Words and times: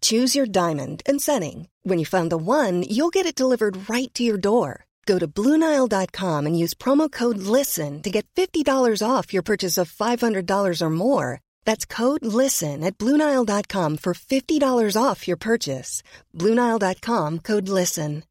Choose 0.00 0.34
your 0.34 0.46
diamond 0.46 1.02
and 1.06 1.20
setting. 1.20 1.68
When 1.84 2.00
you 2.00 2.06
find 2.06 2.30
the 2.30 2.36
one, 2.36 2.82
you'll 2.82 3.14
get 3.14 3.26
it 3.26 3.36
delivered 3.38 3.88
right 3.88 4.12
to 4.14 4.24
your 4.24 4.38
door. 4.38 4.86
Go 5.06 5.18
to 5.20 5.28
Bluenile.com 5.28 6.46
and 6.46 6.58
use 6.58 6.74
promo 6.74 7.10
code 7.10 7.38
LISTEN 7.38 8.02
to 8.02 8.10
get 8.10 8.26
$50 8.34 9.02
off 9.08 9.32
your 9.32 9.42
purchase 9.44 9.78
of 9.78 9.92
$500 9.92 10.82
or 10.82 10.90
more. 10.90 11.40
That's 11.64 11.86
code 11.86 12.26
LISTEN 12.26 12.82
at 12.82 12.98
Bluenile.com 12.98 13.98
for 13.98 14.14
$50 14.14 14.96
off 15.00 15.28
your 15.28 15.36
purchase. 15.38 16.02
Bluenile.com 16.34 17.38
code 17.38 17.68
LISTEN. 17.68 18.22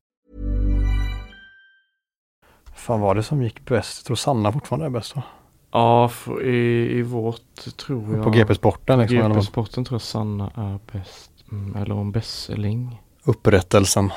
Fan 2.75 2.99
var 3.01 3.15
det 3.15 3.23
som 3.23 3.41
gick 3.41 3.65
bäst? 3.65 3.99
Jag 3.99 4.05
tror 4.05 4.15
Sanna 4.15 4.51
fortfarande 4.51 4.85
är 4.85 4.89
bäst 4.89 5.15
va? 5.15 5.23
Ja, 5.71 6.09
för 6.09 6.43
i, 6.43 6.91
i 6.97 7.01
vårt 7.01 7.77
tror 7.77 8.15
jag. 8.15 8.23
På 8.23 8.29
GP-sporten 8.29 8.99
liksom. 8.99 9.33
GP-sporten 9.33 9.85
tror 9.85 9.95
jag 9.95 10.01
Sanna 10.01 10.51
är 10.55 10.79
bäst. 10.91 11.31
Mm, 11.55 11.75
eller 11.75 11.95
om 11.95 12.11
Besseling. 12.11 13.01
Upprättelsen. 13.23 14.11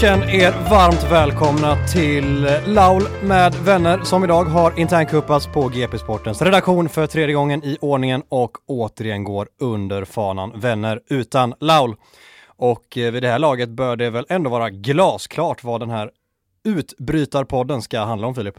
Känn 0.00 0.22
er 0.22 0.70
varmt 0.70 1.12
välkomna 1.12 1.86
till 1.92 2.48
Laul 2.66 3.02
med 3.22 3.54
vänner 3.54 4.00
som 4.04 4.24
idag 4.24 4.44
har 4.44 4.78
internkuppats 4.78 5.46
på 5.46 5.68
GP 5.68 5.98
Sportens 5.98 6.42
redaktion 6.42 6.88
för 6.88 7.06
tredje 7.06 7.34
gången 7.34 7.64
i 7.64 7.78
ordningen 7.80 8.22
och 8.28 8.50
återigen 8.66 9.24
går 9.24 9.48
under 9.60 10.04
fanan 10.04 10.60
Vänner 10.60 11.00
utan 11.10 11.54
Laul. 11.60 11.94
Och 12.56 12.98
eh, 12.98 13.12
vid 13.12 13.22
det 13.22 13.28
här 13.28 13.38
laget 13.38 13.68
bör 13.68 13.96
det 13.96 14.10
väl 14.10 14.26
ändå 14.28 14.50
vara 14.50 14.70
glasklart 14.70 15.64
vad 15.64 15.80
den 15.80 15.90
här 15.90 16.10
utbrytarpodden 16.64 17.82
ska 17.82 18.00
handla 18.00 18.26
om 18.26 18.34
Filip. 18.34 18.54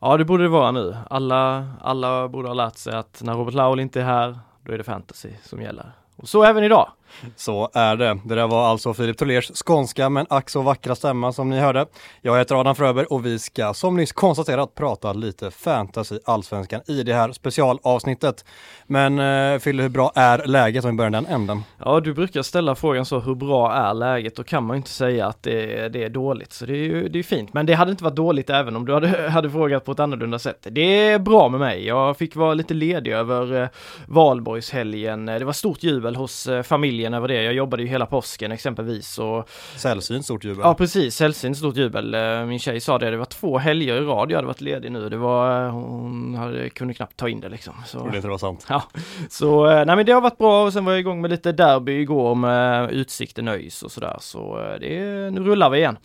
Ja, 0.00 0.16
det 0.16 0.24
borde 0.24 0.42
det 0.42 0.48
vara 0.48 0.70
nu. 0.70 0.96
Alla, 1.10 1.66
alla 1.80 2.28
borde 2.28 2.48
ha 2.48 2.54
lärt 2.54 2.76
sig 2.76 2.94
att 2.94 3.22
när 3.24 3.34
Robert 3.34 3.54
Laul 3.54 3.80
inte 3.80 4.00
är 4.00 4.04
här, 4.04 4.38
då 4.64 4.72
är 4.72 4.78
det 4.78 4.84
fantasy 4.84 5.30
som 5.42 5.62
gäller. 5.62 5.92
Och 6.16 6.28
så 6.28 6.44
även 6.44 6.64
idag. 6.64 6.90
Så 7.36 7.70
är 7.74 7.96
det. 7.96 8.18
Det 8.24 8.34
där 8.34 8.46
var 8.46 8.66
alltså 8.66 8.94
Filip 8.94 9.18
Tolers 9.18 9.50
skånska 9.66 10.08
men 10.08 10.26
ack 10.28 10.50
så 10.50 10.62
vackra 10.62 10.94
stämma 10.94 11.32
som 11.32 11.50
ni 11.50 11.58
hörde. 11.58 11.86
Jag 12.22 12.38
heter 12.38 12.60
Adam 12.60 12.74
Fröberg 12.74 13.06
och 13.06 13.26
vi 13.26 13.38
ska 13.38 13.74
som 13.74 13.96
nyss 13.96 14.12
konstaterat 14.12 14.74
prata 14.74 15.12
lite 15.12 15.50
fantasy 15.50 16.18
allsvenskan 16.24 16.80
i 16.86 17.02
det 17.02 17.14
här 17.14 17.32
specialavsnittet. 17.32 18.44
Men 18.86 19.18
eh, 19.18 19.58
Fille, 19.58 19.82
hur 19.82 19.88
bra 19.88 20.12
är 20.14 20.46
läget 20.46 20.84
om 20.84 20.90
vi 20.90 20.96
börjar 20.96 21.10
den 21.10 21.26
änden? 21.26 21.62
Ja, 21.78 22.00
du 22.00 22.14
brukar 22.14 22.42
ställa 22.42 22.74
frågan 22.74 23.06
så, 23.06 23.20
hur 23.20 23.34
bra 23.34 23.72
är 23.72 23.94
läget? 23.94 24.36
Då 24.36 24.44
kan 24.44 24.64
man 24.64 24.76
ju 24.76 24.78
inte 24.78 24.90
säga 24.90 25.26
att 25.26 25.42
det, 25.42 25.88
det 25.88 26.04
är 26.04 26.08
dåligt, 26.08 26.52
så 26.52 26.66
det 26.66 26.72
är 26.72 26.84
ju 26.84 27.08
det 27.08 27.18
är 27.18 27.22
fint. 27.22 27.54
Men 27.54 27.66
det 27.66 27.74
hade 27.74 27.90
inte 27.90 28.04
varit 28.04 28.16
dåligt 28.16 28.50
även 28.50 28.76
om 28.76 28.86
du 28.86 28.94
hade, 28.94 29.28
hade 29.30 29.50
frågat 29.50 29.84
på 29.84 29.92
ett 29.92 30.00
annorlunda 30.00 30.38
sätt. 30.38 30.66
Det 30.70 31.08
är 31.08 31.18
bra 31.18 31.48
med 31.48 31.60
mig. 31.60 31.86
Jag 31.86 32.16
fick 32.16 32.36
vara 32.36 32.54
lite 32.54 32.74
ledig 32.74 33.12
över 33.12 33.62
eh, 33.62 33.68
valborgshelgen. 34.06 35.26
Det 35.26 35.44
var 35.44 35.52
stort 35.52 35.82
jubel 35.82 36.16
hos 36.16 36.46
eh, 36.46 36.62
familjen 36.62 36.99
över 37.04 37.28
det. 37.28 37.42
Jag 37.42 37.54
jobbade 37.54 37.82
ju 37.82 37.88
hela 37.88 38.06
påsken 38.06 38.52
exempelvis 38.52 39.18
och 39.18 39.48
Sällsynt 39.76 40.24
stort 40.24 40.44
jubel. 40.44 40.60
Ja 40.64 40.74
precis, 40.74 41.14
sällsynt 41.16 41.56
stort 41.56 41.76
jubel. 41.76 42.14
Eh, 42.14 42.44
Min 42.46 42.58
tjej 42.58 42.80
sa 42.80 42.98
det, 42.98 43.10
det 43.10 43.16
var 43.16 43.24
två 43.24 43.58
helger 43.58 43.94
i 43.96 44.00
rad 44.00 44.30
jag 44.30 44.36
hade 44.36 44.46
varit 44.46 44.60
ledig 44.60 44.92
nu. 44.92 45.08
Det 45.08 45.16
var, 45.16 45.64
eh, 45.66 45.70
hon 45.72 46.34
hade, 46.34 46.68
kunde 46.70 46.94
knappt 46.94 47.16
ta 47.16 47.28
in 47.28 47.40
det 47.40 47.48
liksom. 47.48 47.74
Så, 47.86 47.98
Trodde 48.00 48.16
inte 48.16 48.28
det 48.28 48.30
var 48.32 48.38
sant. 48.38 48.66
ja. 48.68 48.82
så 49.28 49.66
eh, 49.70 49.84
nej 49.86 49.96
men 49.96 50.06
det 50.06 50.12
har 50.12 50.20
varit 50.20 50.38
bra 50.38 50.64
och 50.64 50.72
sen 50.72 50.84
var 50.84 50.92
jag 50.92 51.00
igång 51.00 51.20
med 51.20 51.30
lite 51.30 51.52
derby 51.52 52.00
igår 52.00 52.34
med 52.34 52.90
Utsikten 52.90 53.48
ÖIS 53.48 53.82
och 53.82 53.92
sådär. 53.92 54.16
Så 54.20 54.56
det, 54.80 55.00
nu 55.30 55.40
rullar 55.40 55.70
vi 55.70 55.78
igen. 55.78 55.96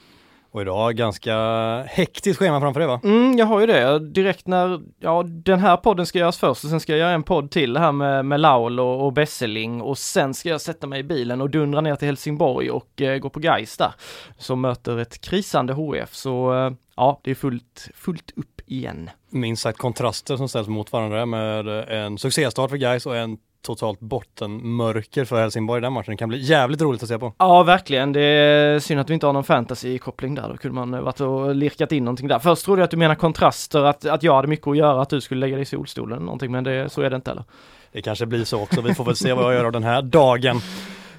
Och 0.55 0.61
idag 0.61 0.95
ganska 0.95 1.35
hektiskt 1.83 2.39
schema 2.39 2.59
framför 2.59 2.79
dig 2.79 2.87
va? 2.87 3.01
Mm, 3.03 3.37
jag 3.37 3.45
har 3.45 3.59
ju 3.59 3.67
det. 3.67 3.99
Direkt 3.99 4.47
när, 4.47 4.81
ja 4.99 5.23
den 5.23 5.59
här 5.59 5.77
podden 5.77 6.05
ska 6.05 6.19
göras 6.19 6.37
först 6.37 6.63
och 6.63 6.69
sen 6.69 6.79
ska 6.79 6.91
jag 6.91 6.99
göra 6.99 7.11
en 7.11 7.23
podd 7.23 7.51
till 7.51 7.77
här 7.77 7.91
med, 7.91 8.25
med 8.25 8.39
Laul 8.39 8.79
och, 8.79 9.05
och 9.05 9.13
Besseling 9.13 9.81
och 9.81 9.97
sen 9.97 10.33
ska 10.33 10.49
jag 10.49 10.61
sätta 10.61 10.87
mig 10.87 10.99
i 10.99 11.03
bilen 11.03 11.41
och 11.41 11.49
dundra 11.49 11.81
ner 11.81 11.95
till 11.95 12.05
Helsingborg 12.05 12.71
och 12.71 13.01
eh, 13.01 13.17
gå 13.17 13.29
på 13.29 13.39
Gais 13.39 13.77
där. 13.77 13.91
Som 14.37 14.61
möter 14.61 14.97
ett 14.97 15.21
krisande 15.21 15.73
HF 15.73 16.13
så 16.13 16.53
eh, 16.53 16.71
ja, 16.95 17.19
det 17.23 17.31
är 17.31 17.35
fullt, 17.35 17.89
fullt 17.95 18.31
upp 18.35 18.61
igen. 18.65 19.09
Minst 19.29 19.61
sagt 19.61 19.77
kontraster 19.77 20.37
som 20.37 20.49
ställs 20.49 20.67
mot 20.67 20.91
varandra 20.91 21.25
med 21.25 21.67
en 21.89 22.17
succéstart 22.17 22.69
för 22.69 22.77
Gais 22.77 23.05
och 23.05 23.17
en 23.17 23.37
totalt 23.65 23.99
bottenmörker 23.99 25.25
för 25.25 25.41
Helsingborg 25.41 25.77
i 25.77 25.81
den 25.81 25.93
matchen. 25.93 26.11
Det 26.11 26.17
kan 26.17 26.29
bli 26.29 26.37
jävligt 26.37 26.81
roligt 26.81 27.03
att 27.03 27.09
se 27.09 27.19
på. 27.19 27.33
Ja, 27.37 27.63
verkligen. 27.63 28.13
Det 28.13 28.21
är 28.21 28.79
synd 28.79 28.99
att 28.99 29.09
vi 29.09 29.13
inte 29.13 29.25
har 29.25 29.33
någon 29.33 29.43
fantasy-koppling 29.43 30.35
där. 30.35 30.49
Då 30.49 30.57
kunde 30.57 30.75
man 30.75 31.03
varit 31.03 31.21
och 31.21 31.55
lirkat 31.55 31.91
in 31.91 32.03
någonting 32.03 32.27
där. 32.27 32.39
Först 32.39 32.65
trodde 32.65 32.81
jag 32.81 32.85
att 32.85 32.91
du 32.91 32.97
menar 32.97 33.15
kontraster, 33.15 33.83
att, 33.83 34.05
att 34.05 34.23
jag 34.23 34.35
hade 34.35 34.47
mycket 34.47 34.67
att 34.67 34.77
göra, 34.77 35.01
att 35.01 35.09
du 35.09 35.21
skulle 35.21 35.39
lägga 35.39 35.55
dig 35.55 35.63
i 35.63 35.65
solstolen 35.65 36.11
eller 36.11 36.25
någonting, 36.25 36.51
men 36.51 36.63
det, 36.63 36.89
så 36.89 37.01
är 37.01 37.09
det 37.09 37.15
inte 37.15 37.31
heller. 37.31 37.43
Det 37.91 38.01
kanske 38.01 38.25
blir 38.25 38.43
så 38.43 38.61
också. 38.61 38.81
Vi 38.81 38.93
får 38.93 39.03
väl 39.05 39.15
se 39.15 39.33
vad 39.33 39.45
jag 39.45 39.53
gör 39.53 39.65
av 39.65 39.71
den 39.71 39.83
här 39.83 40.01
dagen. 40.01 40.61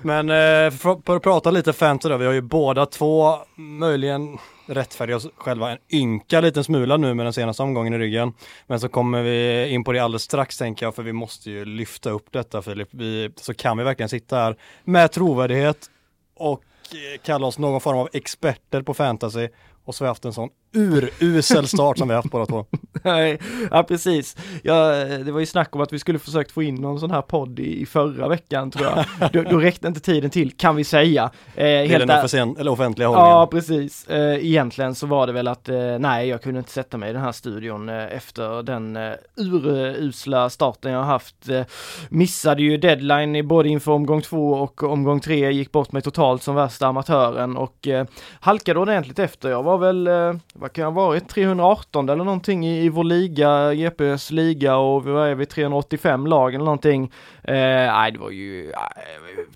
Men 0.02 0.30
eh, 0.30 0.70
för, 0.70 1.06
för 1.06 1.16
att 1.16 1.22
prata 1.22 1.50
lite 1.50 1.72
fantasy 1.72 2.12
då, 2.12 2.16
vi 2.16 2.26
har 2.26 2.32
ju 2.32 2.40
båda 2.40 2.86
två 2.86 3.34
möjligen 3.56 4.38
rättfärdiga 4.66 5.16
oss 5.16 5.28
själva 5.36 5.70
en 5.70 5.78
ynka 5.92 6.40
liten 6.40 6.64
smula 6.64 6.96
nu 6.96 7.14
med 7.14 7.26
den 7.26 7.32
senaste 7.32 7.62
omgången 7.62 7.94
i 7.94 7.98
ryggen. 7.98 8.32
Men 8.66 8.80
så 8.80 8.88
kommer 8.88 9.22
vi 9.22 9.68
in 9.68 9.84
på 9.84 9.92
det 9.92 10.00
alldeles 10.00 10.22
strax 10.22 10.58
tänker 10.58 10.86
jag, 10.86 10.94
för 10.94 11.02
vi 11.02 11.12
måste 11.12 11.50
ju 11.50 11.64
lyfta 11.64 12.10
upp 12.10 12.32
detta 12.32 12.62
Filip. 12.62 12.88
Vi, 12.90 13.30
så 13.36 13.54
kan 13.54 13.78
vi 13.78 13.84
verkligen 13.84 14.08
sitta 14.08 14.36
här 14.36 14.56
med 14.84 15.12
trovärdighet 15.12 15.90
och 16.36 16.62
eh, 16.92 17.20
kalla 17.22 17.46
oss 17.46 17.58
någon 17.58 17.80
form 17.80 17.98
av 17.98 18.08
experter 18.12 18.82
på 18.82 18.94
fantasy 18.94 19.48
och 19.84 19.94
så 19.94 20.04
har 20.04 20.06
vi 20.06 20.10
haft 20.10 20.24
en 20.24 20.32
sån 20.32 20.48
urusel 20.76 21.68
start 21.68 21.98
som 21.98 22.08
vi 22.08 22.14
haft 22.14 22.30
båda 22.30 22.46
två. 22.46 22.66
Nej, 23.02 23.38
ja 23.70 23.82
precis. 23.82 24.36
Ja, 24.62 25.04
det 25.04 25.32
var 25.32 25.40
ju 25.40 25.46
snack 25.46 25.74
om 25.74 25.80
att 25.80 25.92
vi 25.92 25.98
skulle 25.98 26.18
försökt 26.18 26.52
få 26.52 26.62
in 26.62 26.74
någon 26.74 27.00
sån 27.00 27.10
här 27.10 27.22
podd 27.22 27.58
i, 27.58 27.80
i 27.80 27.86
förra 27.86 28.28
veckan 28.28 28.70
tror 28.70 28.86
jag. 28.86 29.04
Då, 29.32 29.42
då 29.50 29.58
räckte 29.58 29.88
inte 29.88 30.00
tiden 30.00 30.30
till, 30.30 30.56
kan 30.56 30.76
vi 30.76 30.84
säga. 30.84 31.30
Eh, 31.54 31.64
Till 31.64 31.90
helt 31.90 32.30
den 32.32 32.56
eller 32.56 32.70
offentliga 32.70 33.08
hållningen. 33.08 33.30
Ja, 33.30 33.46
precis. 33.46 34.06
Eh, 34.08 34.46
egentligen 34.46 34.94
så 34.94 35.06
var 35.06 35.26
det 35.26 35.32
väl 35.32 35.48
att 35.48 35.68
eh, 35.68 35.98
nej, 35.98 36.28
jag 36.28 36.42
kunde 36.42 36.58
inte 36.58 36.70
sätta 36.72 36.96
mig 36.98 37.10
i 37.10 37.12
den 37.12 37.22
här 37.22 37.32
studion 37.32 37.88
eh, 37.88 38.16
efter 38.16 38.62
den 38.62 38.96
eh, 38.96 39.12
urusla 39.36 40.50
starten 40.50 40.92
jag 40.92 41.02
haft. 41.02 41.48
Eh, 41.48 41.62
missade 42.08 42.62
ju 42.62 42.76
deadline 42.76 43.36
i 43.36 43.42
både 43.42 43.68
inför 43.68 43.92
omgång 43.92 44.22
två 44.22 44.52
och 44.52 44.82
omgång 44.82 45.20
tre, 45.20 45.52
gick 45.52 45.72
bort 45.72 45.92
mig 45.92 46.02
totalt 46.02 46.42
som 46.42 46.54
värsta 46.54 46.86
amatören 46.86 47.56
och 47.56 47.88
eh, 47.88 48.06
halkade 48.40 48.80
ordentligt 48.80 49.18
efter. 49.18 49.50
Jag 49.50 49.62
var 49.62 49.78
väl, 49.78 50.06
eh, 50.06 50.34
vad 50.66 50.72
kan 50.72 50.82
jag 50.82 50.90
ha 50.90 51.06
varit, 51.06 51.28
318 51.28 52.08
eller 52.08 52.24
någonting 52.24 52.66
i, 52.66 52.84
i 52.84 52.88
vår 52.88 53.04
liga, 53.04 53.74
GPs 53.74 54.30
liga 54.30 54.76
och 54.76 55.04
vad 55.04 55.28
är 55.28 55.34
vi, 55.34 55.46
385 55.46 56.26
lag 56.26 56.54
eller 56.54 56.64
någonting. 56.64 57.12
Eh, 57.42 57.54
nej, 57.54 58.12
det 58.12 58.18
var 58.18 58.30
ju 58.30 58.70
eh, 58.70 58.78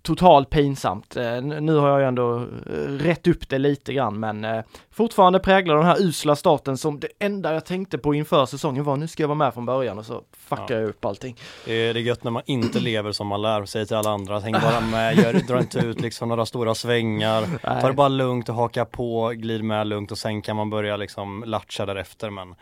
totalt 0.02 0.50
pinsamt. 0.50 1.16
Eh, 1.16 1.42
nu 1.42 1.76
har 1.76 1.88
jag 1.88 2.00
ju 2.00 2.06
ändå 2.06 2.36
eh, 2.36 2.44
rätt 2.98 3.26
upp 3.26 3.48
det 3.48 3.58
lite 3.58 3.92
grann, 3.92 4.20
men 4.20 4.44
eh, 4.44 4.60
fortfarande 4.90 5.38
präglar 5.38 5.76
den 5.76 5.84
här 5.84 6.02
usla 6.02 6.36
starten 6.36 6.76
som 6.78 7.00
det 7.00 7.08
enda 7.18 7.54
jag 7.54 7.64
tänkte 7.66 7.98
på 7.98 8.14
inför 8.14 8.46
säsongen 8.46 8.84
var 8.84 8.96
nu 8.96 9.08
ska 9.08 9.22
jag 9.22 9.28
vara 9.28 9.38
med 9.38 9.54
från 9.54 9.66
början 9.66 9.98
och 9.98 10.06
så 10.06 10.22
fuckar 10.48 10.64
Ja. 10.68 10.74
jag 10.80 10.88
upp 10.88 11.04
allting. 11.04 11.36
Det 11.64 11.72
är, 11.72 11.94
det 11.94 12.00
är 12.00 12.02
gött 12.02 12.24
när 12.24 12.30
man 12.30 12.42
inte 12.46 12.80
lever 12.80 13.12
som 13.12 13.26
man 13.26 13.42
lär, 13.42 13.64
säger 13.64 13.86
till 13.86 13.96
alla 13.96 14.10
andra, 14.10 14.38
häng 14.40 14.52
bara 14.52 14.80
med, 14.80 15.16
gör, 15.18 15.32
dra 15.32 15.58
inte 15.58 15.78
ut 15.78 16.00
liksom 16.00 16.28
några 16.28 16.46
stora 16.46 16.74
svängar, 16.74 17.44
ta 17.80 17.86
det 17.88 17.92
bara 17.94 18.08
lugnt 18.08 18.48
och 18.48 18.54
haka 18.54 18.84
på, 18.84 19.28
glid 19.28 19.64
med 19.64 19.86
lugnt 19.86 20.12
och 20.12 20.18
sen 20.18 20.42
kan 20.42 20.56
man 20.56 20.70
börja 20.70 20.96
liksom 21.00 21.44
latcha 21.46 21.86
därefter 21.86 22.30
men 22.30 22.54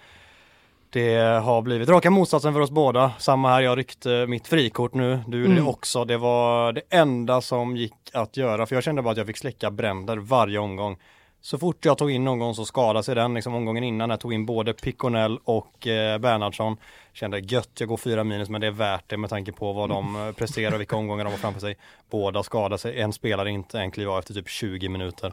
det 0.90 1.17
har 1.44 1.62
blivit 1.62 1.88
raka 1.88 2.11
motsatsen 2.11 2.52
för 2.52 2.61
oss 2.61 2.70
båda. 2.70 3.12
Samma 3.19 3.49
här, 3.49 3.61
jag 3.61 3.79
ryckte 3.79 4.26
mitt 4.26 4.49
frikort 4.49 4.94
nu, 4.94 5.20
du 5.26 5.38
gjorde 5.38 5.50
Mm. 5.52 5.64
det 5.64 5.70
också. 5.70 6.05
Det 6.05 6.17
var 6.17 6.73
det 6.73 6.82
enda 6.90 7.40
som 7.40 7.76
gick 7.76 7.94
att 8.12 8.37
göra, 8.37 8.67
för 8.67 8.75
jag 8.76 8.85
kände 8.85 9.02
bara 9.02 9.11
att 9.11 9.17
jag 9.19 9.26
fick 9.26 9.37
släcka 9.37 9.70
bränder 9.70 10.17
varje 10.17 10.58
omgång. 10.58 10.96
Så 11.40 11.58
fort 11.58 11.85
jag 11.85 11.99
tog 11.99 12.11
in 12.11 12.25
någon 12.25 12.55
så 12.55 12.64
skadade 12.64 13.02
sig 13.02 13.14
den, 13.14 13.35
liksom 13.35 13.55
omgången 13.55 13.85
innan 13.85 14.11
jag 14.11 14.20
tog 14.20 14.32
in 14.32 14.46
både 14.46 14.73
Piconell 14.73 15.38
och 15.44 15.87
eh, 15.87 16.19
Bernhardsson. 16.19 16.76
Kände 17.12 17.38
gött, 17.38 17.70
jag 17.79 17.88
går 17.88 17.96
fyra 17.96 18.25
minus 18.25 18.49
men 18.49 18.61
det 18.61 18.67
är 18.67 18.70
värt 18.70 19.05
det 19.06 19.17
med 19.17 19.31
tanke 19.31 19.52
på 19.52 19.73
vad 19.73 19.88
de 19.88 20.17
eh, 20.17 20.32
presterar 20.32 20.75
och 20.75 20.81
vilka 20.81 20.96
omgångar 20.96 21.25
de 21.25 21.31
har 21.31 21.38
framför 21.38 21.61
sig. 21.61 21.76
Båda 22.11 22.43
skadade 22.43 22.79
sig, 22.79 23.00
en 23.00 23.12
spelare 23.12 23.50
inte, 23.50 23.81
en 23.81 23.90
kliver 23.90 24.12
av 24.12 24.19
efter 24.19 24.35
typ 24.35 24.49
20 24.49 24.88
minuter. 24.88 25.32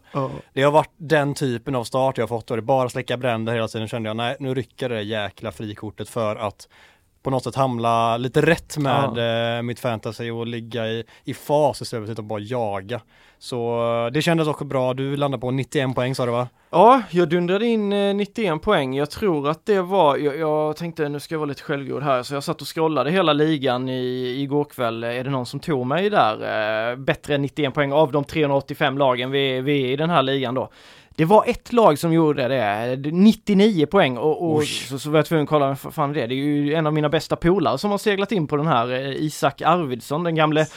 Det 0.54 0.62
har 0.62 0.72
varit 0.72 0.94
den 0.98 1.34
typen 1.34 1.76
av 1.76 1.84
start 1.84 2.18
jag 2.18 2.24
har 2.24 2.28
fått 2.28 2.52
och 2.52 2.58
det 2.58 2.64
bara 2.64 2.90
släcka 2.90 3.18
bränder 3.18 3.54
hela 3.54 3.68
tiden 3.68 3.88
kände 3.88 4.10
jag, 4.10 4.18
nej 4.18 4.36
nu 4.40 4.54
rycker 4.54 4.90
det 4.90 5.02
jäkla 5.02 5.52
frikortet 5.52 6.10
för 6.10 6.36
att 6.36 6.68
på 7.26 7.32
något 7.32 7.44
sätt 7.44 7.56
hamna 7.56 8.18
lite 8.18 8.42
rätt 8.42 8.78
med 8.78 9.58
eh, 9.58 9.62
mitt 9.62 9.80
fantasy 9.80 10.32
och 10.32 10.48
ligga 10.48 10.88
i, 10.88 11.04
i 11.24 11.34
fas 11.34 11.82
istället 11.82 12.06
för 12.06 12.22
att 12.22 12.28
bara 12.28 12.40
jaga. 12.40 13.02
Så 13.40 13.80
eh, 14.06 14.12
det 14.12 14.22
kändes 14.22 14.48
också 14.48 14.66
bra, 14.66 14.94
du 14.94 15.18
landade 15.18 15.42
på 15.42 15.52
91 15.52 15.96
poäng 15.96 16.16
sa 16.16 16.26
du 16.26 16.32
va? 16.32 16.48
Ja, 16.70 17.02
jag 17.12 17.30
dundrade 17.30 17.66
in 17.66 17.94
eh, 17.94 18.16
91 18.16 18.62
poäng. 18.62 18.96
Jag 18.96 19.10
tror 19.10 19.50
att 19.50 19.66
det 19.66 19.82
var, 19.82 20.18
jag, 20.18 20.38
jag 20.38 20.78
tänkte 20.78 21.10
nu 21.10 21.20
ska 21.20 21.36
jag 21.36 21.40
vara 21.40 21.50
lite 21.50 21.62
självgod 21.62 22.04
här, 22.04 22.24
så 22.24 22.34
jag 22.34 22.44
satt 22.44 22.62
och 22.62 22.76
scrollade 22.76 23.12
hela 23.12 23.34
ligan 23.34 23.90
i, 23.90 24.36
igår 24.42 24.64
kväll. 24.64 25.04
Är 25.04 25.24
det 25.24 25.30
någon 25.30 25.46
som 25.46 25.60
tog 25.60 25.86
mig 25.86 26.10
där? 26.10 26.34
Eh, 26.92 26.96
bättre 26.96 27.36
än 27.36 27.42
91 27.42 27.74
poäng 27.74 27.92
av 27.92 28.12
de 28.12 28.24
385 28.24 28.98
lagen 28.98 29.32
vi, 29.32 29.62
vi 29.62 29.84
är 29.84 29.88
i 29.88 29.96
den 29.96 30.10
här 30.10 30.24
ligan 30.24 30.56
då. 30.56 30.70
Det 31.18 31.26
var 31.26 31.44
ett 31.48 31.74
lag 31.74 32.00
som 32.00 32.14
gjorde 32.14 32.48
det, 32.48 33.12
99 33.12 33.86
poäng 33.86 34.18
och, 34.18 34.52
och 34.52 34.64
så, 34.64 35.00
så 35.00 35.10
var 35.10 35.20
jag 35.20 35.26
tvungen 35.26 35.44
att 35.44 35.50
kolla, 35.50 35.76
fan 35.76 36.14
det? 36.14 36.28
Det 36.28 36.34
är 36.34 36.38
ju 36.38 36.74
en 36.74 36.88
av 36.88 36.94
mina 36.94 37.10
bästa 37.10 37.36
polare 37.36 37.78
som 37.78 37.92
har 37.92 37.98
seglat 37.98 38.32
in 38.32 38.48
på 38.48 38.58
den 38.58 38.68
här, 38.68 38.92
eh, 38.92 39.10
Isak 39.10 39.62
Arvidsson, 39.62 40.24
den 40.24 40.36
gamle 40.36 40.68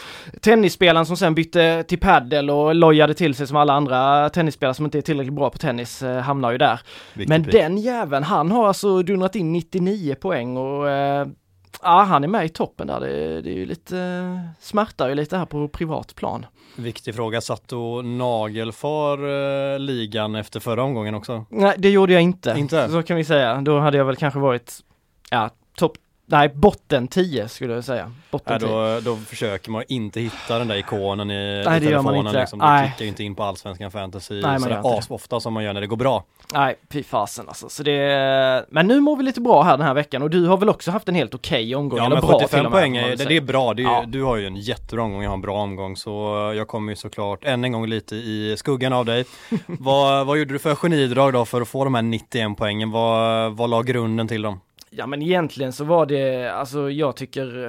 tennisspelaren 0.40 1.06
som 1.06 1.17
sen 1.17 1.35
bytte 1.35 1.82
till 1.82 1.99
paddel 1.99 2.50
och 2.50 2.75
lojade 2.75 3.14
till 3.14 3.35
sig 3.35 3.46
som 3.46 3.56
alla 3.56 3.73
andra 3.73 4.29
tennisspelare 4.31 4.75
som 4.75 4.85
inte 4.85 4.99
är 4.99 5.02
tillräckligt 5.02 5.35
bra 5.35 5.50
på 5.50 5.58
tennis 5.58 6.02
eh, 6.02 6.19
hamnar 6.20 6.52
ju 6.52 6.58
där. 6.58 6.81
Viktigt 7.14 7.29
Men 7.29 7.43
den 7.43 7.79
jäveln, 7.79 8.25
han 8.25 8.50
har 8.50 8.69
alltså 8.69 9.02
dundrat 9.02 9.37
in 9.37 9.52
99 9.52 10.14
poäng 10.14 10.56
och 10.56 10.90
eh, 10.90 11.26
ja, 11.82 12.02
han 12.02 12.24
är 12.24 12.28
med 12.28 12.44
i 12.44 12.48
toppen 12.48 12.86
där. 12.86 13.00
Det, 13.00 13.42
det 13.42 13.50
är 13.50 13.54
ju 13.54 13.66
lite, 13.66 13.98
eh, 13.98 14.38
smärtar 14.60 15.08
ju 15.08 15.14
lite 15.14 15.36
här 15.36 15.46
på 15.46 15.68
privat 15.68 16.14
plan. 16.14 16.46
Viktig 16.76 17.14
fråga, 17.14 17.40
satt 17.40 17.72
och 17.72 18.04
nagelfar 18.04 19.18
eh, 19.72 19.78
ligan 19.78 20.34
efter 20.34 20.60
förra 20.60 20.82
omgången 20.82 21.14
också? 21.14 21.44
Nej, 21.48 21.74
det 21.78 21.90
gjorde 21.90 22.12
jag 22.12 22.22
inte. 22.22 22.54
Inte? 22.58 22.88
Så 22.88 23.02
kan 23.02 23.16
vi 23.16 23.24
säga. 23.24 23.60
Då 23.60 23.78
hade 23.78 23.98
jag 23.98 24.04
väl 24.04 24.16
kanske 24.16 24.40
varit, 24.40 24.72
ja, 25.30 25.50
topp, 25.76 25.92
nej, 26.28 26.48
botten 26.48 27.08
10 27.08 27.48
skulle 27.48 27.75
jag 27.75 27.84
säga. 27.84 28.12
Botten 28.30 28.52
Nej, 28.52 28.60
10. 28.60 28.69
då, 28.69 29.00
då 29.00 29.16
försöker 29.16 29.70
man 29.70 29.82
inte 29.88 30.20
hitta 30.20 30.58
den 30.58 30.69
där 30.69 30.76
ikonen 30.76 31.30
i, 31.30 31.34
Nej, 31.66 31.76
i 31.76 31.80
det 31.80 31.86
telefonen. 31.86 32.26
inte. 32.26 32.40
Liksom. 32.40 32.58
Du 32.58 32.64
Nej. 32.64 32.86
klickar 32.86 33.02
ju 33.04 33.08
inte 33.08 33.25
in 33.25 33.34
på 33.34 33.42
Allsvenskan 33.42 33.90
Fantasy 33.90 34.40
man 34.42 34.60
sådär 34.60 34.82
det. 34.82 34.98
asofta 34.98 35.40
som 35.40 35.52
man 35.54 35.64
gör 35.64 35.72
när 35.72 35.80
det 35.80 35.86
går 35.86 35.96
bra. 35.96 36.25
Nej, 36.52 36.75
fy 36.92 37.02
fasen 37.02 37.48
alltså. 37.48 37.69
Så 37.69 37.82
det, 37.82 38.66
men 38.70 38.86
nu 38.86 39.00
mår 39.00 39.16
vi 39.16 39.22
lite 39.22 39.40
bra 39.40 39.62
här 39.62 39.76
den 39.76 39.86
här 39.86 39.94
veckan 39.94 40.22
och 40.22 40.30
du 40.30 40.46
har 40.46 40.56
väl 40.56 40.69
också 40.69 40.90
haft 40.90 41.08
en 41.08 41.14
helt 41.14 41.34
okej 41.34 41.75
omgång? 41.75 41.98
Ja 41.98 42.06
eller 42.06 42.16
men 42.16 42.26
bra 42.26 42.38
till 42.38 42.48
75 42.48 42.66
och 42.66 42.72
med, 42.72 42.80
poäng, 42.80 42.96
är, 42.96 43.16
det, 43.16 43.25
det 43.25 43.36
är 43.36 43.40
bra. 43.40 43.75
Det 43.75 43.82
är, 43.82 43.86
Ja. 43.86 44.04
Du 44.06 44.22
har 44.22 44.36
ju 44.36 44.46
en 44.46 44.56
jättebra 44.56 45.04
omgång, 45.04 45.22
jag 45.22 45.30
har 45.30 45.34
en 45.34 45.40
bra 45.40 45.56
omgång. 45.62 45.96
Så 45.96 46.12
jag 46.56 46.69
kommer 46.69 46.92
ju 46.92 46.96
såklart 46.96 47.44
än 47.44 47.64
en 47.64 47.72
gång 47.72 47.86
lite 47.86 48.16
i 48.16 48.54
skuggan 48.58 48.92
av 48.92 49.04
dig. 49.04 49.25
vad, 49.66 50.26
vad 50.26 50.38
gjorde 50.38 50.52
du 50.52 50.58
för 50.58 50.75
genidrag 50.75 51.32
då 51.32 51.44
för 51.44 51.60
att 51.60 51.69
få 51.69 51.84
de 51.84 51.94
här 51.94 52.02
91 52.02 52.56
poängen? 52.58 52.90
Vad, 52.90 53.52
vad 53.56 53.70
la 53.70 53.82
grunden 53.82 54.28
till 54.28 54.42
dem? 54.42 54.60
Ja 54.90 55.06
men 55.06 55.23
egentligen 55.23 55.73
så 55.73 55.85
var 55.85 56.06
det, 56.06 56.52
alltså 56.52 56.90
jag 56.90 57.17
tycker, 57.17 57.67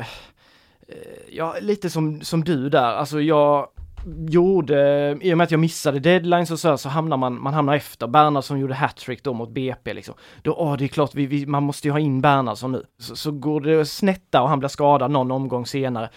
eh, 0.88 0.96
ja 1.30 1.56
lite 1.62 1.90
som, 1.90 2.22
som 2.22 2.44
du 2.44 2.70
där, 2.70 2.94
alltså 2.94 3.22
jag 3.22 3.68
gjorde, 4.30 5.18
i 5.22 5.34
och 5.34 5.38
med 5.38 5.46
att 5.46 5.52
jag 5.52 5.60
missade 5.60 6.00
deadlines 6.00 6.52
och 6.52 6.60
så, 6.60 6.70
här, 6.70 6.78
så 6.78 6.90
hamnar 6.90 7.18
man, 7.18 7.42
man 7.42 7.54
hamnar 7.54 7.76
efter. 7.76 8.08
Bernhardsson 8.08 8.60
gjorde 8.60 8.74
hattrick 8.74 9.24
då 9.24 9.34
mot 9.34 9.50
BP 9.50 9.94
liksom. 9.94 10.16
Då, 10.42 10.54
åh 10.54 10.78
det 10.78 10.86
är 10.86 10.88
klart, 10.88 11.16
vi, 11.16 11.26
vi, 11.26 11.46
man 11.46 11.64
måste 11.64 11.88
ju 11.88 11.92
ha 11.92 12.00
in 12.00 12.22
Bernhardsson 12.22 12.72
nu. 12.72 12.86
Så, 13.00 13.16
så 13.16 13.32
går 13.32 13.62
det 13.62 13.86
snett 13.86 14.24
där 14.30 14.42
och 14.42 14.50
han 14.50 14.60
blir 14.60 14.70
skadad 14.70 15.12
någon 15.12 15.32
omgång 15.32 15.66
senare. 15.66 16.10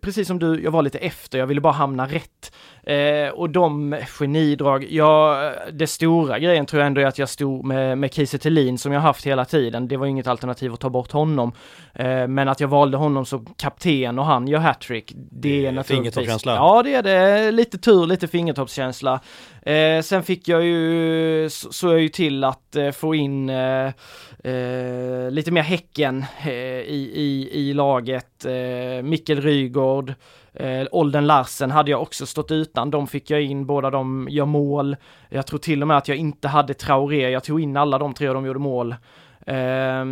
Precis 0.00 0.28
som 0.28 0.38
du, 0.38 0.62
jag 0.62 0.70
var 0.70 0.82
lite 0.82 0.98
efter, 0.98 1.38
jag 1.38 1.46
ville 1.46 1.60
bara 1.60 1.72
hamna 1.72 2.06
rätt. 2.06 2.52
Eh, 2.88 3.30
och 3.30 3.50
de 3.50 3.96
genidrag, 4.18 4.86
ja, 4.90 5.52
det 5.72 5.86
stora 5.86 6.38
grejen 6.38 6.66
tror 6.66 6.80
jag 6.80 6.86
ändå 6.86 7.00
är 7.00 7.06
att 7.06 7.18
jag 7.18 7.28
stod 7.28 7.64
med, 7.64 7.98
med 7.98 8.14
Kiese 8.14 8.38
Thelin 8.38 8.78
som 8.78 8.92
jag 8.92 9.00
haft 9.00 9.26
hela 9.26 9.44
tiden. 9.44 9.88
Det 9.88 9.96
var 9.96 10.06
inget 10.06 10.26
alternativ 10.26 10.72
att 10.72 10.80
ta 10.80 10.90
bort 10.90 11.12
honom. 11.12 11.52
Eh, 11.94 12.26
men 12.26 12.48
att 12.48 12.60
jag 12.60 12.68
valde 12.68 12.96
honom 12.96 13.26
som 13.26 13.46
kapten 13.56 14.18
och 14.18 14.24
han 14.24 14.48
gör 14.48 14.58
hattrick, 14.58 15.12
det 15.14 15.48
Det 15.48 15.66
är 15.66 15.72
naturligtvis... 15.72 16.14
fingertoppskänsla. 16.14 16.54
Ja, 16.54 16.82
det 16.82 16.94
är 16.94 17.02
det. 17.02 17.50
Lite 17.50 17.78
tur, 17.78 18.06
lite 18.06 18.28
fingertoppskänsla. 18.28 19.20
Eh, 19.62 20.02
sen 20.02 20.22
fick 20.22 20.48
jag 20.48 20.64
ju, 20.64 21.48
så, 21.50 21.72
så 21.72 21.86
jag 21.88 22.00
ju 22.00 22.08
till 22.08 22.44
att 22.44 22.76
eh, 22.76 22.90
få 22.90 23.14
in 23.14 23.50
eh, 23.50 23.86
eh, 24.44 25.30
lite 25.30 25.50
mer 25.50 25.62
Häcken 25.62 26.24
i, 26.86 27.10
i, 27.14 27.50
i 27.52 27.74
laget. 27.74 28.46
Mikkel 29.02 29.40
Rygård, 29.40 30.14
eh, 30.54 30.86
Olden 30.92 31.26
Larsen 31.26 31.70
hade 31.70 31.90
jag 31.90 32.02
också 32.02 32.26
stått 32.26 32.50
utan. 32.50 32.90
De 32.90 33.06
fick 33.06 33.30
jag 33.30 33.42
in, 33.42 33.66
båda 33.66 33.90
de 33.90 34.28
gör 34.30 34.46
mål. 34.46 34.96
Jag 35.28 35.46
tror 35.46 35.58
till 35.58 35.82
och 35.82 35.88
med 35.88 35.96
att 35.96 36.08
jag 36.08 36.16
inte 36.16 36.48
hade 36.48 36.74
Traoré. 36.74 37.30
Jag 37.30 37.44
tog 37.44 37.60
in 37.60 37.76
alla 37.76 37.98
de 37.98 38.14
tre 38.14 38.28
och 38.28 38.34
de 38.34 38.46
gjorde 38.46 38.58
mål. 38.58 38.94
Eh, 39.46 40.04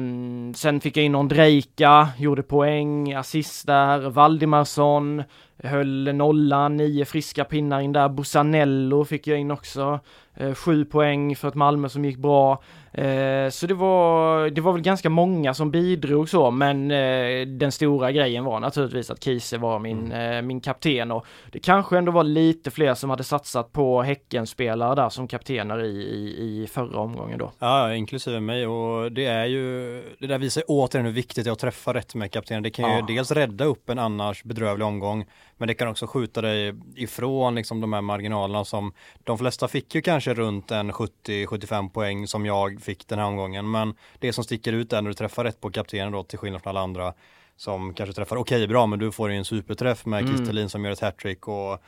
sen 0.54 0.80
fick 0.80 0.96
jag 0.96 1.04
in 1.04 1.14
Ondrejka, 1.14 2.08
gjorde 2.18 2.42
poäng, 2.42 3.14
assist 3.14 3.66
där, 3.66 4.10
Valdimarsson, 4.10 5.22
höll 5.62 6.14
nollan, 6.14 6.76
nio 6.76 7.04
friska 7.04 7.44
pinnar 7.44 7.80
in 7.80 7.92
där, 7.92 8.08
Busanello 8.08 9.04
fick 9.04 9.26
jag 9.26 9.38
in 9.38 9.50
också, 9.50 10.00
eh, 10.34 10.54
sju 10.54 10.84
poäng 10.84 11.36
för 11.36 11.48
ett 11.48 11.54
Malmö 11.54 11.88
som 11.88 12.04
gick 12.04 12.16
bra. 12.16 12.62
Eh, 12.96 13.50
så 13.50 13.66
det 13.66 13.75
var, 13.75 14.50
det 14.50 14.60
var 14.60 14.73
väl 14.73 14.82
ganska 14.82 15.11
många 15.11 15.54
som 15.54 15.70
bidrog 15.70 16.28
så, 16.28 16.50
men 16.50 16.90
eh, 16.90 17.47
den 17.47 17.73
stora 17.73 18.12
grejen 18.12 18.44
var 18.44 18.61
naturligtvis 18.61 19.11
att 19.11 19.25
Kiese 19.25 19.59
var 19.59 19.78
min, 19.78 20.12
eh, 20.12 20.42
min 20.42 20.61
kapten 20.61 21.11
och 21.11 21.26
det 21.52 21.59
kanske 21.59 21.99
ändå 21.99 22.12
var 22.12 22.25
lite 22.25 22.70
fler 22.70 22.94
som 22.94 23.11
hade 23.11 23.25
satsat 23.25 23.73
på 23.73 24.02
Häckenspelare 24.02 24.94
där 24.94 25.09
som 25.09 25.28
kaptener 25.28 25.85
i, 25.85 25.88
i, 26.02 26.62
i 26.62 26.66
förra 26.66 27.00
omgången 27.00 27.38
då. 27.38 27.52
Ja, 27.59 27.94
inklusive 27.94 28.40
mig 28.40 28.66
och 28.66 29.12
det 29.12 29.25
är 29.26 29.44
ju, 29.47 30.02
det 30.20 30.26
där 30.26 30.38
visar 30.38 30.62
återigen 30.68 31.06
hur 31.06 31.12
viktigt 31.12 31.44
det 31.44 31.50
är 31.50 31.52
att 31.52 31.59
träffa 31.59 31.94
rätt 31.94 32.14
med 32.14 32.32
kaptenen. 32.32 32.62
Det 32.62 32.70
kan 32.70 32.90
ju 32.90 32.97
Ja. 32.97 33.04
dels 33.09 33.30
rädda 33.30 33.64
upp 33.64 33.90
en 33.90 33.99
annars 33.99 34.44
bedrövlig 34.44 34.87
omgång, 34.87 35.25
men 35.58 35.68
det 35.68 35.75
kan 35.75 35.88
också 35.88 36.06
skjuta 36.06 36.40
dig 36.40 36.75
ifrån 36.96 37.54
liksom 37.54 37.80
de 37.80 37.92
här 37.92 38.00
marginalerna 38.00 38.64
som 38.64 38.92
de 39.25 39.38
flesta 39.38 39.68
fick 39.68 39.94
ju 39.94 40.02
kanske 40.02 40.34
runt 40.34 40.70
en 40.70 40.92
70-75 40.92 41.90
poäng 41.90 42.26
som 42.26 42.46
jag 42.46 42.80
fick 42.82 43.08
den 43.08 43.18
här 43.18 43.26
omgången, 43.26 43.70
men 43.70 43.94
det 44.18 44.32
som 44.32 44.44
sticker 44.44 44.72
ut 44.72 44.92
är 44.92 45.02
när 45.02 45.08
du 45.10 45.14
träffar 45.14 45.44
rätt 45.44 45.60
på 45.60 45.70
kaptenen 45.70 46.12
då 46.12 46.22
till 46.22 46.38
skillnad 46.38 46.62
från 46.62 46.70
alla 46.70 46.80
andra 46.80 47.12
som 47.56 47.94
kanske 47.94 48.12
träffar 48.14 48.36
okej 48.36 48.66
bra, 48.68 48.86
men 48.86 48.98
du 48.98 49.12
får 49.12 49.30
ju 49.30 49.36
en 49.36 49.44
superträff 49.44 50.06
med 50.06 50.20
Mm. 50.25 50.36
Kristelin 50.36 50.68
som 50.68 50.84
gör 50.84 50.92
ett 50.92 51.00
hattrick 51.00 51.48
och 51.48 51.82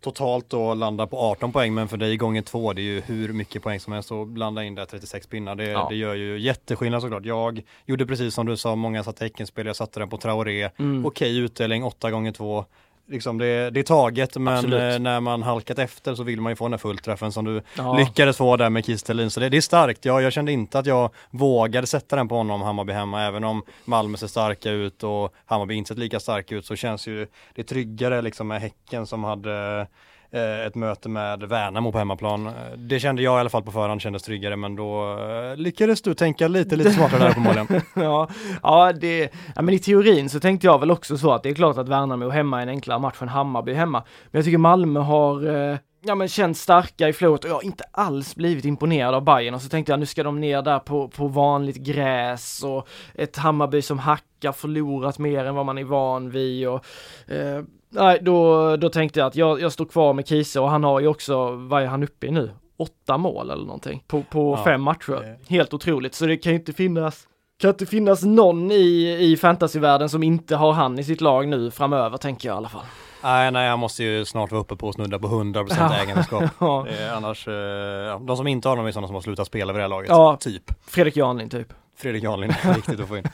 totalt 0.00 0.50
då 0.50 0.74
landar 0.74 1.06
på 1.06 1.18
18 1.18 1.52
poäng 1.52 1.74
men 1.74 1.88
för 1.88 1.96
dig 1.96 2.16
gånger 2.16 2.42
två 2.42 2.72
det 2.72 2.80
är 2.80 2.84
ju 2.84 3.00
hur 3.00 3.32
mycket 3.32 3.62
poäng 3.62 3.80
som 3.80 3.92
helst 3.92 4.12
att 4.12 4.28
blanda 4.28 4.64
in 4.64 4.74
där 4.74 4.84
36 4.84 5.26
pinnar 5.26 5.54
det, 5.54 5.64
Ja. 5.70 5.86
det 5.90 5.96
gör 5.96 6.14
ju 6.14 6.38
jätteskillnad 6.38 7.02
såklart. 7.02 7.24
Jag 7.24 7.62
gjorde 7.86 8.06
precis 8.06 8.34
som 8.34 8.46
du 8.46 8.56
sa, 8.56 8.74
många 8.76 9.04
satte 9.04 9.24
Häckenspel, 9.24 9.66
jag 9.66 9.76
satte 9.76 10.00
den 10.00 10.08
på 10.08 10.16
Traoré, 10.18 10.70
Mm. 10.78 11.06
okej 11.06 11.38
utdelning 11.38 11.84
8 11.84 12.10
gånger 12.10 12.32
2 12.32 12.64
Liksom 13.10 13.38
det, 13.38 13.70
det 13.70 13.80
är 13.80 13.84
taget 13.84 14.36
men 14.36 14.54
Absolut. 14.54 14.94
eh, 14.94 14.98
när 14.98 15.20
man 15.20 15.42
halkat 15.42 15.78
efter 15.78 16.14
så 16.14 16.22
vill 16.22 16.40
man 16.40 16.52
ju 16.52 16.56
få 16.56 16.64
den 16.64 16.72
här 16.72 16.78
fullträffen 16.78 17.32
som 17.32 17.44
du 17.44 17.62
Ja. 17.76 17.96
lyckades 17.98 18.36
få 18.36 18.56
där 18.56 18.70
med 18.70 18.84
Kistelin. 18.86 19.30
Så 19.30 19.40
det, 19.40 19.48
det 19.48 19.56
är 19.56 19.60
starkt. 19.60 20.04
Jag, 20.04 20.22
jag 20.22 20.32
kände 20.32 20.52
inte 20.52 20.78
att 20.78 20.86
jag 20.86 21.10
vågade 21.30 21.86
sätta 21.86 22.16
den 22.16 22.28
på 22.28 22.34
honom 22.36 22.62
Hammarby 22.62 22.92
hemma. 22.92 23.22
Även 23.22 23.44
om 23.44 23.62
Malmö 23.84 24.16
ser 24.18 24.26
starka 24.26 24.70
ut 24.70 25.02
och 25.02 25.34
Hammarby 25.46 25.74
inte 25.74 25.88
sett 25.88 25.98
lika 25.98 26.20
starka 26.20 26.54
ut 26.54 26.66
så 26.66 26.76
känns 26.76 27.06
ju 27.06 27.26
det 27.54 27.62
tryggare 27.64 28.22
liksom 28.22 28.48
med 28.48 28.60
Häcken 28.60 29.06
som 29.06 29.24
hade 29.24 29.86
Eh, 30.32 30.66
ett 30.66 30.74
möte 30.74 31.08
med 31.08 31.42
Värnamo 31.42 31.92
på 31.92 31.98
hemmaplan. 31.98 32.46
Eh, 32.46 32.52
det 32.76 33.00
kände 33.00 33.22
jag 33.22 33.36
i 33.36 33.40
alla 33.40 33.50
fall 33.50 33.62
på 33.62 33.72
förhand 33.72 34.00
kändes 34.00 34.22
tryggare 34.22 34.56
men 34.56 34.76
då 34.76 35.18
eh, 35.18 35.56
lyckades 35.56 36.02
du 36.02 36.14
tänka 36.14 36.48
lite, 36.48 36.76
lite 36.76 36.92
smartare 36.92 37.20
där 37.20 37.30
uppenbarligen. 37.30 37.66
ja, 37.94 38.28
ja, 38.62 38.92
det, 38.92 39.30
ja, 39.56 39.62
men 39.62 39.74
i 39.74 39.78
teorin 39.78 40.30
så 40.30 40.40
tänkte 40.40 40.66
jag 40.66 40.78
väl 40.78 40.90
också 40.90 41.18
så 41.18 41.32
att 41.32 41.42
det 41.42 41.48
är 41.48 41.54
klart 41.54 41.78
att 41.78 41.88
Värnamo 41.88 42.28
hemma 42.28 42.58
är 42.58 42.62
en 42.62 42.68
enklare 42.68 42.98
match 42.98 43.22
än 43.22 43.28
Hammarby 43.28 43.72
hemma. 43.72 44.04
Men 44.30 44.38
jag 44.38 44.44
tycker 44.44 44.58
Malmö 44.58 45.00
har 45.00 45.46
eh, 45.70 45.78
Ja 46.02 46.14
men 46.14 46.28
känns 46.28 46.62
starka 46.62 47.08
i 47.08 47.12
flowet 47.12 47.44
och 47.44 47.50
jag 47.50 47.54
har 47.54 47.64
inte 47.64 47.84
alls 47.90 48.34
blivit 48.34 48.64
imponerad 48.64 49.14
av 49.14 49.24
Bayern 49.24 49.54
och 49.54 49.62
så 49.62 49.68
tänkte 49.68 49.92
jag 49.92 50.00
nu 50.00 50.06
ska 50.06 50.22
de 50.22 50.40
ner 50.40 50.62
där 50.62 50.78
på, 50.78 51.08
på 51.08 51.28
vanligt 51.28 51.76
gräs 51.76 52.64
och 52.64 52.88
ett 53.14 53.36
Hammarby 53.36 53.82
som 53.82 53.98
hackar 53.98 54.52
förlorat 54.52 55.18
mer 55.18 55.44
än 55.44 55.54
vad 55.54 55.66
man 55.66 55.78
är 55.78 55.84
van 55.84 56.30
vid 56.30 56.68
och 56.68 56.84
eh, 57.28 57.62
Nej, 57.92 58.18
då, 58.22 58.76
då 58.76 58.88
tänkte 58.88 59.20
jag 59.20 59.26
att 59.26 59.36
jag, 59.36 59.60
jag 59.60 59.72
står 59.72 59.84
kvar 59.84 60.12
med 60.12 60.26
Kiese 60.28 60.60
och 60.60 60.70
han 60.70 60.84
har 60.84 61.00
ju 61.00 61.06
också, 61.06 61.50
vad 61.50 61.82
är 61.82 61.86
han 61.86 62.02
uppe 62.02 62.26
i 62.26 62.30
nu? 62.30 62.50
Åtta 62.78 63.18
mål 63.18 63.50
eller 63.50 63.64
någonting 63.64 64.04
på, 64.06 64.22
på 64.22 64.54
Ja, 64.58 64.64
fem 64.64 64.82
matcher. 64.82 65.12
det- 65.20 65.54
Helt 65.54 65.74
otroligt, 65.74 66.14
så 66.14 66.26
det 66.26 66.36
kan 66.36 66.52
ju 66.52 66.58
inte 66.58 66.72
finnas 66.72 67.26
kan 67.60 67.70
inte 67.70 67.86
finnas 67.86 68.22
någon 68.22 68.70
i, 68.70 69.16
i 69.20 69.36
fantasyvärlden 69.36 70.08
som 70.08 70.22
inte 70.22 70.56
har 70.56 70.72
han 70.72 70.98
i 70.98 71.04
sitt 71.04 71.20
lag 71.20 71.48
nu 71.48 71.70
framöver 71.70 72.16
tänker 72.16 72.48
jag 72.48 72.54
i 72.54 72.56
alla 72.56 72.68
fall. 72.68 72.84
Nej, 73.22 73.50
nej, 73.50 73.68
han 73.68 73.78
måste 73.78 74.04
ju 74.04 74.24
snart 74.24 74.50
vara 74.50 74.60
uppe 74.60 74.76
på 74.76 74.86
och 74.88 74.94
snudda 74.94 75.18
på 75.18 75.26
100% 75.28 75.66
Ja. 75.78 75.94
ägandeskap. 75.94 76.42
Ja. 76.58 76.86
Annars, 77.16 77.48
eh, 77.48 78.20
de 78.20 78.36
som 78.36 78.46
inte 78.46 78.68
har 78.68 78.76
dem 78.76 78.86
är 78.86 78.92
sådana 78.92 79.06
som 79.06 79.14
har 79.14 79.20
slutat 79.20 79.46
spela 79.46 79.72
vid 79.72 79.78
det 79.78 79.82
här 79.84 79.88
laget. 79.88 80.08
Ja. 80.08 80.36
Typ. 80.40 80.62
Fredrik 80.86 81.16
Janlin 81.16 81.48
typ. 81.50 81.72
Fredrik 82.00 82.22
Janlin, 82.24 82.52
viktigt 82.76 83.00
att 83.00 83.08
få 83.08 83.16
in. 83.18 83.24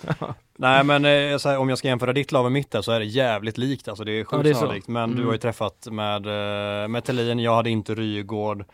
Nej 0.56 0.84
men 0.84 1.04
eh, 1.04 1.38
så 1.38 1.48
här, 1.48 1.58
om 1.58 1.68
jag 1.68 1.78
ska 1.78 1.88
jämföra 1.88 2.12
ditt 2.12 2.32
lag 2.32 2.42
med 2.42 2.52
mitt 2.52 2.70
där 2.70 2.82
så 2.82 2.92
är 2.92 2.98
det 2.98 3.04
jävligt 3.06 3.58
likt 3.58 3.88
alltså 3.88 4.04
det 4.04 4.12
är 4.12 4.18
Ja, 4.18 4.24
sjukt 4.24 4.44
det 4.44 4.50
är 4.50 4.54
så. 4.54 4.60
sannolikt. 4.60 4.88
Men 4.88 5.08
du 5.10 5.14
Mm. 5.16 5.26
har 5.26 5.32
ju 5.32 5.38
träffat 5.38 5.86
med, 5.90 6.26
eh, 6.82 6.88
med 6.88 7.04
Thelin, 7.04 7.38
jag 7.38 7.54
hade 7.54 7.70
inte 7.70 7.94
Rygaard. 7.94 8.64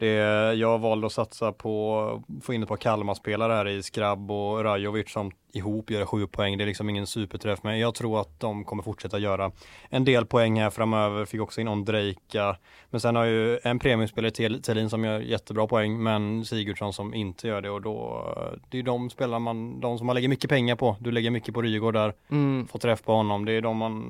Det, 0.00 0.54
jag 0.54 0.78
valde 0.78 1.06
att 1.06 1.12
satsa 1.12 1.52
på 1.52 2.00
att 2.38 2.44
få 2.44 2.54
in 2.54 2.62
ett 2.62 2.68
par 2.68 2.76
Kalmar-spelare 2.76 3.52
här 3.52 3.68
i 3.68 3.82
Skrabb 3.82 4.30
och 4.30 4.64
Rajovic 4.64 5.10
som 5.10 5.30
ihop 5.52 5.90
gör 5.90 6.04
sju 6.06 6.26
poäng. 6.26 6.58
Det 6.58 6.64
är 6.64 6.66
liksom 6.66 6.90
ingen 6.90 7.06
superträff 7.06 7.62
men 7.62 7.78
jag 7.78 7.94
tror 7.94 8.20
att 8.20 8.40
de 8.40 8.64
kommer 8.64 8.82
fortsätta 8.82 9.18
göra 9.18 9.52
en 9.88 10.04
del 10.04 10.26
poäng 10.26 10.60
här 10.60 10.70
framöver. 10.70 11.24
Fick 11.24 11.40
också 11.40 11.60
in 11.60 11.68
Ondrejka. 11.68 12.56
Men 12.90 13.00
sen 13.00 13.16
har 13.16 13.24
ju 13.24 13.58
en 13.62 13.78
premiumspelare 13.78 14.60
Thelin 14.60 14.90
som 14.90 15.04
gör 15.04 15.20
jättebra 15.20 15.66
poäng 15.66 16.02
men 16.02 16.44
Sigurdsson 16.44 16.92
som 16.92 17.14
inte 17.14 17.48
gör 17.48 17.60
det 17.60 17.70
och 17.70 17.82
då 17.82 18.26
det 18.68 18.78
är 18.78 18.82
de 18.82 19.10
spelarna 19.10 19.38
man, 19.38 19.80
de 19.80 19.98
som 19.98 20.06
man 20.06 20.14
lägger 20.14 20.28
mycket 20.28 20.50
pengar 20.50 20.76
på. 20.76 20.96
Du 21.00 21.12
lägger 21.12 21.30
mycket 21.30 21.54
på 21.54 21.62
Rygaard 21.62 21.94
där, 21.94 22.12
Mm. 22.28 22.66
få 22.68 22.78
träff 22.78 23.02
på 23.02 23.12
honom. 23.12 23.44
Det 23.44 23.52
är 23.52 23.60
de 23.60 23.76
man 23.76 24.04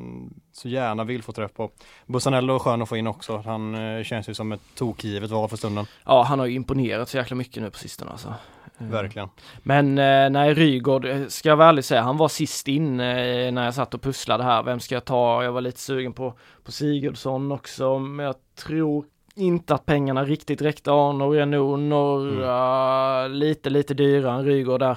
så 0.61 0.69
gärna 0.69 1.05
vill 1.05 1.23
få 1.23 1.33
träff 1.33 1.55
på. 1.55 1.71
Bussanello 2.07 2.55
är 2.55 2.59
skön 2.59 2.83
att 2.83 2.89
få 2.89 2.97
in 2.97 3.07
också. 3.07 3.37
Han 3.37 3.75
eh, 3.75 4.05
känns 4.05 4.29
ju 4.29 4.35
som 4.35 4.53
ett 4.53 4.61
tokgivet 4.75 5.31
val 5.31 5.49
för 5.49 5.57
stunden. 5.57 5.87
Ja, 6.05 6.23
han 6.23 6.39
har 6.39 6.47
ju 6.47 6.55
imponerat 6.55 7.09
så 7.09 7.17
jäkla 7.17 7.37
mycket 7.37 7.63
nu 7.63 7.71
på 7.71 7.79
sistone 7.79 8.11
alltså. 8.11 8.35
Eh, 8.79 8.87
Verkligen. 8.87 9.29
Men 9.63 9.99
eh, 9.99 10.31
nej, 10.31 10.55
Rygaard, 10.55 11.09
ska 11.29 11.49
jag 11.49 11.57
vara 11.57 11.69
ärlig 11.69 11.85
säga, 11.85 12.03
han 12.03 12.17
var 12.17 12.29
sist 12.29 12.69
in 12.69 12.97
när 12.97 13.65
jag 13.65 13.75
satt 13.75 13.95
och 13.95 14.03
pusslade 14.03 14.45
här. 14.45 14.63
Vem 14.63 14.81
ska 14.81 14.95
jag 14.95 15.05
ta? 15.05 15.45
Jag 15.45 15.53
var 15.53 15.61
lite 15.61 15.81
sugen 15.81 16.13
på, 16.13 16.35
på 16.65 16.73
Sigurdsson 16.73 17.53
också, 17.53 17.99
men 17.99 18.27
jag 18.27 18.35
tror 18.65 19.05
inte 19.35 19.75
att 19.75 19.87
pengarna 19.87 20.25
riktigt 20.25 20.63
räckte. 20.63 20.91
Arnor 20.93 21.37
är 21.37 21.47
nog 21.47 21.79
några, 21.79 23.29
lite, 23.29 23.71
lite 23.71 23.95
dyrare 23.95 24.39
än 24.39 24.45
Rygaard 24.45 24.81
där. 24.81 24.97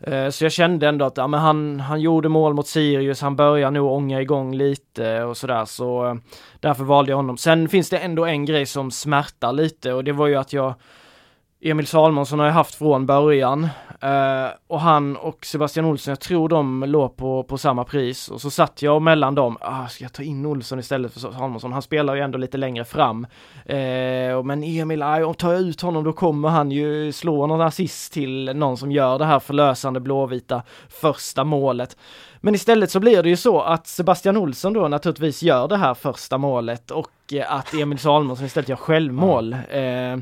Eh, 0.00 0.28
så 0.28 0.44
jag 0.44 0.52
kände 0.52 0.88
ändå 0.88 1.04
att 1.04 1.16
ja, 1.16 1.26
men 1.26 1.40
han, 1.40 1.80
han 1.80 2.00
gjorde 2.00 2.28
mål 2.28 2.54
mot 2.54 2.66
Sirius, 2.66 3.20
han 3.20 3.36
börjar 3.36 3.70
nog 3.70 3.92
ånga 3.92 4.20
igång 4.20 4.54
lite 4.54 5.22
och 5.22 5.36
sådär 5.36 5.64
så 5.64 6.06
eh, 6.06 6.14
därför 6.60 6.84
valde 6.84 7.12
jag 7.12 7.16
honom. 7.16 7.36
Sen 7.36 7.68
finns 7.68 7.90
det 7.90 7.98
ändå 7.98 8.24
en 8.24 8.44
grej 8.44 8.66
som 8.66 8.90
smärtar 8.90 9.52
lite 9.52 9.92
och 9.92 10.04
det 10.04 10.12
var 10.12 10.26
ju 10.26 10.34
att 10.34 10.52
jag 10.52 10.74
Emil 11.66 11.86
Salmonsson 11.86 12.38
har 12.38 12.46
jag 12.46 12.52
haft 12.52 12.74
från 12.74 13.06
början 13.06 13.68
eh, 14.00 14.46
och 14.66 14.80
han 14.80 15.16
och 15.16 15.46
Sebastian 15.46 15.86
Olsson, 15.86 16.12
jag 16.12 16.20
tror 16.20 16.48
de 16.48 16.84
låg 16.86 17.16
på, 17.16 17.42
på 17.42 17.58
samma 17.58 17.84
pris 17.84 18.28
och 18.28 18.40
så 18.40 18.50
satt 18.50 18.82
jag 18.82 19.02
mellan 19.02 19.34
dem, 19.34 19.58
ah, 19.60 19.86
ska 19.86 20.04
jag 20.04 20.12
ta 20.12 20.22
in 20.22 20.46
Olsson 20.46 20.78
istället 20.78 21.12
för 21.12 21.20
Salmonsson? 21.20 21.72
Han 21.72 21.82
spelar 21.82 22.14
ju 22.14 22.20
ändå 22.20 22.38
lite 22.38 22.58
längre 22.58 22.84
fram. 22.84 23.26
Eh, 23.66 24.42
men 24.44 24.62
Emil, 24.64 25.02
om 25.02 25.34
tar 25.34 25.52
jag 25.52 25.60
ut 25.60 25.80
honom 25.80 26.04
då 26.04 26.12
kommer 26.12 26.48
han 26.48 26.70
ju 26.70 27.12
slå 27.12 27.46
någon 27.46 27.60
assist 27.60 28.12
till 28.12 28.52
någon 28.54 28.76
som 28.76 28.92
gör 28.92 29.18
det 29.18 29.24
här 29.24 29.40
förlösande 29.40 30.00
blåvita 30.00 30.62
första 30.88 31.44
målet. 31.44 31.96
Men 32.40 32.54
istället 32.54 32.90
så 32.90 33.00
blir 33.00 33.22
det 33.22 33.28
ju 33.28 33.36
så 33.36 33.60
att 33.60 33.86
Sebastian 33.86 34.36
Olsson 34.36 34.72
då 34.72 34.88
naturligtvis 34.88 35.42
gör 35.42 35.68
det 35.68 35.76
här 35.76 35.94
första 35.94 36.38
målet 36.38 36.90
och 36.90 37.10
att 37.48 37.74
Emil 37.74 37.98
Salmonsson 37.98 38.46
istället 38.46 38.68
gör 38.68 38.76
självmål. 38.76 39.52
Eh, 39.52 40.16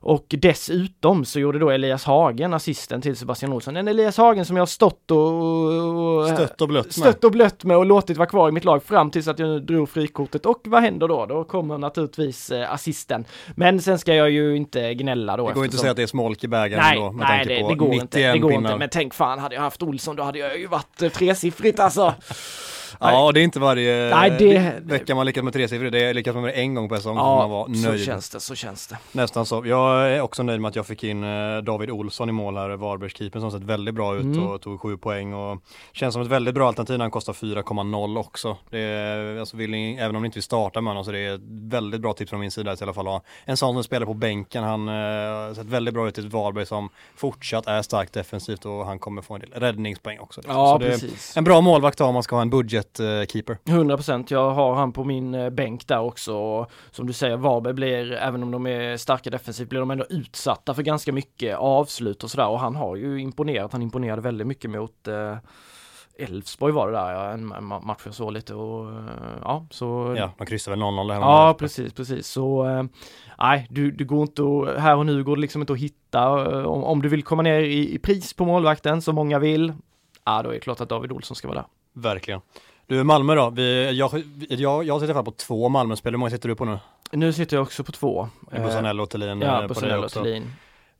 och 0.00 0.26
dessutom 0.28 1.24
så 1.24 1.40
gjorde 1.40 1.58
då 1.58 1.70
Elias 1.70 2.04
Hagen 2.04 2.54
assisten 2.54 3.00
till 3.02 3.16
Sebastian 3.16 3.52
Olsson. 3.52 3.76
En 3.76 3.88
Elias 3.88 4.16
Hagen 4.16 4.44
som 4.44 4.56
jag 4.56 4.60
har 4.60 4.66
stått 4.66 5.10
och, 5.10 5.18
och 5.18 6.28
Stött 6.28 6.60
och 6.60 6.68
blött 6.68 6.84
med. 6.86 6.92
stött 6.94 7.24
och 7.24 7.32
blött 7.32 7.64
med 7.64 7.76
och 7.76 7.86
låtit 7.86 8.16
vara 8.16 8.28
kvar 8.28 8.48
i 8.48 8.52
mitt 8.52 8.64
lag 8.64 8.82
fram 8.82 9.10
tills 9.10 9.28
att 9.28 9.38
jag 9.38 9.62
drog 9.62 9.88
frikortet. 9.88 10.46
Och 10.46 10.60
vad 10.64 10.82
händer 10.82 11.08
då? 11.08 11.26
Då 11.26 11.44
kommer 11.44 11.78
naturligtvis 11.78 12.50
eh, 12.50 12.72
assisten. 12.72 13.24
Men 13.56 13.80
sen 13.80 13.98
ska 13.98 14.14
jag 14.14 14.30
ju 14.30 14.56
inte 14.56 14.94
gnälla 14.94 15.36
då. 15.36 15.48
Det 15.48 15.54
går 15.54 15.64
inte 15.64 15.64
att 15.64 15.64
eftersom- 15.66 15.80
säga 15.82 15.90
att 15.90 15.96
det 15.96 16.02
är 16.02 16.06
smolk 16.06 16.44
i 16.44 16.48
bägaren 16.48 16.84
Nej, 16.84 17.00
med 17.10 17.14
nej 17.28 17.38
tanke 17.38 17.54
det, 17.54 17.60
på 17.60 17.68
det 17.68 17.74
går 17.76 17.86
91 17.88 18.02
inte. 18.02 18.32
Det 18.32 18.38
går 18.38 18.50
pinnar. 18.50 18.68
inte. 18.70 18.78
Men 18.78 18.88
tänk 18.88 19.14
fan, 19.14 19.38
hade 19.38 19.54
jag 19.54 19.62
haft 19.62 19.82
Olsson 19.82 20.16
då 20.16 20.22
hade 20.22 20.38
jag 20.38 20.58
ju 20.58 20.66
varit 20.66 21.02
eh, 21.02 21.08
tresiffrigt 21.08 21.80
alltså. 21.80 22.14
Ja, 23.00 23.32
det 23.32 23.40
är 23.40 23.44
inte 23.44 23.60
varje 23.60 24.14
Nej, 24.14 24.30
det- 24.38 24.74
vecka 24.82 25.14
man 25.14 25.26
lyckas 25.26 25.44
med 25.44 25.52
tresiffrigt. 25.52 25.92
Det 25.92 26.00
är 26.04 26.14
lyckas 26.14 26.34
man 26.34 26.42
med 26.44 26.54
en 26.56 26.74
gång 26.74 26.88
per 26.88 26.96
säsong 26.96 27.16
så 27.16 27.20
får 27.24 27.36
man 27.36 27.50
vara 27.50 27.64
så 27.74 27.88
nöjd. 27.88 28.04
känns 28.04 28.30
det, 28.30 28.40
så 28.40 28.54
känns 28.54 28.86
det. 28.86 28.98
Nästan 29.12 29.46
så. 29.46 29.62
Jag 29.66 30.10
är 30.12 30.20
också 30.20 30.42
nöjd 30.42 30.60
med 30.60 30.68
att 30.68 30.76
jag 30.76 30.86
fick 30.86 31.04
in 31.04 31.24
eh, 31.24 31.58
David 31.58 31.90
Olsson 31.90 32.28
i 32.28 32.32
mål 32.32 32.56
här, 32.56 32.68
Varbergskeepern 32.70 33.40
som 33.40 33.50
sett 33.50 33.62
väldigt 33.62 33.94
bra 33.94 34.16
ut 34.16 34.22
Mm. 34.22 34.46
och 34.46 34.60
tog 34.60 34.80
sju 34.80 34.96
poäng 34.96 35.34
och 35.34 35.58
känns 35.92 36.12
som 36.12 36.22
ett 36.22 36.28
väldigt 36.28 36.54
bra 36.54 36.66
alternativ 36.68 36.98
när 36.98 37.04
han 37.04 37.10
kostar 37.10 37.32
4,0 37.32 38.18
också. 38.18 38.56
Det 38.70 38.78
är, 38.78 39.38
alltså 39.40 39.56
vill 39.56 39.70
ni, 39.70 39.96
även 40.00 40.16
om 40.16 40.22
ni 40.22 40.26
inte 40.26 40.36
vill 40.36 40.42
starta 40.42 40.80
med 40.80 40.90
honom 40.90 41.04
så 41.04 41.10
det 41.12 41.18
är 41.18 41.34
ett 41.34 41.40
väldigt 41.72 42.00
bra 42.00 42.12
tips 42.12 42.30
från 42.30 42.40
min 42.40 42.50
sida 42.50 42.70
att 42.72 42.80
i 42.80 42.84
alla 42.84 42.94
fall 42.94 43.06
ha 43.06 43.22
en 43.44 43.56
sån 43.56 43.74
som 43.74 43.84
spelar 43.84 44.06
på 44.06 44.14
bänken. 44.14 44.64
Han 44.64 44.88
eh, 44.88 44.94
har 44.94 45.54
sett 45.54 45.66
väldigt 45.66 45.94
bra 45.94 46.08
ut 46.08 46.18
i 46.18 46.20
ett 46.20 46.32
Varberg 46.32 46.66
som 46.66 46.88
fortsatt 47.16 47.66
är 47.66 47.82
starkt 47.82 48.12
defensivt 48.12 48.64
och 48.64 48.86
han 48.86 48.98
kommer 48.98 49.22
få 49.22 49.34
en 49.34 49.40
del 49.40 49.50
räddningspoäng 49.50 50.18
också. 50.18 50.40
Ja, 50.48 50.72
så 50.72 50.78
precis. 50.86 51.36
en 51.36 51.44
bra 51.44 51.60
målvakt 51.60 52.00
om 52.00 52.14
man 52.14 52.22
ska 52.22 52.34
ha 52.36 52.42
en 52.42 52.50
budgetkeeper. 52.98 53.58
100% 53.64 54.26
jag 54.28 54.50
har 54.50 54.74
han 54.74 54.92
på 54.92 55.04
min 55.04 55.34
eh, 55.34 55.50
bänk 55.50 55.88
där 55.88 56.00
också. 56.00 56.36
Och 56.36 56.70
som 56.90 57.06
du 57.06 57.12
säger, 57.12 57.36
Varberg 57.36 57.74
blir, 57.74 58.12
även 58.12 58.42
om 58.42 58.50
de 58.50 58.66
är 58.66 58.96
starka 58.96 59.30
defensivt, 59.30 59.68
blir 59.68 59.80
de 59.80 59.90
ändå 59.90 60.04
utsatta 60.10 60.74
för 60.74 60.82
ganska 60.82 61.12
mycket 61.12 61.56
avslut 61.56 62.24
och 62.24 62.30
sådär. 62.30 62.48
Och 62.48 62.60
han 62.60 62.76
har 62.76 62.96
ju 62.96 63.20
imponerat, 63.20 63.72
han 63.72 63.82
imponerade 63.82 64.22
väldigt 64.22 64.46
mycket 64.46 64.70
mot 64.70 65.08
eh, 65.08 65.36
Elfsborg 66.20 66.72
var 66.72 66.86
det 66.86 66.92
där, 66.92 67.12
ja, 67.12 67.30
en 67.30 67.52
ma- 67.52 67.84
match 67.86 68.02
jag 68.04 68.14
såg 68.14 68.32
lite 68.32 68.54
och 68.54 68.90
eh, 68.90 69.04
ja, 69.42 69.66
så 69.70 70.14
Ja, 70.18 70.30
de 70.38 70.46
kryssar 70.46 70.72
väl 70.72 70.80
0-0 70.80 71.08
det 71.08 71.14
här 71.14 71.20
Ja, 71.20 71.54
precis, 71.58 71.92
precis. 71.92 72.26
Så 72.26 72.66
eh, 72.66 72.82
nej, 73.38 73.66
du, 73.70 73.90
du 73.90 74.04
går 74.04 74.22
inte 74.22 74.42
att, 74.42 74.80
här 74.82 74.96
och 74.96 75.06
nu 75.06 75.24
går 75.24 75.36
det 75.36 75.42
liksom 75.42 75.62
inte 75.62 75.72
att 75.72 75.78
hitta, 75.78 76.52
eh, 76.58 76.64
om, 76.66 76.84
om 76.84 77.02
du 77.02 77.08
vill 77.08 77.22
komma 77.22 77.42
ner 77.42 77.60
i, 77.60 77.94
i 77.94 77.98
pris 77.98 78.32
på 78.34 78.44
målvakten 78.44 79.02
som 79.02 79.14
många 79.14 79.38
vill, 79.38 79.72
ja 80.24 80.42
då 80.42 80.50
är 80.50 80.54
det 80.54 80.60
klart 80.60 80.80
att 80.80 80.88
David 80.88 81.12
Olsson 81.12 81.34
ska 81.36 81.48
vara 81.48 81.58
där. 81.58 81.66
Verkligen. 81.98 82.40
Du, 82.86 83.04
Malmö 83.04 83.34
då? 83.34 83.50
Vi, 83.50 83.96
jag, 83.98 84.22
jag, 84.48 84.84
jag 84.84 85.00
sitter 85.00 85.14
i 85.14 85.16
alla 85.16 85.24
fall 85.24 85.24
på 85.24 85.30
två 85.30 85.68
Malmö-spel. 85.68 86.12
Hur 86.12 86.18
många 86.18 86.30
sitter 86.30 86.48
du 86.48 86.54
på 86.54 86.64
nu? 86.64 86.78
Nu 87.12 87.32
sitter 87.32 87.56
jag 87.56 87.62
också 87.62 87.84
på 87.84 87.92
två. 87.92 88.28
Eh, 88.52 88.64
Bussanello 88.64 89.02
och 89.02 89.10
Thelin 89.10 89.42
eh, 89.42 89.48
Ja, 89.48 89.54
på 89.56 89.62
det 89.62 89.68
Bussanello 89.68 90.04
och. 90.04 90.10
Thelin. 90.10 90.52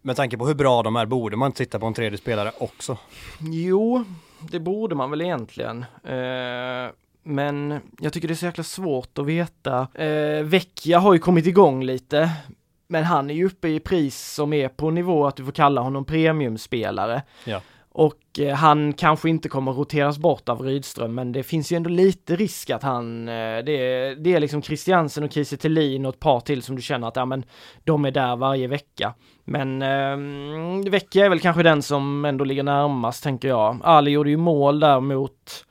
Med 0.03 0.17
tanke 0.17 0.37
på 0.37 0.47
hur 0.47 0.55
bra 0.55 0.83
de 0.83 0.97
är, 0.97 1.07
borde 1.07 1.37
man 1.37 1.47
inte 1.47 1.59
titta 1.59 1.79
på 1.79 1.87
en 1.87 1.95
tredje 1.95 2.19
spelare 2.19 2.53
också? 2.59 2.97
Jo, 3.41 4.05
det 4.41 4.61
borde 4.61 4.95
man 4.95 5.11
väl 5.11 5.21
egentligen. 5.21 5.85
Eh, 6.05 6.93
men 7.23 7.81
jag 8.01 8.13
tycker 8.13 8.29
det 8.29 8.35
är 8.35 8.37
så 8.37 8.47
jäkla 8.47 8.65
svårt 8.65 9.19
att 9.19 9.27
veta. 9.27 9.89
Eh, 9.95 10.43
Vecchia 10.45 10.99
har 10.99 11.13
ju 11.13 11.19
kommit 11.19 11.47
igång 11.47 11.85
lite. 11.85 12.31
Men 12.89 13.05
han 13.05 13.31
är 13.31 13.35
ju 13.35 13.47
uppe 13.47 13.69
i 13.69 13.81
pris 13.81 14.35
som 14.35 14.53
är 14.53 14.69
på 14.69 14.91
nivå 14.91 15.27
att 15.27 15.37
du 15.37 15.45
får 15.45 15.53
kalla 15.53 15.81
honom 15.81 16.05
premiumspelare. 16.05 17.23
Ja. 17.45 17.61
Och 17.99 18.39
eh, 18.39 18.55
han 18.55 18.93
kanske 18.93 19.29
inte 19.29 19.49
kommer 19.49 19.73
roteras 19.73 20.19
bort 20.19 20.49
av 20.49 20.63
Rydström, 20.63 21.15
men 21.15 21.33
det 21.33 21.43
finns 21.43 21.73
ju 21.73 21.77
ändå 21.77 21.91
lite 21.91 22.37
risk 22.37 22.71
att 22.71 22.83
han, 22.83 23.29
eh, 23.29 23.59
det, 23.65 23.73
är, 23.73 24.15
det 24.15 24.35
är 24.35 24.41
liksom 24.41 24.63
Christiansen 24.63 25.25
och 25.25 25.33
Kiese 25.33 25.57
Thelin 25.57 26.07
och 26.07 26.15
ett 26.15 26.21
par 26.21 26.41
till 26.41 26.63
som 26.63 26.77
du 26.77 26.83
känner 26.83 27.09
att, 27.09 27.17
ja 27.17 27.25
men, 27.25 27.45
de 27.85 28.05
är 28.05 28.11
där 28.11 28.37
varje 28.37 28.67
vecka. 28.67 29.15
Men 29.45 29.83
eh, 29.83 30.91
Vecchia 30.91 31.25
är 31.25 31.29
väl 31.29 31.41
kanske 31.41 31.63
den 31.63 31.83
som 31.83 32.25
ändå 32.25 32.45
ligger 32.45 32.63
närmast, 32.63 33.23
tänker 33.23 33.49
jag. 33.49 33.79
Ali 33.83 34.11
gjorde 34.11 34.31
ju 34.31 34.37
mål 34.37 34.81
där 34.81 35.01
mot, 35.01 35.67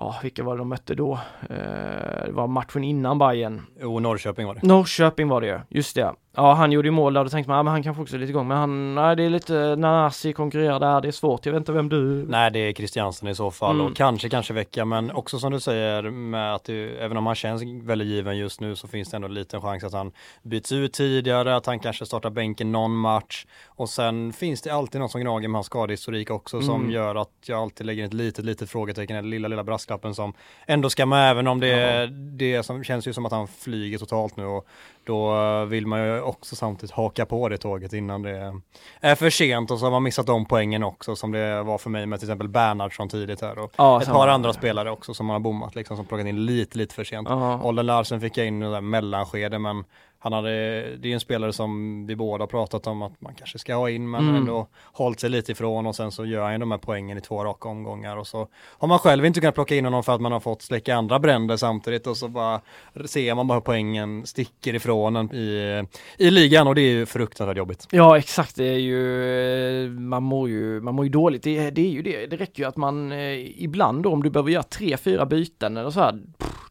ja, 0.00 0.16
vilka 0.22 0.42
var 0.42 0.54
det 0.54 0.60
de 0.60 0.68
mötte 0.68 0.94
då? 0.94 1.12
Eh, 1.50 2.26
det 2.26 2.32
var 2.32 2.46
matchen 2.46 2.84
innan 2.84 3.18
Bayern 3.18 3.62
Jo, 3.80 4.00
Norrköping 4.00 4.46
var 4.46 4.54
det. 4.54 4.60
Norrköping 4.62 5.28
var 5.28 5.40
det 5.40 5.46
ju, 5.46 5.60
just 5.68 5.96
det. 5.96 6.14
Ja, 6.36 6.52
han 6.54 6.72
gjorde 6.72 6.88
ju 6.88 6.92
mål 6.92 7.14
där 7.14 7.24
då 7.24 7.30
tänkte 7.30 7.50
man, 7.50 7.56
ja, 7.56 7.62
men 7.62 7.70
han 7.70 7.82
kanske 7.82 8.02
också 8.02 8.16
är 8.16 8.20
lite 8.20 8.30
igång. 8.30 8.48
Men 8.48 8.56
han, 8.56 8.94
nej 8.94 9.16
det 9.16 9.22
är 9.22 9.30
lite, 9.30 9.76
Nanasi 9.76 10.32
konkurrerar 10.32 10.80
där, 10.80 11.00
det 11.00 11.08
är 11.08 11.12
svårt. 11.12 11.46
Jag 11.46 11.52
vet 11.52 11.60
inte 11.60 11.72
vem 11.72 11.88
du... 11.88 12.26
Nej 12.28 12.50
det 12.50 12.58
är 12.58 12.72
Christiansen 12.72 13.28
i 13.28 13.34
så 13.34 13.50
fall 13.50 13.74
Mm. 13.74 13.86
och 13.86 13.96
kanske 13.96 14.28
kanske 14.28 14.52
vecka 14.54 14.84
men 14.84 15.10
också 15.10 15.38
som 15.38 15.52
du 15.52 15.60
säger 15.60 16.02
med 16.02 16.54
att 16.54 16.64
det, 16.64 16.96
även 17.00 17.16
om 17.16 17.26
han 17.26 17.34
känns 17.34 17.62
väldigt 17.82 18.08
given 18.08 18.36
just 18.38 18.60
nu 18.60 18.76
så 18.76 18.88
finns 18.88 19.10
det 19.10 19.16
ändå 19.16 19.28
en 19.28 19.34
liten 19.34 19.60
chans 19.60 19.84
att 19.84 19.92
han 19.92 20.12
byts 20.42 20.72
ut 20.72 20.92
tidigare, 20.92 21.56
att 21.56 21.66
han 21.66 21.78
kanske 21.78 22.06
startar 22.06 22.30
bänken 22.30 22.72
någon 22.72 22.96
match 22.96 23.46
och 23.66 23.88
sen 23.88 24.32
finns 24.32 24.62
det 24.62 24.70
alltid 24.70 25.00
något 25.00 25.10
som 25.10 25.20
gnager 25.20 25.48
med 25.48 25.56
hans 25.56 25.66
skadehistorik 25.66 26.30
också 26.30 26.60
som 26.60 26.80
Mm. 26.80 26.90
gör 26.90 27.14
att 27.14 27.30
jag 27.46 27.58
alltid 27.62 27.86
lägger 27.86 28.04
ett 28.04 28.14
litet 28.14 28.44
litet 28.44 28.70
frågetecken, 28.70 29.16
den 29.16 29.30
lilla 29.30 29.48
lilla 29.48 29.64
brasklappen 29.64 30.14
som 30.14 30.32
ändå 30.66 30.90
ska 30.90 31.06
med 31.06 31.30
även 31.30 31.46
om 31.46 31.60
det, 31.60 32.06
det 32.36 32.62
som 32.62 32.84
känns 32.84 33.08
ju 33.08 33.12
som 33.12 33.26
att 33.26 33.32
han 33.32 33.48
flyger 33.48 33.98
totalt 33.98 34.36
nu 34.36 34.44
och 34.44 34.66
då 35.06 35.64
vill 35.64 35.86
man 35.86 36.04
ju 36.04 36.20
också 36.20 36.56
samtidigt 36.56 36.94
haka 36.94 37.26
på 37.26 37.48
det 37.48 37.58
tåget 37.58 37.92
innan 37.92 38.22
det 38.22 38.52
är 39.00 39.14
för 39.14 39.30
sent 39.30 39.70
och 39.70 39.78
så 39.78 39.86
har 39.86 39.90
man 39.90 40.02
missat 40.02 40.26
de 40.26 40.46
poängen 40.46 40.82
också 40.82 41.16
som 41.16 41.32
det 41.32 41.62
var 41.62 41.78
för 41.78 41.90
mig 41.90 42.06
med 42.06 42.18
till 42.20 42.28
exempel 42.28 42.48
Bernhardsson 42.48 43.08
tidigt 43.08 43.40
här 43.40 43.58
och 43.58 43.72
Ja, 43.76 44.02
ett 44.02 44.08
par 44.08 44.28
andra 44.28 44.52
spelare 44.52 44.90
också 44.90 45.14
som 45.14 45.26
man 45.26 45.34
har 45.34 45.40
bommat 45.40 45.74
liksom 45.74 45.96
som 45.96 46.06
plockat 46.06 46.26
in 46.26 46.46
lite 46.46 46.78
lite 46.78 46.94
för 46.94 47.04
sent. 47.04 47.28
Ja. 47.28 47.62
Ollen 47.62 47.86
Larsen 47.86 48.20
fick 48.20 48.36
jag 48.36 48.46
in 48.46 48.62
i 48.62 48.80
mellanskede 48.80 49.58
men 49.58 49.84
han 50.24 50.32
hade, 50.32 50.50
det 50.96 51.08
är 51.08 51.14
en 51.14 51.20
spelare 51.20 51.52
som 51.52 52.06
vi 52.06 52.16
båda 52.16 52.46
pratat 52.46 52.86
om 52.86 53.02
att 53.02 53.20
man 53.20 53.34
kanske 53.34 53.58
ska 53.58 53.74
ha 53.74 53.90
in 53.90 54.10
men 54.10 54.24
Mm. 54.24 54.36
ändå 54.36 54.66
hållit 54.92 55.20
sig 55.20 55.30
lite 55.30 55.52
ifrån 55.52 55.86
och 55.86 55.96
sen 55.96 56.12
så 56.12 56.24
gör 56.24 56.42
han 56.42 56.52
ju 56.52 56.58
de 56.58 56.70
här 56.70 56.78
poängen 56.78 57.18
i 57.18 57.20
två 57.20 57.44
raka 57.44 57.68
omgångar 57.68 58.16
och 58.16 58.26
så 58.26 58.48
har 58.78 58.88
man 58.88 58.98
själv 58.98 59.24
inte 59.26 59.40
kunnat 59.40 59.54
plocka 59.54 59.74
in 59.74 59.84
honom 59.84 60.02
för 60.04 60.14
att 60.14 60.20
man 60.20 60.32
har 60.32 60.40
fått 60.40 60.62
släcka 60.62 60.94
andra 60.96 61.18
bränder 61.18 61.56
samtidigt 61.56 62.06
och 62.06 62.16
så 62.16 62.28
bara 62.28 62.60
ser 63.04 63.34
man 63.34 63.46
bara 63.46 63.54
hur 63.54 63.60
poängen 63.60 64.26
sticker 64.26 64.74
ifrån 64.74 65.16
en 65.16 65.34
i, 65.34 65.82
i 66.18 66.30
ligan 66.30 66.66
och 66.66 66.74
det 66.74 66.80
är 66.80 66.92
ju 66.92 67.06
fruktansvärt 67.06 67.56
jobbigt. 67.56 67.86
Ja 67.90 68.18
exakt, 68.18 68.56
det 68.56 68.64
är 68.68 68.78
ju, 68.78 69.88
man 69.90 70.22
mår 70.22 70.48
ju, 70.48 70.80
man 70.80 70.94
mår 70.94 71.04
ju 71.04 71.10
dåligt. 71.10 71.42
Det, 71.42 71.70
det 71.70 71.80
är 71.86 71.90
ju 71.90 72.02
det, 72.02 72.26
det 72.26 72.36
räcker 72.36 72.62
ju 72.62 72.68
att 72.68 72.76
man 72.76 73.12
eh, 73.12 73.62
ibland 73.62 74.02
då 74.02 74.10
om 74.12 74.22
du 74.22 74.30
behöver 74.30 74.50
göra 74.50 74.62
tre, 74.62 74.96
fyra 74.96 75.26
byten 75.26 75.76
eller 75.76 75.90
så 75.90 76.00
här, 76.00 76.22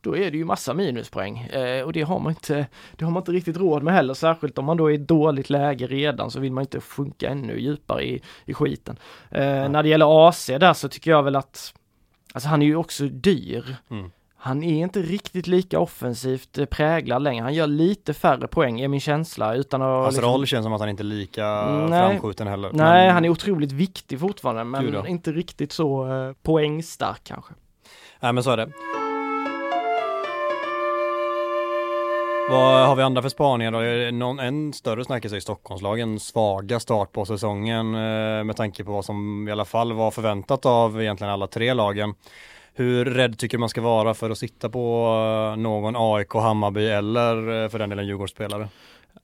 då 0.02 0.18
är 0.18 0.32
det 0.32 0.38
ju 0.38 0.46
massa 0.46 0.74
minuspoäng. 0.74 1.38
Eh, 1.40 1.84
och 1.84 1.94
det 1.94 2.02
har 2.02 2.20
man 2.20 2.32
inte, 2.32 2.68
det 2.98 3.06
har 3.06 3.12
man 3.12 3.22
inte 3.22 3.32
riktigt 3.32 3.43
råd 3.52 3.84
med 3.84 3.94
heller, 3.94 4.14
särskilt 4.14 4.58
om 4.58 4.66
man 4.66 4.78
då 4.78 4.88
är 4.92 4.94
i 4.94 4.98
dåligt 4.98 5.50
läge 5.50 5.88
redan 5.88 6.32
så 6.32 6.40
vill 6.40 6.52
man 6.52 6.62
inte 6.62 6.80
sjunka 6.82 7.30
ännu 7.30 7.60
djupare 7.60 8.04
i, 8.06 8.22
i 8.46 8.54
skiten. 8.54 8.98
Eh, 9.32 9.42
När 9.70 9.84
det 9.84 9.90
gäller 9.90 10.28
AC 10.30 10.46
där 10.46 10.74
så 10.74 10.90
tycker 10.90 11.12
jag 11.12 11.24
väl 11.24 11.36
att, 11.36 11.74
alltså 12.34 12.50
han 12.50 12.62
är 12.62 12.66
ju 12.66 12.76
också 12.76 13.04
dyr. 13.04 13.76
Mm. 13.90 14.12
Han 14.38 14.64
är 14.64 14.84
inte 14.84 15.02
riktigt 15.02 15.48
lika 15.48 15.80
offensivt 15.80 16.58
eh, 16.58 16.66
präglad 16.66 17.22
längre. 17.22 17.44
Han 17.44 17.54
gör 17.54 17.68
lite 17.68 18.14
färre 18.14 18.48
poäng 18.48 18.80
är 18.82 18.88
min 18.88 19.00
känsla 19.00 19.56
utan 19.56 19.82
att... 19.82 19.88
Hans 19.88 20.16
liksom- 20.16 20.32
roll 20.32 20.46
känns 20.46 20.64
som 20.64 20.74
att 20.74 20.80
han 20.80 20.90
inte 20.90 21.04
är 21.04 21.06
lika 21.06 21.46
Mm, 21.48 21.86
nej. 21.86 22.10
framskjuten 22.10 22.48
heller. 22.48 22.70
Nej, 22.74 23.06
Men- 23.06 23.14
han 23.14 23.26
är 23.26 23.30
otroligt 23.30 23.72
viktig 23.72 24.20
fortfarande 24.20 24.64
men 24.64 24.94
ja. 24.94 25.08
inte 25.08 25.32
riktigt 25.32 25.72
så 25.72 26.12
eh, 26.14 26.34
poängstark 26.44 27.22
kanske. 27.24 27.54
Nej 28.20 28.34
men 28.34 28.44
så 28.44 28.52
är 28.52 28.58
det. 28.58 28.72
Vad 32.50 32.88
har 32.88 32.96
vi 32.96 33.04
andra 33.04 33.22
för 33.22 33.30
spaningar 33.30 33.72
då? 33.72 34.18
Någon, 34.18 34.40
en 34.40 34.74
större 34.74 35.06
snackis 35.06 35.34
är 35.34 35.40
Stockholmslagen 35.40 36.20
svaga 36.20 36.80
start 36.80 37.12
på 37.12 37.26
säsongen 37.26 37.96
eh, 37.96 38.44
med 38.44 38.56
tanke 38.56 38.84
på 38.84 38.92
vad 38.92 39.06
som 39.06 39.48
i 39.48 39.52
alla 39.52 39.66
fall 39.66 39.94
var 39.94 40.12
förväntat 40.12 40.66
av 40.66 41.02
egentligen 41.02 41.34
alla 41.34 41.48
tre 41.48 41.74
lagen. 41.74 42.14
Hur 42.74 43.06
rädd 43.06 43.38
tycker 43.38 43.58
du 43.58 43.60
man 43.60 43.70
ska 43.70 43.82
vara 43.82 44.14
för 44.14 44.30
att 44.30 44.38
sitta 44.38 44.70
på 44.70 45.08
eh, 45.54 45.62
någon 45.62 45.96
AIK, 45.98 46.34
Hammarby 46.34 46.88
eller 46.88 47.64
eh, 47.64 47.70
för 47.70 47.80
den 47.80 47.90
delen 47.90 48.08
Djurgårdsspelare? 48.08 48.68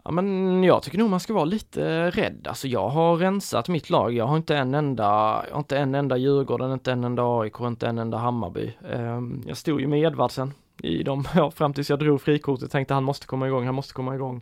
Ja 0.04 0.12
men 0.12 0.64
jag 0.64 0.84
tycker 0.84 0.98
nog 0.98 1.10
man 1.10 1.20
ska 1.20 1.34
vara 1.34 1.46
lite 1.46 2.10
rädd. 2.10 2.48
Alltså 2.50 2.68
jag 2.68 2.90
har 2.90 3.18
rensat 3.18 3.68
mitt 3.68 3.90
lag. 3.90 4.14
Jag 4.14 4.26
har 4.26 4.38
inte 4.38 4.56
en 4.56 4.74
enda, 4.74 5.44
inte 5.56 5.78
en 5.78 5.96
enda 5.96 6.18
Djurgården, 6.18 6.72
inte 6.72 6.92
en 6.92 7.04
enda 7.04 7.24
AIK, 7.40 7.60
inte 7.60 7.88
en 7.88 7.98
enda 7.98 8.18
Hammarby. 8.18 8.74
Ehm, 8.94 9.44
jag 9.48 9.58
stod 9.58 9.82
ju 9.82 9.88
med 9.88 10.00
Edvardsen 10.00 10.54
i 10.84 11.04
dem, 11.04 11.28
ja, 11.36 11.52
fram 11.56 11.74
tills 11.74 11.90
jag 11.90 12.00
drog 12.00 12.22
frikortet 12.22 12.72
tänkte 12.72 12.94
han 12.94 13.04
måste 13.04 13.28
komma 13.28 13.48
igång, 13.48 13.66
han 13.66 13.76
måste 13.76 13.94
komma 13.94 14.16
igång. 14.16 14.42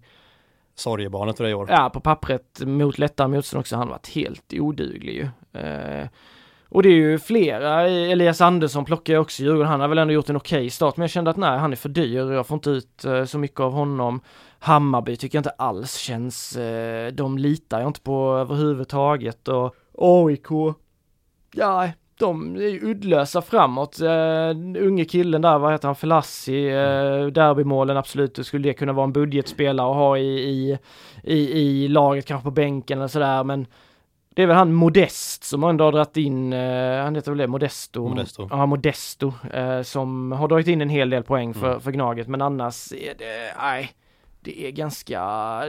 Sorgebarnet 0.75 1.37
för 1.37 1.43
dig 1.43 1.51
i 1.51 1.55
år. 1.55 1.67
Ja, 1.69 1.89
på 1.89 1.99
pappret 1.99 2.61
mot 2.65 2.97
lättare 2.97 3.27
motstånd 3.27 3.59
också, 3.59 3.75
han 3.75 3.87
varit 3.87 4.07
helt 4.07 4.53
oduglig 4.53 5.13
ju. 5.13 5.59
Eh, 5.61 6.07
och 6.69 6.83
det 6.83 6.89
är 6.89 6.93
ju 6.93 7.19
flera, 7.19 7.87
Elias 7.89 8.41
Andersson 8.41 8.85
plockar 8.85 9.13
jag 9.13 9.21
också 9.21 9.41
i 9.41 9.45
Djurgården, 9.45 9.67
han 9.67 9.79
har 9.79 9.87
väl 9.87 9.97
ändå 9.97 10.13
gjort 10.13 10.29
en 10.29 10.35
okej 10.35 10.69
start, 10.69 10.97
men 10.97 11.03
jag 11.03 11.09
kände 11.09 11.31
att 11.31 11.37
nej, 11.37 11.59
han 11.59 11.71
är 11.71 11.75
för 11.75 11.89
dyr, 11.89 12.31
jag 12.31 12.47
får 12.47 12.55
inte 12.55 12.69
ut 12.69 13.05
eh, 13.05 13.25
så 13.25 13.37
mycket 13.37 13.59
av 13.59 13.71
honom. 13.71 14.21
Hammarby 14.59 15.15
tycker 15.15 15.37
jag 15.37 15.39
inte 15.39 15.49
alls 15.49 15.95
känns, 15.95 16.55
eh, 16.55 17.11
de 17.11 17.37
litar 17.37 17.79
jag 17.79 17.89
inte 17.89 18.01
på 18.01 18.37
överhuvudtaget 18.37 19.47
och 19.47 19.75
AIK, 19.97 20.75
ja, 21.53 21.89
de 22.19 22.55
är 22.55 22.83
uddlösa 22.83 23.41
framåt. 23.41 24.01
Eh, 24.01 24.49
unge 24.85 25.05
killen 25.05 25.41
där, 25.41 25.57
vad 25.57 25.71
heter 25.71 25.87
han, 25.87 25.95
Felassi, 25.95 26.67
eh, 26.67 27.25
derbymålen 27.25 27.97
absolut, 27.97 28.35
det 28.35 28.43
skulle 28.43 28.69
det 28.69 28.73
kunna 28.73 28.93
vara 28.93 29.03
en 29.03 29.13
budgetspelare 29.13 29.89
att 29.89 29.95
ha 29.95 30.17
i, 30.17 30.23
i, 30.39 30.77
i, 31.23 31.37
i 31.59 31.87
laget, 31.87 32.25
kanske 32.25 32.43
på 32.43 32.51
bänken 32.51 32.97
eller 32.97 33.07
sådär, 33.07 33.43
men 33.43 33.67
det 34.35 34.43
är 34.43 34.47
väl 34.47 34.55
han 34.55 34.73
Modest 34.73 35.43
som 35.43 35.63
ändå 35.63 35.83
har 35.83 35.91
dragit 35.91 36.17
in, 36.17 36.53
eh, 36.53 37.03
han 37.03 37.15
heter 37.15 37.31
väl 37.31 37.37
det, 37.37 37.47
Modesto? 37.47 38.07
Modesto. 38.09 38.47
Ja, 38.51 38.65
Modesto, 38.65 39.33
eh, 39.53 39.81
som 39.81 40.31
har 40.31 40.47
dragit 40.47 40.67
in 40.67 40.81
en 40.81 40.89
hel 40.89 41.09
del 41.09 41.23
poäng 41.23 41.53
för, 41.53 41.67
Mm. 41.69 41.81
för 41.81 41.91
Gnaget, 41.91 42.27
men 42.27 42.41
annars 42.41 42.91
är 42.91 43.13
det, 43.17 43.53
nej, 43.61 43.89
det 44.47 44.67
är 44.67 44.71
ganska 44.71 45.21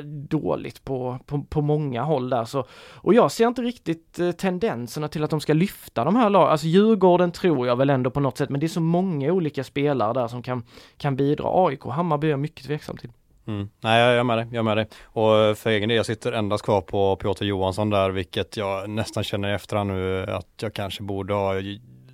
dåligt 0.04 0.84
på, 0.84 1.18
på, 1.26 1.42
på 1.42 1.60
många 1.60 2.02
håll 2.02 2.30
där 2.30 2.44
så. 2.44 2.66
Och 2.94 3.14
jag 3.14 3.32
ser 3.32 3.48
inte 3.48 3.62
riktigt 3.62 4.18
eh, 4.18 4.30
tendenserna 4.30 5.08
till 5.08 5.24
att 5.24 5.30
de 5.30 5.40
ska 5.40 5.52
lyfta 5.52 6.04
de 6.04 6.16
här 6.16 6.30
lagen. 6.30 6.50
Alltså 6.50 6.66
Djurgården 6.66 7.32
tror 7.32 7.66
jag 7.66 7.76
väl 7.76 7.90
ändå 7.90 8.10
på 8.10 8.20
något 8.20 8.38
sätt, 8.38 8.50
men 8.50 8.60
det 8.60 8.66
är 8.66 8.68
så 8.68 8.80
många 8.80 9.32
olika 9.32 9.64
spelare 9.64 10.12
där 10.12 10.28
som 10.28 10.42
kan, 10.42 10.62
kan 10.96 11.16
bidra. 11.16 11.66
AIK, 11.66 11.86
och 11.86 11.94
Hammarby 11.94 12.26
är 12.26 12.30
jag 12.30 12.40
mycket 12.40 12.66
tveksam 12.66 12.96
till. 12.96 13.10
Mm. 13.46 13.68
Nej 13.80 14.00
jag 14.00 14.14
är 14.14 14.24
med 14.24 14.38
dig, 14.38 14.46
jag 14.50 14.58
är 14.58 14.62
med 14.62 14.76
dig. 14.76 14.86
Och 15.04 15.36
eh, 15.36 15.54
för 15.54 15.70
egen 15.70 15.88
del, 15.88 15.96
jag 15.96 16.06
sitter 16.06 16.32
endast 16.32 16.64
kvar 16.64 16.80
på 16.80 17.16
Piotr 17.16 17.44
Johansson 17.44 17.90
där, 17.90 18.10
vilket 18.10 18.56
jag 18.56 18.90
nästan 18.90 19.24
känner 19.24 19.50
i 19.50 19.54
efterhand 19.54 19.90
nu 19.90 20.26
att 20.28 20.48
jag 20.62 20.74
kanske 20.74 21.02
borde 21.02 21.34
ha 21.34 21.54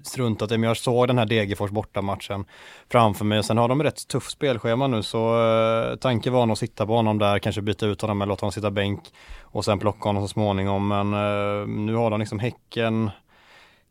struntat 0.07 0.53
i. 0.53 0.59
Men 0.59 0.69
jag 0.69 0.77
såg 0.77 1.09
den 1.09 1.19
här 1.19 1.27
Degerfors 1.27 1.71
bortamatchen 1.71 2.45
framför 2.93 3.25
mig. 3.25 3.45
Sen 3.45 3.59
har 3.59 3.69
de 3.69 3.83
rätt 3.83 4.09
tuff 4.09 4.31
spelschema 4.31 4.87
nu 4.87 5.03
så 5.03 5.43
eh, 5.43 5.97
tanken 5.97 6.33
var 6.33 6.47
nog 6.47 6.53
att 6.53 6.59
sitta 6.59 6.87
på 6.87 6.97
honom 6.97 7.19
där, 7.19 7.39
kanske 7.39 7.63
byta 7.63 7.87
ut 7.87 8.01
honom 8.01 8.23
eller 8.23 8.29
låta 8.29 8.45
honom 8.45 8.53
sitta 8.53 8.71
bänk 8.71 9.01
och 9.43 9.65
sen 9.65 9.79
plocka 9.79 10.09
honom 10.09 10.23
så 10.23 10.29
småningom. 10.29 10.89
Men 10.89 11.15
eh, 11.15 11.67
nu 11.67 11.95
har 11.95 12.11
de 12.11 12.21
liksom 12.21 12.39
Häcken, 12.39 13.11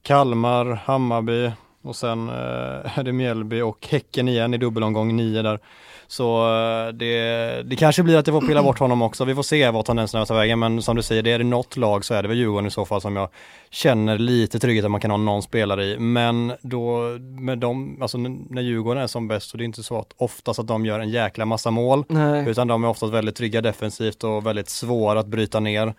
Kalmar, 0.02 0.66
Hammarby 0.66 1.52
och 1.84 1.96
sen 1.96 2.30
eh, 2.30 2.36
är 3.00 3.04
det 3.04 3.14
Mjällby 3.14 3.62
och 3.62 3.88
Häcken 3.90 4.28
igen 4.28 4.54
i 4.54 4.58
dubbelomgång 4.58 5.16
9 5.16 5.42
där. 5.42 5.60
Så 6.08 6.44
eh, 6.46 6.94
det, 6.94 7.64
det 7.66 7.76
kanske 7.76 8.04
blir 8.04 8.18
att 8.18 8.28
jag 8.28 8.42
får 8.42 8.48
pilla 8.48 8.64
bort 8.64 8.80
honom 8.80 9.02
också. 9.02 9.26
Vi 9.26 9.36
får 9.36 9.44
se 9.44 9.70
vad 9.70 9.86
tendenserna 9.86 10.26
tar 10.26 10.36
vägen. 10.36 10.60
Men 10.60 10.82
som 10.82 10.96
du 10.96 11.02
säger, 11.02 11.24
det 11.24 11.32
är 11.32 11.38
det 11.38 11.44
något 11.44 11.78
lag 11.78 12.06
så 12.06 12.14
är 12.14 12.22
det 12.22 12.28
väl 12.28 12.38
Djurgården 12.38 12.68
i 12.68 12.72
så 12.72 12.86
fall 12.86 13.02
som 13.02 13.16
jag 13.16 13.30
känner 13.70 14.18
lite 14.18 14.60
trygghet 14.60 14.86
att 14.86 14.92
man 14.92 15.02
kan 15.02 15.12
ha 15.12 15.18
någon 15.18 15.42
spelare 15.42 15.86
i. 15.86 16.00
Men 16.00 16.54
då 16.62 17.00
med 17.20 17.58
dem, 17.58 17.98
alltså 18.02 18.18
när 18.18 18.62
Djurgården 18.62 19.04
är 19.04 19.08
som 19.08 19.28
bäst 19.28 19.50
så 19.50 19.58
det 19.58 19.64
är 19.64 19.66
inte 19.66 19.84
så 19.84 20.00
att 20.00 20.14
oftast 20.18 20.60
att 20.60 20.68
de 20.68 20.86
gör 20.86 21.00
en 21.00 21.10
jäkla 21.10 21.46
massa 21.46 21.72
mål. 21.72 22.04
Nej. 22.08 22.50
Utan 22.50 22.68
de 22.68 22.84
är 22.84 22.88
oftast 22.88 23.14
väldigt 23.14 23.36
trygga 23.36 23.62
defensivt 23.62 24.24
och 24.24 24.46
väldigt 24.46 24.70
svåra 24.70 25.20
att 25.20 25.28
bryta 25.28 25.60
ner. 25.60 25.94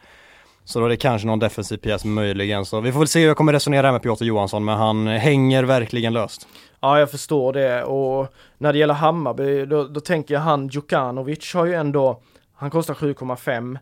Så 0.64 0.78
då 0.78 0.84
är 0.84 0.88
det 0.88 0.96
kanske 0.96 1.26
någon 1.26 1.38
defensiv 1.38 1.76
pjäs 1.76 2.04
möjligen. 2.04 2.64
Så 2.64 2.80
vi 2.80 2.92
får 2.92 2.98
väl 2.98 3.08
se 3.08 3.20
hur 3.20 3.26
jag 3.26 3.36
kommer 3.36 3.52
resonera 3.52 3.86
här 3.86 3.92
med 3.92 4.02
Piotr 4.02 4.24
Johansson. 4.24 4.64
Men 4.64 4.78
han 4.78 5.06
hänger 5.06 5.64
verkligen 5.64 6.12
löst. 6.12 6.48
Ja, 6.80 6.98
jag 6.98 7.10
förstår 7.10 7.52
det 7.52 7.84
och 7.84 8.34
när 8.58 8.72
det 8.72 8.78
gäller 8.78 8.94
Hammarby, 8.94 9.66
då, 9.66 9.84
då 9.84 10.00
tänker 10.00 10.34
jag 10.34 10.40
han 10.40 10.68
Djukanovic 10.68 11.54
har 11.54 11.66
ju 11.66 11.74
ändå, 11.74 12.22
han 12.54 12.70
kostar 12.70 12.94
7,5. 12.94 13.78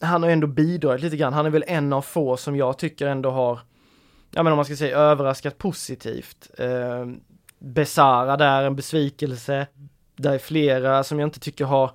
Han 0.00 0.22
har 0.22 0.30
ju 0.30 0.32
ändå 0.32 0.46
bidragit 0.46 1.02
lite 1.02 1.16
grann, 1.16 1.32
han 1.32 1.46
är 1.46 1.50
väl 1.50 1.64
en 1.66 1.92
av 1.92 2.02
få 2.02 2.36
som 2.36 2.56
jag 2.56 2.78
tycker 2.78 3.06
ändå 3.06 3.30
har, 3.30 3.60
ja 4.30 4.42
men 4.42 4.52
om 4.52 4.56
man 4.56 4.64
ska 4.64 4.76
säga 4.76 4.98
överraskat 4.98 5.58
positivt. 5.58 6.50
Eh, 6.58 7.06
Besara 7.58 8.36
där, 8.36 8.62
en 8.62 8.76
besvikelse. 8.76 9.66
Där 10.16 10.32
är 10.32 10.38
flera 10.38 11.04
som 11.04 11.20
jag 11.20 11.26
inte 11.26 11.40
tycker 11.40 11.64
har 11.64 11.90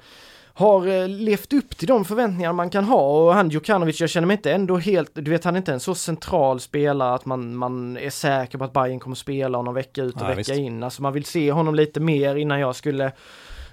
har 0.54 0.88
eh, 0.88 1.08
levt 1.08 1.54
upp 1.54 1.78
till 1.78 1.88
de 1.88 2.06
förväntningar 2.06 2.54
man 2.54 2.70
kan 2.70 2.84
ha 2.84 3.26
och 3.26 3.34
han 3.34 3.50
Djukanovic, 3.50 4.02
jag 4.02 4.10
känner 4.10 4.28
mig 4.28 4.36
inte 4.36 4.52
ändå 4.52 4.78
helt, 4.78 5.12
du 5.14 5.32
vet 5.32 5.44
han 5.44 5.56
är 5.56 5.58
inte 5.58 5.74
en 5.74 5.80
så 5.80 5.96
central 5.96 6.60
spelare 6.60 7.14
att 7.14 7.26
man, 7.26 7.56
man 7.56 7.98
är 7.98 8.10
säker 8.10 8.58
på 8.58 8.64
att 8.64 8.74
Bayern 8.74 9.00
kommer 9.00 9.16
spela 9.16 9.58
honom 9.58 9.74
vecka 9.74 10.04
ut 10.04 10.16
och 10.16 10.22
Nej, 10.22 10.36
vecka 10.36 10.52
visst. 10.52 10.60
in. 10.60 10.84
Alltså 10.84 11.02
man 11.02 11.14
vill 11.14 11.26
se 11.26 11.52
honom 11.52 11.76
lite 11.76 12.00
mer 12.00 12.36
innan 12.36 12.60
jag 12.60 12.76
skulle 12.76 13.12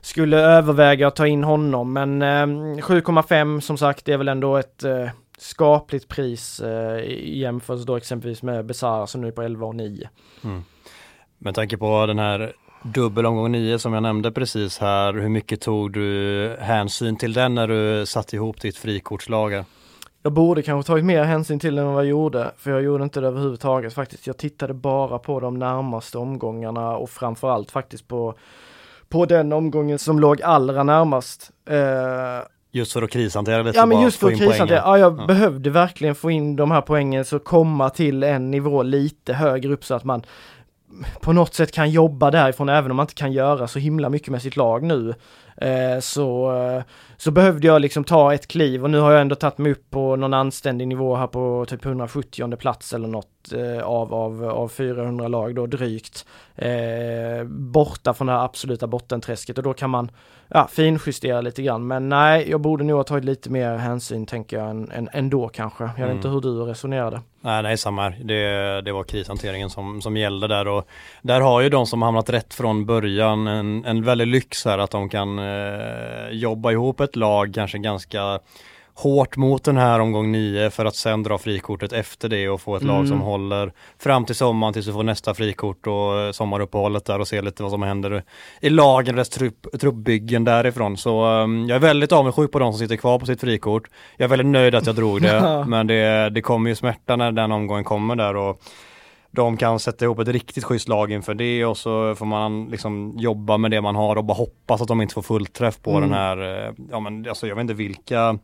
skulle 0.00 0.36
överväga 0.36 1.08
att 1.08 1.16
ta 1.16 1.26
in 1.26 1.44
honom 1.44 1.92
men 1.92 2.22
eh, 2.22 2.26
7,5 2.26 3.60
som 3.60 3.78
sagt 3.78 4.04
det 4.04 4.12
är 4.12 4.18
väl 4.18 4.28
ändå 4.28 4.56
ett 4.56 4.84
eh, 4.84 5.08
skapligt 5.38 6.08
pris 6.08 6.60
eh, 6.60 6.98
i 6.98 7.38
jämförelse 7.38 7.86
då 7.86 7.96
exempelvis 7.96 8.42
med 8.42 8.66
Besara 8.66 9.06
som 9.06 9.20
nu 9.20 9.28
är 9.28 9.32
på 9.32 9.42
11 9.42 9.66
och 9.66 9.76
9. 9.76 10.08
Med 11.38 11.54
tanke 11.54 11.76
på 11.76 12.06
den 12.06 12.18
här 12.18 12.52
Dubbel 12.82 13.26
omgång 13.26 13.52
9 13.52 13.78
som 13.78 13.92
jag 13.92 14.02
nämnde 14.02 14.32
precis 14.32 14.78
här. 14.78 15.12
Hur 15.14 15.28
mycket 15.28 15.60
tog 15.60 15.92
du 15.92 16.56
hänsyn 16.60 17.16
till 17.16 17.32
den 17.32 17.54
när 17.54 17.68
du 17.68 18.06
satte 18.06 18.36
ihop 18.36 18.60
ditt 18.60 18.76
frikortslager? 18.76 19.64
Jag 20.22 20.32
borde 20.32 20.62
kanske 20.62 20.86
tagit 20.86 21.04
mer 21.04 21.22
hänsyn 21.24 21.58
till 21.60 21.74
den 21.74 21.86
än 21.86 21.92
vad 21.92 22.04
jag 22.04 22.10
gjorde, 22.10 22.50
för 22.58 22.70
jag 22.70 22.82
gjorde 22.82 23.04
inte 23.04 23.20
det 23.20 23.26
överhuvudtaget 23.26 23.94
faktiskt. 23.94 24.26
Jag 24.26 24.36
tittade 24.36 24.74
bara 24.74 25.18
på 25.18 25.40
de 25.40 25.58
närmaste 25.58 26.18
omgångarna 26.18 26.96
och 26.96 27.10
framförallt 27.10 27.70
faktiskt 27.70 28.08
på, 28.08 28.34
på 29.08 29.24
den 29.26 29.52
omgången 29.52 29.98
som 29.98 30.20
låg 30.20 30.42
allra 30.42 30.82
närmast. 30.82 31.50
Eh, 31.70 31.76
Just 32.70 32.92
för 32.92 33.02
att 33.02 33.10
krishantera 33.10 33.62
lite? 33.62 33.78
Ja 33.78 33.86
men 33.86 34.00
just 34.02 34.18
för 34.20 34.26
att 34.32 34.38
krishantera, 34.38 34.78
ja 34.78 34.98
jag 34.98 35.20
Ja. 35.20 35.26
behövde 35.26 35.70
verkligen 35.70 36.14
få 36.14 36.30
in 36.30 36.56
de 36.56 36.70
här 36.70 36.80
poängen 36.80 37.24
så 37.24 37.38
komma 37.38 37.90
till 37.90 38.22
en 38.22 38.50
nivå 38.50 38.82
lite 38.82 39.32
högre 39.34 39.72
upp 39.72 39.84
så 39.84 39.94
att 39.94 40.04
man 40.04 40.22
på 41.20 41.32
något 41.32 41.54
sätt 41.54 41.72
kan 41.72 41.90
jobba 41.90 42.30
därifrån 42.30 42.68
även 42.68 42.90
om 42.90 42.96
man 42.96 43.04
inte 43.04 43.14
kan 43.14 43.32
göra 43.32 43.68
så 43.68 43.78
himla 43.78 44.08
mycket 44.08 44.28
med 44.28 44.42
sitt 44.42 44.56
lag 44.56 44.82
nu. 44.82 45.14
Eh, 45.60 46.00
så, 46.00 46.56
eh, 46.56 46.82
så 47.16 47.30
behövde 47.30 47.66
jag 47.66 47.80
liksom 47.80 48.04
ta 48.04 48.34
ett 48.34 48.48
kliv 48.48 48.84
och 48.84 48.90
nu 48.90 48.98
har 48.98 49.12
jag 49.12 49.20
ändå 49.20 49.34
tagit 49.34 49.58
mig 49.58 49.72
upp 49.72 49.90
på 49.90 50.16
någon 50.16 50.34
anständig 50.34 50.88
nivå 50.88 51.16
här 51.16 51.26
på 51.26 51.66
typ 51.68 51.84
170 51.84 52.56
plats 52.56 52.92
eller 52.92 53.08
något 53.08 53.52
eh, 53.54 53.82
av, 53.84 54.14
av, 54.14 54.44
av 54.44 54.68
400 54.68 55.28
lag 55.28 55.54
då 55.54 55.66
drygt. 55.66 56.26
Borta 57.46 58.14
från 58.14 58.26
det 58.26 58.32
här 58.32 58.44
absoluta 58.44 58.86
bottenträsket 58.86 59.58
och 59.58 59.64
då 59.64 59.74
kan 59.74 59.90
man 59.90 60.10
ja, 60.48 60.68
finjustera 60.70 61.40
lite 61.40 61.62
grann. 61.62 61.86
Men 61.86 62.08
nej, 62.08 62.50
jag 62.50 62.60
borde 62.60 62.84
nog 62.84 62.96
ha 62.96 63.04
tagit 63.04 63.24
lite 63.24 63.50
mer 63.50 63.76
hänsyn 63.76 64.26
tänker 64.26 64.58
jag 64.58 64.70
än, 64.70 64.90
än, 64.90 65.08
ändå 65.12 65.48
kanske. 65.48 65.84
Jag 65.84 65.90
vet 65.90 66.04
Mm. 66.04 66.16
inte 66.16 66.28
hur 66.28 66.40
du 66.40 66.48
resonerade. 66.48 67.20
Nej, 67.40 67.62
nej, 67.62 67.76
samma 67.76 68.02
här. 68.02 68.18
Det, 68.24 68.80
det 68.80 68.92
var 68.92 69.04
krishanteringen 69.04 69.70
som, 69.70 70.00
som 70.02 70.16
gällde 70.16 70.48
där 70.48 70.68
och 70.68 70.88
där 71.22 71.40
har 71.40 71.60
ju 71.60 71.68
de 71.68 71.86
som 71.86 72.02
hamnat 72.02 72.30
rätt 72.30 72.54
från 72.54 72.86
början 72.86 73.46
en, 73.46 73.84
en 73.84 74.04
väldig 74.04 74.26
lyx 74.26 74.64
här 74.64 74.78
att 74.78 74.90
de 74.90 75.08
kan 75.08 75.38
eh, 75.48 76.30
jobba 76.30 76.72
ihop 76.72 77.00
ett 77.00 77.16
lag 77.16 77.52
kanske 77.54 77.78
ganska 77.78 78.38
hårt 78.94 79.36
mot 79.36 79.64
den 79.64 79.76
här 79.76 80.00
omgång 80.00 80.32
9 80.32 80.70
för 80.70 80.84
att 80.84 80.96
sen 80.96 81.22
dra 81.22 81.38
frikortet 81.38 81.92
efter 81.92 82.28
det 82.28 82.48
och 82.48 82.60
få 82.60 82.76
ett 82.76 82.82
lag 82.82 82.96
Mm. 82.96 83.08
som 83.08 83.20
håller 83.20 83.72
fram 83.98 84.24
till 84.24 84.34
sommaren 84.34 84.72
tills 84.72 84.86
vi 84.86 84.92
får 84.92 85.02
nästa 85.02 85.34
frikort 85.34 85.86
och 85.86 86.18
eh, 86.20 86.32
sommaruppehållet 86.32 87.04
där 87.04 87.20
och 87.20 87.28
se 87.28 87.42
lite 87.42 87.62
vad 87.62 87.72
som 87.72 87.82
händer 87.82 88.22
i 88.60 88.70
lagen, 88.70 89.16
dess 89.16 89.28
trupp, 89.28 89.66
truppbyggen 89.80 90.44
därifrån. 90.44 90.96
Så 90.96 91.26
um, 91.26 91.68
jag 91.68 91.76
är 91.76 91.80
väldigt 91.80 92.12
avundsjuk 92.12 92.52
på 92.52 92.58
de 92.58 92.72
som 92.72 92.78
sitter 92.78 92.96
kvar 92.96 93.18
på 93.18 93.26
sitt 93.26 93.40
frikort. 93.40 93.88
Jag 94.16 94.24
är 94.24 94.28
väldigt 94.28 94.46
nöjd 94.46 94.74
att 94.74 94.86
jag 94.86 94.94
drog 94.94 95.22
det, 95.22 95.64
men 95.68 95.86
det, 95.86 96.30
det 96.30 96.42
kommer 96.42 96.70
ju 96.70 96.76
smärta 96.76 97.16
när 97.16 97.32
den 97.32 97.52
omgången 97.52 97.84
kommer 97.84 98.16
där 98.16 98.36
och 98.36 98.60
de 99.30 99.56
kan 99.56 99.78
sätta 99.78 100.04
ihop 100.04 100.18
ett 100.18 100.28
riktigt 100.28 100.64
schysst 100.64 100.88
lag 100.88 101.12
inför 101.12 101.34
det 101.34 101.64
och 101.64 101.76
så 101.76 102.14
får 102.14 102.26
man 102.26 102.66
liksom 102.70 103.14
jobba 103.18 103.56
med 103.56 103.70
det 103.70 103.80
man 103.80 103.96
har 103.96 104.16
och 104.16 104.24
bara 104.24 104.34
hoppas 104.34 104.82
att 104.82 104.88
de 104.88 105.00
inte 105.02 105.14
får 105.14 105.22
fullträff 105.22 105.82
på 105.82 105.90
Mm. 105.90 106.02
den 106.02 106.12
här, 106.18 106.66
eh, 106.66 106.72
ja 106.90 107.00
men 107.00 107.28
alltså 107.28 107.46
jag 107.46 107.54
vet 107.54 107.60
inte 107.62 107.74
vilka 107.74 108.38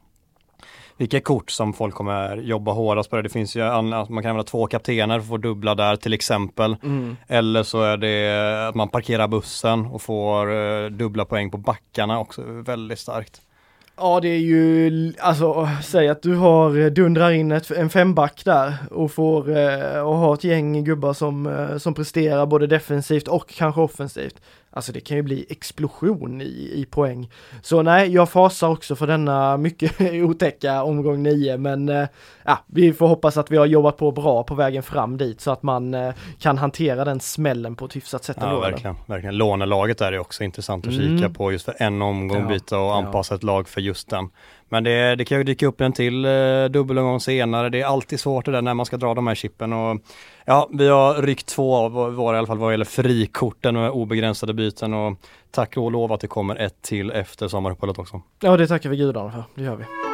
vilka 0.97 1.21
kort 1.21 1.51
som 1.51 1.73
folk 1.73 1.95
kommer 1.95 2.37
jobba 2.37 2.73
hårdast 2.73 3.11
på 3.11 3.17
det. 3.17 3.23
Det 3.23 3.29
finns 3.29 3.57
ju, 3.57 3.63
alltså 3.63 4.13
man 4.13 4.23
kan 4.23 4.31
använda 4.31 4.43
två 4.51 4.67
kaptener 4.67 5.19
för 5.19 5.25
att 5.25 5.29
få 5.29 5.37
dubbla 5.37 5.75
där 5.75 5.97
till 5.97 6.13
exempel. 6.13 6.77
Mm. 6.83 7.17
Eller 7.29 7.63
så 7.63 7.83
är 7.83 7.97
det 7.97 8.69
att 8.69 8.75
man 8.75 8.89
parkerar 8.89 9.29
bussen 9.29 9.87
och 9.87 10.03
får 10.03 10.53
eh, 10.55 10.87
dubbla 10.91 11.25
poäng 11.25 11.51
på 11.51 11.59
backarna 11.59 12.19
också. 12.21 12.43
Väldigt 12.47 12.99
starkt. 12.99 13.41
Ja 13.97 14.21
det 14.21 14.29
är 14.29 14.39
ju, 14.39 15.13
alltså 15.19 15.69
säg 15.83 16.09
att 16.09 16.23
du 16.23 16.35
har, 16.35 16.79
eh, 16.79 16.87
dundrar 16.87 17.31
in 17.31 17.53
ett, 17.53 17.71
en 17.71 17.91
femback 17.91 18.45
där 18.45 18.75
och 18.91 19.13
får, 19.13 19.57
eh, 19.57 20.01
och 20.01 20.17
har 20.17 20.35
ett 20.35 20.45
gäng 20.45 20.85
gubbar 20.85 21.13
som, 21.13 21.47
eh, 21.47 21.77
som 21.79 21.95
presterar 21.95 22.47
både 22.47 22.67
defensivt 22.67 23.29
och 23.29 23.49
kanske 23.49 23.81
offensivt. 23.81 24.41
Alltså 24.77 24.93
det 24.93 25.01
kan 25.01 25.17
ju 25.17 25.23
bli 25.23 25.47
explosion 25.49 26.41
i, 26.41 26.71
i 26.75 26.87
poäng. 26.91 27.31
Så 27.63 27.83
nej, 27.83 28.11
jag 28.15 28.31
fasar 28.31 28.69
också 28.69 28.97
för 28.97 29.07
denna 29.07 29.57
mycket 29.57 30.01
otäcka 30.25 30.83
omgång 30.83 31.23
9 31.23 31.57
men 31.57 31.89
eh, 31.89 32.07
ja, 32.45 32.59
vi 32.67 32.93
får 32.93 33.07
hoppas 33.09 33.37
att 33.37 33.51
vi 33.51 33.57
har 33.57 33.67
jobbat 33.67 33.97
på 33.97 34.11
bra 34.13 34.43
på 34.43 34.55
vägen 34.55 34.83
fram 34.83 35.17
dit 35.17 35.41
så 35.41 35.51
att 35.51 35.63
man 35.63 35.95
eh, 35.95 36.15
kan 36.39 36.59
hantera 36.59 37.05
den 37.05 37.21
smällen 37.21 37.77
på 37.77 37.85
ett 37.85 37.97
hyfsat 37.97 38.25
sätt 38.25 38.37
Ja, 38.41 38.61
verkligen, 38.61 38.97
verkligen. 39.07 39.37
Lånelaget 39.37 40.01
är 40.01 40.13
det 40.13 40.19
också 40.19 40.45
intressant 40.45 40.87
att 40.87 40.93
Mm. 40.95 41.19
kika 41.19 41.31
på 41.31 41.53
just 41.53 41.65
för 41.65 41.75
en 41.79 42.03
omgång 42.03 42.43
Ja, 42.43 42.49
byta 42.49 42.79
och 42.79 42.85
ja. 42.91 42.95
anpassa 42.97 43.35
ett 43.35 43.43
lag 43.43 43.69
för 43.69 43.81
just 43.81 44.11
den. 44.11 44.29
Men 44.69 44.85
det, 44.85 45.17
det 45.17 45.25
kan 45.25 45.39
ju 45.39 45.45
dyka 45.45 45.67
upp 45.67 45.81
en 45.81 45.93
till 45.93 46.25
eh, 46.25 46.65
dubbelomgång 46.71 47.21
senare. 47.21 47.69
Det 47.69 47.81
är 47.81 47.87
alltid 47.87 48.21
svårt 48.21 48.45
det 48.45 48.53
där 48.53 48.63
när 48.63 48.75
man 48.75 48.87
ska 48.87 48.97
dra 48.97 49.15
de 49.15 49.27
här 49.27 49.35
chippen 49.35 49.73
och 49.73 50.01
ja, 50.45 50.69
vi 50.73 50.89
har 50.89 51.23
ryckt 51.23 51.47
två 51.47 51.77
av 51.77 51.93
våra 51.93 52.37
i 52.37 52.39
alla 52.39 52.47
fall 52.47 52.59
vad 52.59 52.73
gäller 52.73 52.85
frikorten 52.85 53.77
och 53.77 53.97
obegränsade 53.97 54.55
byten 54.55 54.95
och 54.95 55.19
tack 55.51 55.77
och 55.77 55.93
lov 55.93 56.13
att 56.13 56.21
det 56.21 56.27
kommer 56.27 56.57
ett 56.57 56.83
till 56.83 57.11
efter 57.11 57.49
sommaruppehållet 57.49 57.99
också. 57.99 58.23
Ja, 58.41 58.57
det 58.57 58.67
tackar 58.67 58.91
vi 58.91 58.97
gudarna 58.97 59.31
för. 59.31 59.45
Det 59.55 59.63
gör 59.63 59.77
vi. 59.77 60.14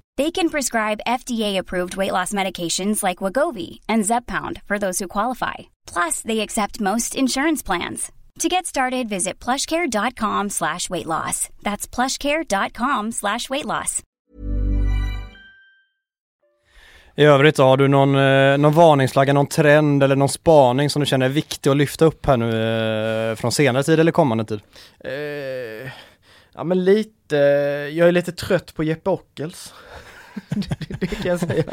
They 0.17 0.31
can 0.31 0.49
prescribe 0.49 0.99
FDA-approved 1.07 1.95
weight 1.95 2.11
loss 2.11 2.33
medications 2.33 3.03
like 3.03 3.23
Wagovi 3.23 3.79
and 3.87 4.03
Zepbound 4.03 4.61
for 4.67 4.77
those 4.77 4.99
who 4.99 5.07
qualify. 5.07 5.69
Plus, 5.93 6.21
they 6.21 6.41
accept 6.41 6.81
most 6.81 7.15
insurance 7.15 7.63
plans. 7.65 8.11
To 8.39 8.49
get 8.49 8.65
started, 8.65 9.09
visit 9.09 9.39
plushcare.com 9.45 10.49
slash 10.49 10.89
weight 10.89 11.05
loss. 11.05 11.49
That's 11.63 11.87
plushcare.com 11.87 13.11
slash 13.11 13.49
weight 13.49 13.65
loss. 13.65 14.01
I 17.15 17.23
övrigt 17.25 17.57
har 17.57 17.77
du 17.77 17.87
någon, 17.87 18.15
eh, 18.15 18.57
någon 18.57 18.73
varningsflagga, 18.73 19.33
någon 19.33 19.47
trend 19.47 20.03
eller 20.03 20.15
någon 20.15 20.29
spaning 20.29 20.89
som 20.89 20.99
du 20.99 21.05
känner 21.05 21.25
är 21.25 21.29
viktig 21.29 21.69
att 21.69 21.77
lyfta 21.77 22.05
upp 22.05 22.25
här 22.25 22.37
nu 22.37 22.49
eh, 23.31 23.35
från 23.35 23.51
senare 23.51 23.83
tid 23.83 23.99
eller 23.99 24.11
kommande 24.11 24.45
tid? 24.45 24.61
Eh, 24.99 25.91
ja 26.53 26.63
men 26.63 26.83
lite, 26.83 27.11
jag 27.31 28.07
är 28.07 28.11
lite 28.11 28.31
trött 28.31 28.73
på 28.75 28.83
Jeppe 28.83 29.09
Ockels. 29.09 29.73
det, 30.49 30.99
det 30.99 31.07
kan 31.07 31.31
jag 31.31 31.39
säga. 31.39 31.63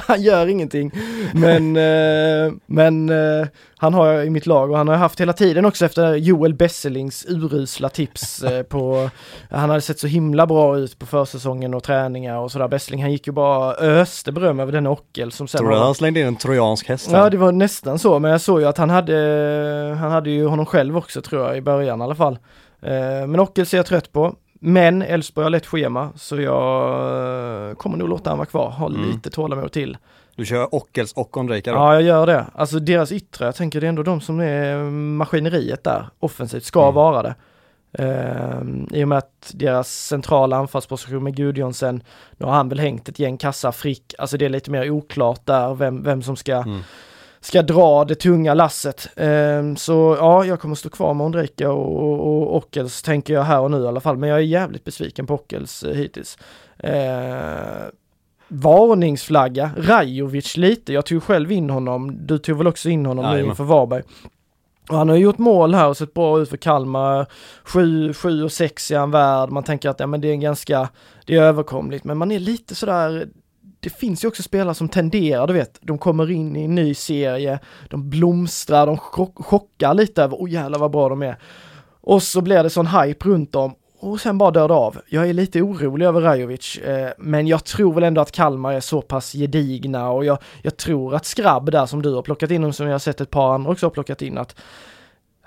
Han 0.00 0.22
gör 0.22 0.46
ingenting. 0.46 0.90
Men, 1.34 1.76
eh, 1.76 2.52
men 2.66 3.08
eh, 3.08 3.46
han 3.76 3.94
har 3.94 4.06
jag 4.06 4.26
i 4.26 4.30
mitt 4.30 4.46
lag 4.46 4.70
och 4.70 4.76
han 4.76 4.88
har 4.88 4.94
haft 4.94 5.20
hela 5.20 5.32
tiden 5.32 5.64
också 5.64 5.84
efter 5.84 6.14
Joel 6.14 6.54
Besselings 6.54 7.26
urusla 7.28 7.88
tips 7.88 8.42
eh, 8.42 8.62
på, 8.62 9.10
han 9.50 9.70
hade 9.70 9.80
sett 9.80 9.98
så 9.98 10.06
himla 10.06 10.46
bra 10.46 10.78
ut 10.78 10.98
på 10.98 11.06
försäsongen 11.06 11.74
och 11.74 11.82
träningar 11.82 12.38
och 12.38 12.52
sådär. 12.52 12.68
Besseling 12.68 13.02
han 13.02 13.12
gick 13.12 13.26
ju 13.26 13.32
bara 13.32 13.74
öste 13.74 14.32
beröm 14.32 14.60
över 14.60 14.72
den 14.72 14.86
Ockel 14.86 15.32
som 15.32 15.48
sen 15.48 15.58
Tror 15.58 15.70
du 15.70 15.76
han 15.76 15.94
slängde 15.94 16.20
in 16.20 16.26
en 16.26 16.36
trojansk 16.36 16.88
häst? 16.88 17.08
Ja 17.12 17.30
det 17.30 17.36
var 17.36 17.52
nästan 17.52 17.98
så, 17.98 18.18
men 18.18 18.30
jag 18.30 18.40
såg 18.40 18.60
ju 18.60 18.66
att 18.66 18.78
han 18.78 18.90
hade, 18.90 19.96
han 20.00 20.10
hade 20.10 20.30
ju 20.30 20.46
honom 20.46 20.66
själv 20.66 20.96
också 20.96 21.22
tror 21.22 21.46
jag 21.46 21.56
i 21.56 21.60
början 21.60 22.00
i 22.00 22.04
alla 22.04 22.14
fall. 22.14 22.38
Eh, 22.82 23.26
Men 23.26 23.40
Ockels 23.40 23.74
är 23.74 23.78
jag 23.78 23.86
trött 23.86 24.12
på. 24.12 24.34
Men 24.60 25.02
Elfsborg 25.02 25.44
har 25.44 25.50
lätt 25.50 25.66
schema 25.66 26.10
så 26.16 26.40
jag 26.40 27.68
eh, 27.70 27.74
kommer 27.74 27.96
nog 27.98 28.08
låta 28.08 28.30
han 28.30 28.38
vara 28.38 28.46
kvar, 28.46 28.70
ha 28.70 28.86
Mm. 28.86 29.10
lite 29.10 29.30
tålamod 29.30 29.72
till. 29.72 29.96
Du 30.36 30.44
kör 30.44 30.74
Ockels 30.74 31.12
och 31.12 31.36
Ondrejka 31.36 31.72
då? 31.72 31.76
Ja 31.78 31.94
jag 31.94 32.02
gör 32.02 32.26
det. 32.26 32.46
Alltså 32.54 32.78
deras 32.78 33.12
yttre, 33.12 33.44
jag 33.44 33.54
tänker 33.54 33.80
det 33.80 33.86
är 33.86 33.88
ändå 33.88 34.02
de 34.02 34.20
som 34.20 34.40
är 34.40 34.76
maskineriet 34.90 35.84
där 35.84 36.08
offensivt, 36.20 36.64
ska 36.64 36.82
Mm. 36.82 36.94
vara 36.94 37.22
det. 37.22 37.34
Ehm, 37.98 38.88
I 38.92 39.04
och 39.04 39.08
med 39.08 39.18
att 39.18 39.50
deras 39.54 39.88
centrala 40.06 40.56
anfallsposition 40.56 41.22
med 41.24 41.36
Gudjonsen, 41.36 42.02
nu 42.36 42.46
har 42.46 42.52
han 42.52 42.68
väl 42.68 42.80
hängt 42.80 43.08
ett 43.08 43.18
gäng 43.18 43.36
kassar 43.36 43.72
frick, 43.72 44.14
alltså 44.18 44.36
det 44.36 44.44
är 44.44 44.48
lite 44.48 44.70
mer 44.70 44.90
oklart 44.90 45.40
där 45.46 45.74
vem, 45.74 46.02
vem 46.02 46.22
som 46.22 46.36
ska 46.36 46.52
Mm. 46.56 46.80
Ska 47.46 47.62
dra 47.62 48.04
det 48.04 48.14
tunga 48.14 48.54
lasset. 48.54 49.08
Ehm, 49.16 49.76
så 49.76 50.16
ja, 50.18 50.44
jag 50.44 50.60
kommer 50.60 50.74
stå 50.74 50.88
kvar 50.88 51.14
med 51.14 51.24
Ondrejka 51.24 51.70
och, 51.70 51.96
och, 52.02 52.20
och 52.20 52.56
Ockels 52.56 53.02
tänker 53.02 53.34
jag 53.34 53.42
här 53.42 53.60
och 53.60 53.70
nu 53.70 53.82
i 53.84 53.86
alla 53.86 54.00
fall, 54.00 54.16
men 54.16 54.28
jag 54.28 54.38
är 54.38 54.42
jävligt 54.42 54.84
besviken 54.84 55.26
på 55.26 55.34
Ockels 55.34 55.82
eh, 55.82 55.94
hittills. 55.94 56.38
Ehm, 56.78 57.90
varningsflagga, 58.48 59.70
Rajovic 59.76 60.56
lite, 60.56 60.92
jag 60.92 61.06
tog 61.06 61.22
själv 61.22 61.52
in 61.52 61.70
honom, 61.70 62.26
du 62.26 62.38
tog 62.38 62.58
väl 62.58 62.66
också 62.66 62.88
in 62.88 63.06
honom 63.06 63.32
nu 63.32 63.44
inför 63.44 63.64
Varberg. 63.64 64.02
Och 64.88 64.96
han 64.96 65.08
har 65.08 65.16
gjort 65.16 65.38
mål 65.38 65.74
här 65.74 65.88
och 65.88 65.96
sett 65.96 66.14
bra 66.14 66.40
ut 66.40 66.48
för 66.48 66.56
Kalmar. 66.56 67.26
7, 67.64 68.14
7 68.14 68.44
och 68.44 68.52
6 68.52 68.90
är 68.90 68.98
han 68.98 69.10
värd. 69.10 69.50
Man 69.50 69.62
tänker 69.62 69.88
att 69.88 70.00
ja, 70.00 70.06
men 70.06 70.20
det 70.20 70.28
är 70.28 70.32
en 70.32 70.40
ganska, 70.40 70.88
det 71.26 71.36
är 71.36 71.42
överkomligt, 71.42 72.04
men 72.04 72.18
man 72.18 72.32
är 72.32 72.38
lite 72.38 72.74
sådär 72.74 73.28
det 73.86 73.90
finns 73.90 74.24
ju 74.24 74.28
också 74.28 74.42
spelare 74.42 74.74
som 74.74 74.88
tenderar, 74.88 75.46
du 75.46 75.52
vet, 75.52 75.78
de 75.80 75.98
kommer 75.98 76.30
in 76.30 76.56
i 76.56 76.64
en 76.64 76.74
ny 76.74 76.94
serie, 76.94 77.58
de 77.90 78.10
blomstrar, 78.10 78.86
de 78.86 78.98
chock, 78.98 79.44
chockar 79.44 79.94
lite 79.94 80.22
över, 80.22 80.36
oh 80.36 80.50
jävlar 80.50 80.78
vad 80.78 80.90
bra 80.90 81.08
de 81.08 81.22
är. 81.22 81.36
Och 82.00 82.22
så 82.22 82.40
blir 82.40 82.62
det 82.62 82.70
sån 82.70 82.86
hype 82.86 83.28
runt 83.28 83.52
dem 83.52 83.74
och 84.00 84.20
sen 84.20 84.38
bara 84.38 84.50
dör 84.50 84.68
det 84.68 84.74
av. 84.74 84.98
Jag 85.08 85.28
är 85.28 85.32
lite 85.32 85.62
orolig 85.62 86.06
över 86.06 86.20
Rajovic, 86.20 86.78
eh, 86.78 87.10
men 87.18 87.46
jag 87.46 87.64
tror 87.64 87.94
väl 87.94 88.04
ändå 88.04 88.20
att 88.20 88.32
Kalmar 88.32 88.72
är 88.72 88.80
så 88.80 89.02
pass 89.02 89.32
gedigna 89.32 90.10
och 90.10 90.24
jag, 90.24 90.38
jag 90.62 90.76
tror 90.76 91.14
att 91.14 91.26
Skrabb 91.26 91.70
där 91.70 91.86
som 91.86 92.02
du 92.02 92.14
har 92.14 92.22
plockat 92.22 92.50
in 92.50 92.64
och 92.64 92.74
som 92.74 92.86
jag 92.86 92.94
har 92.94 92.98
sett 92.98 93.20
ett 93.20 93.30
par 93.30 93.54
andra 93.54 93.72
också 93.72 93.86
har 93.86 93.90
plockat 93.90 94.22
in 94.22 94.38
att 94.38 94.56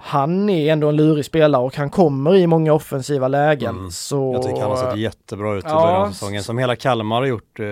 han 0.02 0.50
är 0.50 0.72
ändå 0.72 0.90
en 0.90 0.96
lurig 0.96 1.26
spelare 1.26 1.62
och 1.62 1.76
han 1.76 1.90
kommer 1.90 2.36
i 2.36 2.48
många 2.48 2.74
offensiva 2.74 3.28
lägen. 3.28 3.78
Mm. 3.78 3.92
Så... 3.92 4.34
Jag 4.34 4.44
tycker 4.44 4.62
han 4.62 4.70
har 4.70 4.78
sett 4.78 5.00
jättebra 5.00 5.56
ut 5.56 5.66
i 5.66 5.68
Ja, 5.68 5.82
början 5.82 6.02
av 6.02 6.12
säsongen, 6.12 6.44
som 6.44 6.58
hela 6.58 6.76
Kalmar 6.76 7.16
har 7.16 7.28
gjort 7.28 7.60
eh, 7.60 7.66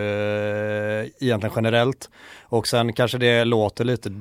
egentligen 1.27 1.53
generellt. 1.55 2.09
Och 2.43 2.67
sen 2.67 2.93
kanske 2.93 3.17
det 3.17 3.45
låter 3.45 3.85
lite, 3.85 4.11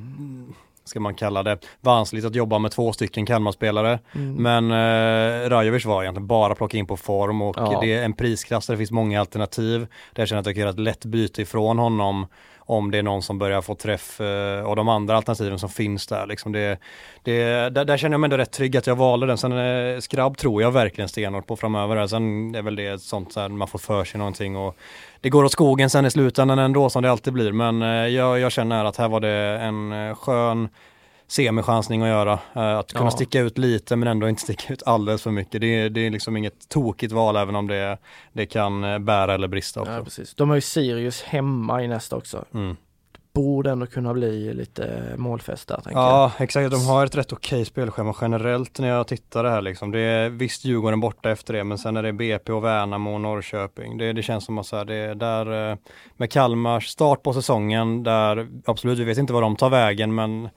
ska 0.85 1.01
man 1.01 1.15
kalla 1.15 1.43
det, 1.43 1.59
vanskligt 1.81 2.25
att 2.25 2.35
jobba 2.35 2.59
med 2.59 2.71
två 2.71 2.93
stycken 2.93 3.27
Kalmar-spelare. 3.27 3.99
Mm. 4.15 4.35
Men 4.35 4.71
eh, 4.71 5.51
Rajovic 5.51 5.85
var 5.85 6.03
egentligen 6.03 6.27
bara 6.27 6.55
plocka 6.55 6.77
in 6.79 6.87
på 6.87 6.97
form 6.97 7.43
och 7.43 7.57
Ja. 7.59 7.79
det 7.83 7.95
är 7.95 8.05
en 8.05 8.13
prisklass 8.13 8.67
där 8.67 8.75
det 8.75 8.79
finns 8.79 8.91
många 8.91 9.21
alternativ. 9.21 9.81
Där 10.13 10.23
jag 10.23 10.29
känner 10.29 10.41
att 10.41 10.47
jag 10.47 10.55
kan 10.55 10.61
göra 10.61 10.71
ett 10.71 10.79
lätt 10.81 11.05
byte 11.05 11.43
ifrån 11.43 11.79
honom 11.79 12.27
om 12.67 12.91
det 12.91 12.99
är 12.99 13.03
någon 13.03 13.23
som 13.23 13.39
börjar 13.39 13.63
få 13.63 13.75
träff 13.75 14.21
eh, 14.21 14.61
och 14.61 14.77
de 14.77 14.89
andra 14.89 15.17
alternativen 15.17 15.59
som 15.59 15.69
finns 15.69 16.07
där. 16.07 16.27
Liksom 16.27 16.53
det, 16.53 16.79
det, 17.23 17.69
där, 17.71 17.85
där 17.85 17.97
känner 17.97 18.15
jag 18.15 18.21
mig 18.21 18.27
ändå 18.27 18.37
rätt 18.37 18.53
trygg 18.53 18.77
att 18.77 18.87
jag 18.87 18.97
valde 18.97 19.27
den. 19.27 19.39
Sen 19.39 19.53
eh, 19.53 19.99
Skrabb 19.99 20.39
tror 20.39 20.63
jag 20.63 20.71
verkligen 20.73 21.09
stenhårt 21.09 21.47
på 21.47 21.57
framöver. 21.57 21.97
Här. 21.97 22.07
Sen 22.07 22.55
är 22.55 22.63
väl 22.63 22.77
det 22.77 22.87
ett 22.87 23.03
sånt 23.03 23.33
så 23.33 23.41
här, 23.41 23.49
man 23.49 23.69
får 23.69 23.79
för 23.79 24.05
sig 24.05 24.19
någonting 24.19 24.57
och 24.57 24.77
det 25.21 25.31
går 25.31 25.45
åt 25.45 25.53
skogen 25.53 25.91
sen 25.91 26.07
i 26.07 26.11
slutändan 26.11 26.59
ändå 26.59 26.91
som 26.91 27.03
det 27.03 27.11
alltid 27.11 27.33
blir. 27.33 27.53
Men 27.53 27.83
eh, 27.83 27.89
jag, 27.89 28.39
jag 28.41 28.53
känner 28.53 28.85
att 28.85 28.97
här 28.97 29.09
var 29.09 29.21
det 29.21 29.59
en 29.63 29.93
eh, 29.93 30.15
skön 30.15 30.69
semichansning 31.29 32.03
att 32.03 32.09
göra. 32.09 32.39
Eh, 32.55 32.79
att 32.79 32.93
kunna 32.93 33.07
Ja. 33.07 33.11
sticka 33.11 33.41
ut 33.41 33.59
lite 33.59 33.97
men 33.97 34.09
ändå 34.09 34.29
inte 34.29 34.43
sticka 34.43 34.73
ut 34.73 34.83
alldeles 34.87 35.23
för 35.23 35.31
mycket. 35.31 35.61
Det, 35.61 35.67
är- 35.67 35.91
det 35.91 36.07
är 36.07 36.11
liksom 36.11 36.37
inget 36.37 36.69
tokigt 36.69 37.13
val 37.13 37.37
även 37.37 37.57
om 37.57 37.67
det, 37.67 37.99
det 38.33 38.47
kan 38.47 38.85
eh, 38.85 38.99
bära 38.99 39.35
eller 39.35 39.49
brista 39.49 39.81
också. 39.81 39.93
Ja, 39.93 40.05
precis. 40.05 40.35
De 40.35 40.49
har 40.49 40.57
ju 40.57 40.61
Sirius 40.63 41.23
hemma 41.23 41.83
i 41.83 41.89
nästa 41.89 42.17
också. 42.17 42.45
Mm. 42.55 42.77
Borde 43.35 43.71
ändå 43.71 43.87
kunna 43.87 44.13
bli 44.15 44.55
lite 44.55 45.03
målfest 45.17 45.69
där 45.69 45.75
tänker 45.75 46.01
jag. 46.01 46.09
Ja, 46.09 46.33
exakt. 46.39 46.71
De 46.71 46.87
har 46.87 47.07
ett 47.07 47.15
rätt 47.17 47.33
okej 47.33 47.65
spelschema 47.65 48.15
generellt 48.21 48.79
när 48.79 48.89
jag 48.89 49.07
tittar 49.09 49.43
det 49.45 49.51
här 49.51 49.63
liksom. 49.63 49.91
Det 49.91 50.01
är 50.01 50.29
visst 50.29 50.65
Djurgården 50.65 51.01
borta 51.01 51.31
efter 51.31 51.53
det, 51.55 51.65
men 51.65 51.79
sen 51.79 51.97
är 51.97 52.03
det 52.03 52.13
BP 52.13 52.53
och 52.53 52.65
Värnamo 52.65 53.15
och 53.15 53.21
Norrköping. 53.21 53.99
Det, 53.99 54.13
det 54.13 54.23
känns 54.23 54.45
som 54.45 54.59
att 54.59 54.67
så 54.67 54.77
här, 54.77 54.85
det 54.85 54.95
är 54.95 55.15
där 55.15 55.71
eh, 55.73 55.77
med 56.17 56.31
Kalmars 56.33 56.87
start 56.89 57.23
på 57.23 57.33
säsongen, 57.33 58.03
där 58.03 58.49
absolut, 58.65 58.99
vi 58.99 59.05
vet 59.05 59.19
inte 59.19 59.33
vad 59.33 59.43
de 59.43 59.57
tar 59.57 59.71
vägen, 59.71 60.15
men 60.15 60.49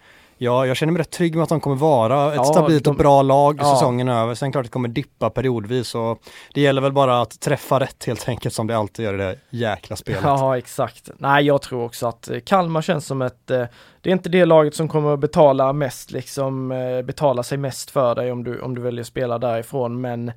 Ja, 0.41 0.65
jag 0.65 0.78
känner 0.78 0.93
mig 0.93 0.99
rätt 0.99 1.10
trygg 1.12 1.36
med 1.36 1.43
att 1.43 1.49
de 1.49 1.60
kommer 1.60 1.75
vara 1.75 2.30
ett 2.30 2.36
Ja, 2.36 2.43
stabilt 2.43 2.84
de- 2.84 2.89
och 2.89 2.95
bra 2.95 3.21
lag 3.21 3.56
Ja. 3.60 3.65
säsongen 3.75 4.10
över. 4.10 4.34
Sen 4.36 4.52
klart 4.52 4.63
det 4.65 4.69
kommer 4.71 4.89
dippa 4.89 5.30
periodvis 5.30 5.95
och 5.95 6.19
det 6.54 6.62
gäller 6.62 6.82
väl 6.82 6.91
bara 6.93 7.21
att 7.21 7.39
träffa 7.39 7.80
rätt 7.80 8.06
helt 8.06 8.30
enkelt 8.30 8.54
som 8.56 8.67
det 8.67 8.78
alltid 8.78 9.06
gör 9.06 9.13
i 9.13 9.17
det 9.17 9.36
jäkla 9.49 9.95
spelet. 9.95 10.21
Ja, 10.23 10.58
exakt. 10.58 11.10
Nej, 11.17 11.45
jag 11.45 11.62
tror 11.62 11.84
också 11.84 12.08
att 12.08 12.30
eh, 12.30 12.39
Kalmar 12.39 12.82
känns 12.82 13.06
som 13.06 13.21
ett, 13.21 13.52
eh, 13.52 13.63
det 14.02 14.10
är 14.10 14.13
inte 14.13 14.30
det 14.30 14.45
laget 14.45 14.75
som 14.75 14.88
kommer 14.88 15.13
att 15.13 15.19
betala 15.19 15.73
mest, 15.73 16.12
liksom 16.12 16.71
eh, 16.71 17.02
betala 17.02 17.43
sig 17.43 17.58
mest 17.58 17.89
för 17.91 18.15
dig 18.15 18.32
om 18.32 18.43
du, 18.43 18.62
om 18.62 18.75
du 18.75 18.82
väljer 18.82 19.02
att 19.02 19.08
spela 19.08 19.38
därifrån, 19.38 20.02
men 20.02 20.32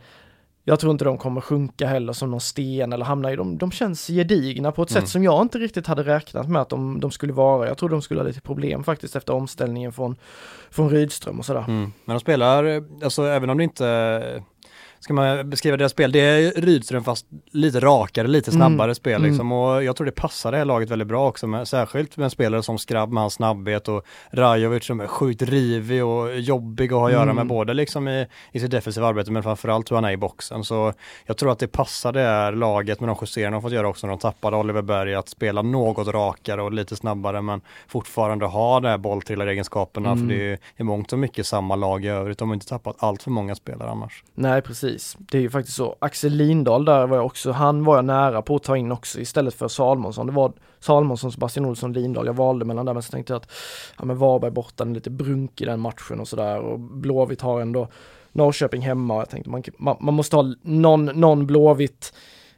jag 0.65 0.81
tror 0.81 0.93
inte 0.93 1.05
de 1.05 1.19
kommer 1.19 1.41
sjunka 1.41 1.87
heller 1.87 2.13
som 2.13 2.31
någon 2.31 2.41
sten 2.41 2.93
eller 2.93 3.05
hamna 3.05 3.33
i, 3.33 3.37
de, 3.37 3.59
de 3.59 3.71
känns 3.73 4.07
gedigna 4.07 4.73
på 4.73 4.83
ett 4.83 4.91
Mm. 4.91 5.03
sätt 5.03 5.11
som 5.11 5.25
jag 5.25 5.43
inte 5.43 5.59
riktigt 5.59 5.87
hade 5.87 6.03
räknat 6.03 6.49
med 6.49 6.63
att 6.63 6.69
de, 6.69 7.01
de 7.01 7.11
skulle 7.11 7.33
vara. 7.33 7.69
Jag 7.69 7.79
tror 7.79 7.89
de 7.89 8.03
skulle 8.03 8.21
ha 8.21 8.27
lite 8.27 8.41
problem 8.41 8.85
faktiskt 8.85 9.17
efter 9.17 9.33
omställningen 9.33 9.93
från, 9.93 10.17
från 10.71 10.91
Rydström 10.91 11.39
och 11.39 11.45
sådär. 11.45 11.65
Mm. 11.69 11.93
Men 12.05 12.15
de 12.17 12.21
spelar, 12.21 12.65
eh, 12.65 12.83
alltså 13.05 13.23
även 13.27 13.51
om 13.51 13.59
det 13.59 13.65
inte 13.65 14.43
Ska 15.03 15.15
man 15.15 15.51
beskriva 15.51 15.77
deras 15.77 15.93
spel, 15.93 16.13
det 16.13 16.21
är 16.21 16.61
Rydström 16.61 17.05
fast 17.05 17.27
lite 17.51 17.81
rakare, 17.81 18.27
lite 18.29 18.51
Mm. 18.51 18.59
snabbare 18.61 18.95
spel 18.95 19.15
Mm. 19.17 19.29
liksom 19.31 19.53
och 19.53 19.85
jag 19.85 19.97
tror 19.97 20.05
det 20.05 20.13
passar 20.13 20.53
det 20.53 20.59
här 20.59 20.65
laget 20.65 20.91
väldigt 20.91 21.09
bra 21.09 21.29
också, 21.29 21.47
med, 21.47 21.69
särskilt 21.69 22.17
med 22.17 22.25
en 22.25 22.31
spelare 22.31 22.63
som 22.63 22.79
Skrabb 22.79 23.13
med 23.13 23.21
hans 23.23 23.35
snabbhet 23.35 23.89
och 23.89 24.05
Rajovic 24.31 24.85
som 24.85 25.01
är 25.01 25.07
sjukt 25.07 25.43
rivig 25.43 26.05
och 26.05 26.41
jobbig 26.41 26.93
att 26.93 26.99
ha 26.99 27.07
att 27.07 27.13
göra 27.13 27.23
Mm. 27.23 27.37
med 27.37 27.47
både 27.47 27.75
liksom 27.75 28.09
i, 28.09 28.27
i 28.53 28.61
sitt 28.61 28.71
defensiva 28.71 29.07
arbete 29.07 29.31
men 29.31 29.43
framförallt 29.43 29.91
hur 29.91 29.95
han 29.97 30.05
är 30.05 30.11
i 30.11 30.17
boxen. 30.17 30.65
Så 30.65 30.93
jag 31.27 31.37
tror 31.37 31.53
att 31.53 31.59
det 31.59 31.69
passar 31.69 32.13
det 32.13 32.21
här 32.21 32.53
laget 32.53 33.01
med 33.01 33.09
de 33.09 33.17
justeringarna 33.21 33.57
de 33.57 33.63
fått 33.63 33.73
göra 33.73 33.89
också 33.89 34.07
när 34.07 34.13
de 34.13 34.19
tappade 34.19 34.57
Oliver 34.57 34.83
Berg 34.83 35.15
att 35.15 35.29
spela 35.29 35.63
något 35.63 36.09
rakare 36.09 36.63
och 36.63 36.73
lite 36.73 36.97
snabbare 36.97 37.43
men 37.43 37.61
fortfarande 37.89 38.47
ha 38.47 38.81
de 38.81 38.89
här 38.89 38.99
bolltrillaregenskaperna 38.99 40.11
Mm. 40.13 40.29
för 40.29 40.35
det 40.35 40.53
är 40.53 40.59
i 40.77 40.83
mångt 40.83 41.13
och 41.13 41.19
mycket 41.19 41.47
samma 41.47 41.77
lag 41.77 42.05
i 42.05 42.09
övrigt. 42.09 42.39
De 42.39 42.49
har 42.49 42.55
inte 42.55 42.67
tappat 42.67 42.97
allt 42.99 43.23
för 43.23 43.31
många 43.31 43.55
spelare 43.55 43.91
annars. 43.91 44.25
Nej 44.35 44.63
precis, 44.63 44.92
det 45.19 45.39
är 45.39 45.43
ju 45.43 45.51
faktiskt 45.51 45.77
så. 45.77 45.97
Axel 45.99 46.33
Lindahl 46.33 46.85
där 46.85 47.07
var 47.07 47.17
jag 47.17 47.27
också, 47.27 47.53
han 47.53 47.85
var 47.85 47.97
jag 47.97 48.05
nära 48.05 48.43
på 48.43 48.57
att 48.57 48.63
ta 48.63 48.77
in 48.77 48.93
också 48.93 49.21
istället 49.21 49.55
för 49.55 49.69
Salmonsson. 49.69 50.27
Det 50.27 50.33
var 50.33 50.53
Salmonsson, 50.81 51.33
Sebastian 51.33 51.67
Olsson, 51.67 51.93
Lindahl. 51.93 52.27
Jag 52.27 52.35
valde 52.35 52.65
mellan 52.65 52.87
där 52.87 52.93
men 52.93 53.03
så 53.03 53.13
tänkte 53.13 53.33
jag 53.33 53.43
att 53.43 53.51
ja 53.99 54.05
men 54.05 54.19
Varberg 54.19 54.51
borta, 54.51 54.85
den 54.85 54.91
är 54.91 54.95
lite 54.95 55.11
brunk 55.11 55.61
i 55.61 55.65
den 55.65 55.81
matchen 55.81 56.21
och 56.21 56.29
sådär 56.29 56.61
och 56.61 56.81
Blåvitt 56.81 57.41
har 57.41 57.61
ändå 57.61 57.89
Norrköping 58.33 58.83
hemma. 58.83 59.15
och 59.15 59.21
Jag 59.21 59.31
tänkte 59.31 59.51
man, 59.51 59.63
man, 59.77 59.97
man 60.01 60.15
måste 60.15 60.37
ha 60.37 60.55
någon, 60.63 61.05
någon 61.05 61.47
Blåvitt 61.47 62.13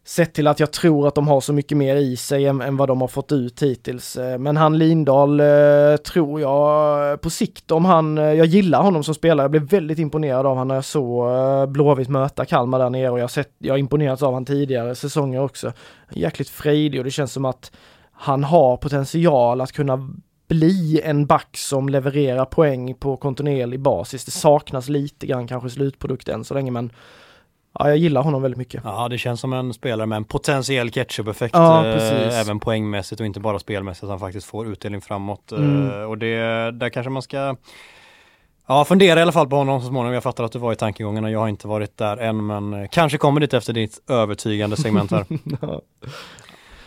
Sett 0.07 0.35
till 0.35 0.47
att 0.47 0.61
jag 0.61 0.73
tror 0.73 1.09
att 1.09 1.15
de 1.15 1.29
har 1.29 1.41
så 1.41 1.53
mycket 1.53 1.79
mer 1.79 1.97
i 1.97 2.17
sig 2.17 2.47
än, 2.47 2.61
än 2.61 2.77
vad 2.77 2.89
de 2.89 3.01
har 3.01 3.09
fått 3.09 3.33
ut 3.33 3.63
hittills. 3.63 4.17
Eh, 4.17 4.39
men 4.39 4.57
han 4.57 4.79
Lindahl 4.79 5.41
eh, 5.41 5.97
tror 5.97 6.41
jag 6.41 7.11
eh, 7.11 7.17
på 7.17 7.31
sikt 7.31 7.71
om 7.71 7.85
han, 7.85 8.19
eh, 8.19 8.25
jag 8.25 8.47
gillar 8.47 8.83
honom 8.83 9.05
som 9.05 9.15
spelare, 9.15 9.45
jag 9.45 9.51
blev 9.51 9.63
väldigt 9.63 9.99
imponerad 9.99 10.47
av 10.47 10.53
honom 10.53 10.69
när 10.69 10.75
jag 10.75 10.85
såg 10.85 11.31
eh, 11.31 11.67
Blåvitt 11.67 12.09
möta 12.09 12.45
Kalmar 12.45 12.79
där 12.79 12.91
nere 12.91 13.11
och 13.11 13.19
jag 13.19 13.23
har 13.23 13.29
sett, 13.29 13.51
jag 13.59 13.73
har 13.73 13.79
imponerats 13.79 14.23
av 14.23 14.29
honom 14.29 14.45
tidigare 14.45 14.95
säsonger 14.95 15.41
också. 15.41 15.73
Jäkligt 16.11 16.49
frejdig 16.49 17.01
och 17.01 17.05
det 17.05 17.11
känns 17.11 17.33
som 17.33 17.45
att 17.45 17.73
han 18.13 18.45
har 18.45 18.77
potential 18.77 19.61
att 19.61 19.73
kunna 19.73 20.11
bli 20.49 21.01
en 21.05 21.27
back 21.27 21.57
som 21.57 21.89
levererar 21.89 22.45
poäng 22.45 22.95
på 22.95 23.17
kontinuerlig 23.17 23.81
basis. 23.81 24.25
Det 24.25 24.31
saknas 24.31 24.89
lite 24.89 25.27
grann 25.27 25.47
kanske 25.47 25.71
slutprodukt 25.71 26.29
än 26.29 26.45
så 26.45 26.55
länge 26.55 26.71
men 26.71 26.91
ja, 27.79 27.89
jag 27.89 27.97
gillar 27.97 28.23
honom 28.23 28.43
väldigt 28.43 28.59
mycket. 28.59 28.81
Ja, 28.85 29.09
det 29.09 29.19
känns 29.19 29.41
som 29.41 29.53
en 29.53 29.75
spelare 29.75 30.07
med 30.07 30.17
en 30.17 30.25
potentiell 30.25 30.91
ketchup-effekt 30.91 31.55
Ja, 31.55 31.87
eh, 31.87 32.41
även 32.41 32.61
poängmässigt 32.61 33.21
och 33.21 33.27
inte 33.27 33.41
bara 33.41 33.59
spelmässigt, 33.59 34.05
att 34.05 34.11
han 34.11 34.19
faktiskt 34.21 34.47
får 34.47 34.67
utdelning 34.67 35.01
framåt. 35.01 35.53
eh, 35.53 35.59
Mm. 35.59 36.09
Och 36.09 36.19
det, 36.19 36.37
där 36.71 36.89
kanske 36.89 37.11
man 37.11 37.23
ska 37.23 37.57
Ja, 38.67 38.85
fundera 38.85 39.19
i 39.19 39.23
alla 39.23 39.33
fall 39.33 39.49
på 39.49 39.57
honom 39.57 39.81
så 39.81 39.87
småningom. 39.87 40.15
Jag 40.15 40.23
fattar 40.23 40.45
att 40.45 40.53
du 40.53 40.59
var 40.59 40.73
i 40.73 40.77
tankegångarna. 40.77 41.31
Jag 41.31 41.39
har 41.41 41.49
inte 41.49 41.69
varit 41.69 41.97
där 41.97 42.17
än, 42.17 42.47
men 42.47 42.75
eh, 42.75 42.89
kanske 42.91 43.19
kommer 43.19 43.41
dit 43.41 43.55
efter 43.55 43.73
ditt 43.73 44.01
övertygande 44.11 44.77
segment 44.77 45.11
här. 45.11 45.25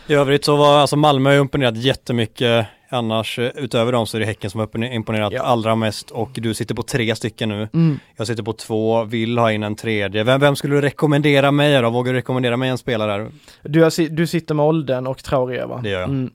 I 0.08 0.14
övrigt 0.14 0.44
så 0.44 0.56
var 0.56 0.78
alltså 0.78 0.96
Malmö 0.96 1.38
imponerat 1.40 1.76
jättemycket. 1.76 2.66
Annars 2.90 3.38
eh, 3.38 3.50
utöver 3.54 3.92
dem 3.92 4.06
så 4.06 4.16
är 4.16 4.20
det 4.20 4.26
Häcken 4.26 4.50
som 4.50 4.60
har 4.60 4.66
impone- 4.66 4.92
imponerat 4.94 5.32
Ja. 5.32 5.42
allra 5.42 5.74
mest 5.74 6.10
och 6.10 6.30
du 6.34 6.54
sitter 6.54 6.74
på 6.74 6.82
tre 6.82 7.16
stycken 7.16 7.48
nu. 7.48 7.68
Mm. 7.74 7.98
Jag 8.16 8.26
sitter 8.26 8.42
på 8.42 8.52
två, 8.52 9.04
vill 9.04 9.38
ha 9.38 9.52
in 9.52 9.62
en 9.62 9.76
tredje. 9.76 10.24
Vem, 10.24 10.40
vem 10.40 10.56
skulle 10.56 10.74
du 10.74 10.80
rekommendera 10.80 11.50
mig 11.50 11.82
då? 11.82 11.90
Vågar 11.90 12.12
du 12.12 12.18
rekommendera 12.18 12.56
mig 12.56 12.68
en 12.70 12.78
spelare? 12.78 13.30
Du, 13.62 13.88
du 14.10 14.26
sitter 14.26 14.54
med 14.54 14.66
Olden 14.66 15.06
och 15.06 15.24
Traoré 15.24 15.64
va? 15.64 15.80
Det 15.82 15.90
gör 15.90 16.00
jag. 16.00 16.08
Mm. 16.10 16.30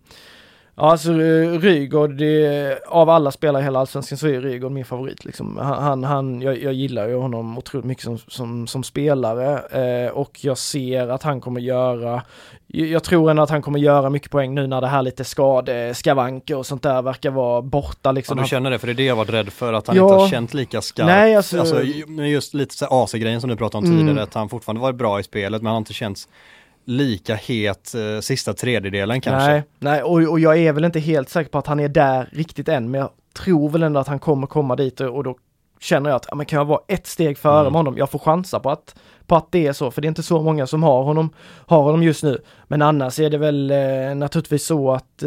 Ja, 0.75 0.91
alltså 0.91 1.11
eh, 1.11 1.59
Rygaard, 1.59 2.21
av 2.87 3.09
alla 3.09 3.31
spelare 3.31 3.61
i 3.61 3.63
hela 3.65 3.79
Allsvenskan 3.79 4.17
så 4.17 4.27
är 4.27 4.41
Rygaard 4.41 4.71
min 4.71 4.85
favorit 4.85 5.25
liksom. 5.25 5.57
Han, 5.57 6.03
han, 6.03 6.41
jag, 6.41 6.61
jag, 6.61 6.73
gillar 6.73 7.07
ju 7.07 7.15
honom 7.15 7.57
otroligt 7.57 7.85
mycket 7.85 8.03
som, 8.03 8.17
som, 8.17 8.67
som 8.67 8.83
spelare 8.83 9.59
eh, 10.05 10.11
och 10.11 10.39
jag 10.41 10.57
ser 10.57 11.07
att 11.07 11.23
han 11.23 11.41
kommer 11.41 11.61
göra, 11.61 12.21
jag 12.67 13.03
tror 13.03 13.29
ändå 13.31 13.43
att 13.43 13.49
han 13.49 13.61
kommer 13.61 13.79
göra 13.79 14.09
mycket 14.09 14.31
poäng 14.31 14.55
nu 14.55 14.67
när 14.67 14.81
det 14.81 14.87
här 14.87 15.01
lite 15.01 15.23
skadeskavanker 15.23 16.57
och 16.57 16.65
sånt 16.65 16.83
där 16.83 17.01
verkar 17.01 17.31
vara 17.31 17.61
borta 17.61 18.11
liksom. 18.11 18.37
Ja, 18.37 18.43
du 18.43 18.49
känner 18.49 18.71
det, 18.71 18.79
för 18.79 18.87
det 18.87 18.93
är 18.93 18.95
det 18.95 19.03
jag 19.05 19.15
varit 19.15 19.29
rädd 19.33 19.49
för, 19.49 19.73
att 19.73 19.87
han 19.87 19.95
Ja. 19.95 20.03
inte 20.03 20.15
har 20.15 20.29
känt 20.29 20.53
lika 20.53 20.81
skarpt. 20.81 21.07
Nej, 21.07 21.35
alltså- 21.35 21.59
alltså 21.59 21.81
just 22.25 22.53
lite 22.53 22.87
AC-grejen 22.89 23.41
som 23.41 23.49
du 23.49 23.55
pratade 23.55 23.77
om 23.77 23.85
Mm. 23.93 23.97
tidigare, 24.07 24.23
att 24.23 24.33
han 24.33 24.49
fortfarande 24.49 24.81
varit 24.81 24.95
bra 24.95 25.19
i 25.19 25.23
spelet, 25.23 25.61
men 25.61 25.65
han 25.67 25.73
har 25.73 25.81
inte 25.81 25.93
känts 25.93 26.27
lika 26.85 27.35
het 27.35 27.95
eh, 27.95 28.19
sista 28.19 28.53
tredjedelen 28.53 29.21
kanske. 29.21 29.51
Nej, 29.51 29.63
nej 29.79 30.03
och, 30.03 30.31
och 30.31 30.39
jag 30.39 30.57
är 30.57 30.73
väl 30.73 30.85
inte 30.85 30.99
helt 30.99 31.29
säker 31.29 31.51
på 31.51 31.57
att 31.57 31.67
han 31.67 31.79
är 31.79 31.87
där 31.89 32.29
riktigt 32.31 32.67
än, 32.67 32.91
men 32.91 33.01
jag 33.01 33.09
tror 33.33 33.69
väl 33.69 33.83
ändå 33.83 33.99
att 33.99 34.07
han 34.07 34.19
kommer 34.19 34.47
komma 34.47 34.75
dit 34.75 35.01
och, 35.01 35.15
och 35.15 35.23
då 35.23 35.37
känner 35.79 36.09
jag 36.09 36.15
att, 36.17 36.25
ja, 36.29 36.35
men 36.35 36.45
kan 36.45 36.57
jag 36.57 36.65
vara 36.65 36.81
ett 36.87 37.07
steg 37.07 37.37
före 37.37 37.59
Mm. 37.59 37.71
med 37.73 37.79
honom? 37.79 37.97
Jag 37.97 38.09
får 38.11 38.19
chansa 38.19 38.59
på 38.59 38.69
att, 38.69 38.95
på 39.27 39.35
att 39.35 39.51
det 39.51 39.67
är 39.67 39.73
så, 39.73 39.91
för 39.91 40.01
det 40.01 40.05
är 40.05 40.09
inte 40.09 40.23
så 40.23 40.41
många 40.41 40.67
som 40.67 40.83
har 40.83 41.03
honom, 41.03 41.29
har 41.65 41.81
honom 41.83 42.03
just 42.03 42.23
nu. 42.23 42.41
Men 42.67 42.81
annars 42.81 43.19
är 43.19 43.29
det 43.29 43.37
väl 43.37 43.71
eh, 43.71 44.15
naturligtvis 44.15 44.65
så 44.65 44.91
att 44.91 45.23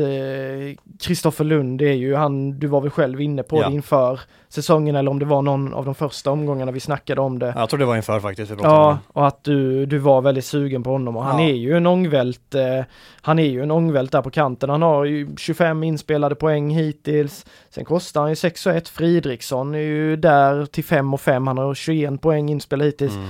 Kristoffer 1.00 1.44
Lund 1.44 1.82
är 1.82 1.92
ju 1.92 2.14
han, 2.14 2.58
du 2.58 2.66
var 2.66 2.80
väl 2.80 2.90
själv 2.90 3.20
inne 3.20 3.42
på 3.42 3.56
Ja. 3.62 3.68
det 3.68 3.74
inför 3.74 4.20
säsongen 4.48 4.96
eller 4.96 5.10
om 5.10 5.18
det 5.18 5.24
var 5.24 5.42
någon 5.42 5.74
av 5.74 5.84
de 5.84 5.94
första 5.94 6.30
omgångarna 6.30 6.72
vi 6.72 6.80
snackade 6.80 7.20
om 7.20 7.38
det. 7.38 7.52
Jag 7.56 7.68
tror 7.68 7.78
det 7.80 7.86
var 7.86 7.96
inför 7.96 8.20
faktiskt. 8.20 8.52
Ja, 8.62 8.98
och 9.08 9.26
att 9.26 9.44
du, 9.44 9.86
du 9.86 9.98
var 9.98 10.20
väldigt 10.22 10.44
sugen 10.44 10.82
på 10.82 10.90
honom 10.90 11.16
och 11.16 11.24
han 11.24 11.42
Ja. 11.42 11.48
är 11.48 11.54
ju 11.54 11.76
en 11.76 11.86
ångvält, 11.86 12.54
eh, 12.54 12.84
han 13.20 13.38
är 13.38 13.44
ju 13.46 13.62
en 13.62 13.70
ångvält 13.70 14.12
där 14.12 14.22
på 14.22 14.30
kanten. 14.30 14.70
Han 14.70 14.82
har 14.82 15.04
ju 15.04 15.28
25 15.36 15.82
inspelade 15.84 16.34
poäng 16.34 16.70
hittills. 16.70 17.46
Sen 17.70 17.84
kostar 17.84 18.20
han 18.20 18.30
ju 18.30 18.36
6 18.36 18.66
och 18.66 18.72
1. 18.72 18.88
Fridriksson 18.88 19.74
är 19.74 19.78
ju 19.78 20.16
där 20.16 20.66
till 20.66 20.84
5 20.84 21.14
och 21.14 21.20
5. 21.20 21.46
Han 21.46 21.58
har 21.58 21.74
21 21.74 22.20
poäng 22.20 22.48
inspelade 22.48 22.88
hittills. 22.90 23.14
Mm. 23.14 23.28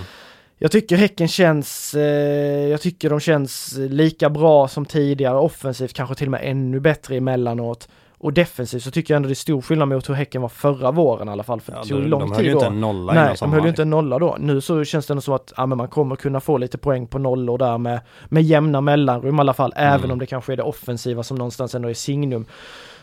Jag 0.59 0.71
tycker 0.71 0.97
Häcken 0.97 1.29
känns, 1.29 1.95
eh, 1.95 2.69
jag 2.69 2.81
tycker 2.81 3.11
de 3.11 3.21
känns 3.21 3.75
lika 3.79 4.31
bra 4.31 4.69
som 4.69 4.87
tidigare. 4.87 5.39
Offensivt 5.39 5.93
kanske 5.93 6.15
till 6.15 6.27
och 6.27 6.31
med 6.31 6.41
ännu 6.45 6.81
bättre 6.81 7.17
emellanåt. 7.17 7.89
Och 8.19 8.33
defensivt 8.33 8.83
så 8.83 8.91
tycker 8.91 9.15
jag 9.15 9.17
ändå 9.17 9.27
det 9.27 9.33
är 9.33 9.35
stor 9.35 9.63
skillnad 9.63 9.89
mot 9.89 10.09
hur 10.09 10.15
Häcken 10.15 10.43
var 10.43 10.49
förra 10.49 10.91
våren 10.91 11.29
i 11.29 11.31
alla 11.31 11.43
fall. 11.43 11.61
För 11.61 11.73
Ja, 11.73 11.79
det 11.79 11.89
de, 11.89 11.89
tog 12.01 12.09
lång 12.09 12.21
de 12.21 12.31
höll 12.33 12.37
tid 12.39 12.47
ju 12.47 12.53
då. 12.53 12.59
inte 12.59 12.67
en 12.67 12.81
nolla 12.81 13.13
Nej, 13.13 13.37
de 13.41 13.53
höll 13.53 13.63
ju 13.63 13.69
inte 13.69 13.83
en 13.83 13.91
nolla 13.91 14.19
då. 14.19 14.37
Nu 14.41 14.61
så 14.61 14.85
känns 14.85 15.07
det 15.07 15.13
ändå 15.13 15.21
som 15.21 15.35
att 15.35 15.53
ja, 15.57 15.67
men 15.67 15.79
man 15.79 15.89
kommer 15.89 16.17
kunna 16.17 16.41
få 16.41 16.59
lite 16.59 16.79
poäng 16.79 17.07
på 17.07 17.19
nollor 17.19 17.59
där 17.59 17.79
med, 17.79 18.01
med 18.29 18.43
jämna 18.43 18.81
mellanrum 18.81 19.37
i 19.37 19.41
alla 19.41 19.55
fall, 19.55 19.73
Mm. 19.77 19.95
även 19.95 20.11
om 20.11 20.19
det 20.19 20.27
kanske 20.27 20.53
är 20.53 20.57
det 20.57 20.63
offensiva 20.63 21.23
som 21.23 21.37
någonstans 21.37 21.75
ändå 21.75 21.89
är 21.91 21.95
signum. 21.95 22.47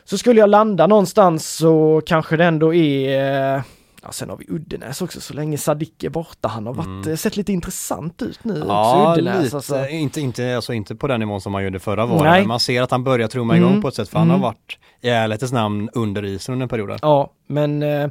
Så 0.03 0.17
skulle 0.17 0.39
jag 0.39 0.49
landa 0.49 0.87
någonstans 0.87 1.49
så 1.57 2.01
kanske 2.05 2.37
det 2.37 2.45
ändå 2.45 2.73
är 2.73 3.55
eh, 3.55 3.61
Ja, 4.05 4.11
sen 4.11 4.29
har 4.29 4.37
vi 4.37 4.45
Uddenäs 4.49 5.01
också, 5.01 5.21
så 5.21 5.33
länge 5.33 5.57
Sadik 5.57 6.03
är 6.03 6.09
borta. 6.09 6.47
Han 6.47 6.65
har 6.65 6.73
varit, 6.73 6.85
Mm. 6.87 7.09
eh, 7.11 7.15
sett 7.15 7.37
lite 7.37 7.51
intressant 7.53 8.21
ut 8.21 8.43
nu 8.43 8.53
också, 8.53 8.67
Ja, 8.67 9.13
Uddenäs. 9.17 9.43
lite, 9.43 9.55
Alltså. 9.55 9.87
inte, 9.87 10.21
inte, 10.21 10.55
alltså 10.55 10.73
inte 10.73 10.95
på 10.95 11.07
den 11.07 11.19
nivån 11.19 11.41
som 11.41 11.51
man 11.51 11.63
gjorde 11.63 11.79
förra 11.79 12.05
våren, 12.05 12.31
men 12.31 12.47
man 12.47 12.59
ser 12.59 12.81
att 12.81 12.91
han 12.91 13.03
börjar 13.03 13.27
trumma 13.27 13.57
igång 13.57 13.69
Mm. 13.69 13.81
på 13.81 13.87
ett 13.87 13.95
sätt, 13.95 14.09
för 14.09 14.17
han 14.19 14.27
Mm. 14.29 14.41
har 14.41 14.47
varit 14.49 14.77
i 15.01 15.09
ärlighetens 15.09 15.51
namn 15.51 15.89
under 15.93 16.25
isen 16.25 16.53
under 16.53 16.67
perioden. 16.67 16.99
Ja, 17.01 17.31
men 17.47 17.83
eh, 17.83 18.09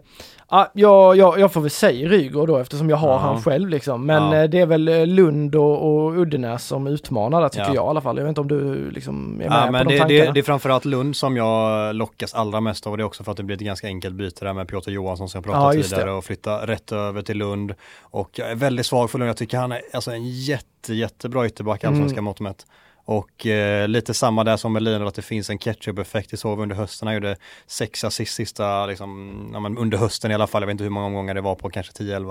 ja, 0.52 0.70
jag, 0.74 1.16
jag, 1.16 1.38
jag 1.40 1.52
får 1.52 1.60
väl 1.60 1.70
säga 1.70 2.08
Rygaard 2.08 2.48
då 2.48 2.56
eftersom 2.58 2.90
jag 2.90 2.96
har 2.96 3.08
Ja. 3.08 3.16
han 3.18 3.42
själv 3.42 3.68
liksom. 3.68 4.06
Men 4.06 4.22
Ja. 4.32 4.42
eh, 4.42 4.50
det 4.50 4.58
är 4.60 4.66
väl 4.66 4.88
eh, 4.88 5.06
Lund 5.06 5.54
och, 5.54 6.04
och 6.04 6.12
Uddenäs 6.18 6.64
som 6.66 6.86
utmanar 6.86 7.40
där 7.40 7.48
tycker 7.48 7.64
Ja. 7.66 7.74
jag 7.74 7.84
i 7.86 7.88
alla 7.88 8.00
fall. 8.00 8.16
Jag 8.16 8.24
vet 8.24 8.28
inte 8.28 8.40
om 8.40 8.48
du 8.48 8.90
liksom 8.90 9.32
är 9.40 9.48
med 9.48 9.56
Ja, 9.58 9.66
på 9.66 9.72
men 9.72 9.86
de 9.86 9.94
det, 9.94 9.98
tankarna? 10.00 10.24
det, 10.24 10.32
det 10.32 10.40
är 10.40 10.44
framförallt 10.44 10.84
Lund 10.84 11.16
som 11.16 11.36
jag 11.36 11.94
lockas 11.94 12.34
allra 12.34 12.60
mest 12.60 12.86
av 12.86 12.92
och 12.92 12.96
det 12.98 13.02
är 13.02 13.06
också 13.06 13.24
för 13.24 13.30
att 13.30 13.36
det 13.36 13.42
blir 13.42 13.56
ett 13.56 13.62
ganska 13.62 13.86
enkelt 13.86 14.14
byte 14.14 14.44
där 14.44 14.52
med 14.52 14.68
Piotr 14.68 14.90
Johansson 14.90 15.28
som 15.28 15.38
jag 15.44 15.48
Ja, 15.50 15.52
pratade 15.52 15.76
just 15.76 15.88
tidigare 15.90 16.10
det. 16.10 16.16
och 16.16 16.24
flytta 16.24 16.66
rätt 16.66 16.92
över 16.92 17.22
till 17.22 17.38
Lund. 17.38 17.74
Och 18.02 18.30
jag 18.32 18.50
är 18.50 18.54
väldigt 18.54 18.86
svag 18.86 19.10
för 19.10 19.18
Lund, 19.18 19.28
jag 19.28 19.36
tycker 19.36 19.58
han 19.58 19.72
är 19.72 19.80
alltså 19.92 20.10
en 20.10 20.24
jätte, 20.28 20.94
jättebra 20.94 21.46
ytterback 21.46 21.84
i 21.84 21.86
allsvenska 21.86 22.14
Mm. 22.14 22.24
mått 22.24 22.40
mätt. 22.40 22.66
Och 23.04 23.46
eh, 23.46 23.88
lite 23.88 24.14
samma 24.14 24.44
där 24.44 24.56
som 24.56 24.72
med 24.72 24.82
Linus, 24.82 25.08
att 25.08 25.14
det 25.14 25.22
finns 25.22 25.50
en 25.50 25.58
ketchup-effekt. 25.58 26.30
Det 26.30 26.36
såg 26.36 26.56
vi 26.56 26.62
under 26.62 26.76
hösten, 26.76 27.06
han 27.08 27.14
gjorde 27.14 27.36
sex 27.66 28.04
assist 28.04 28.34
sista, 28.34 28.86
liksom, 28.86 29.50
ja, 29.52 29.80
under 29.82 29.98
hösten 29.98 30.30
i 30.30 30.34
alla 30.34 30.46
fall, 30.46 30.62
jag 30.62 30.66
vet 30.66 30.72
inte 30.74 30.84
hur 30.84 30.90
många 30.90 31.06
omgångar 31.06 31.34
det 31.34 31.40
var 31.40 31.54
på, 31.54 31.70
kanske 31.70 31.92
10-11. 31.92 32.30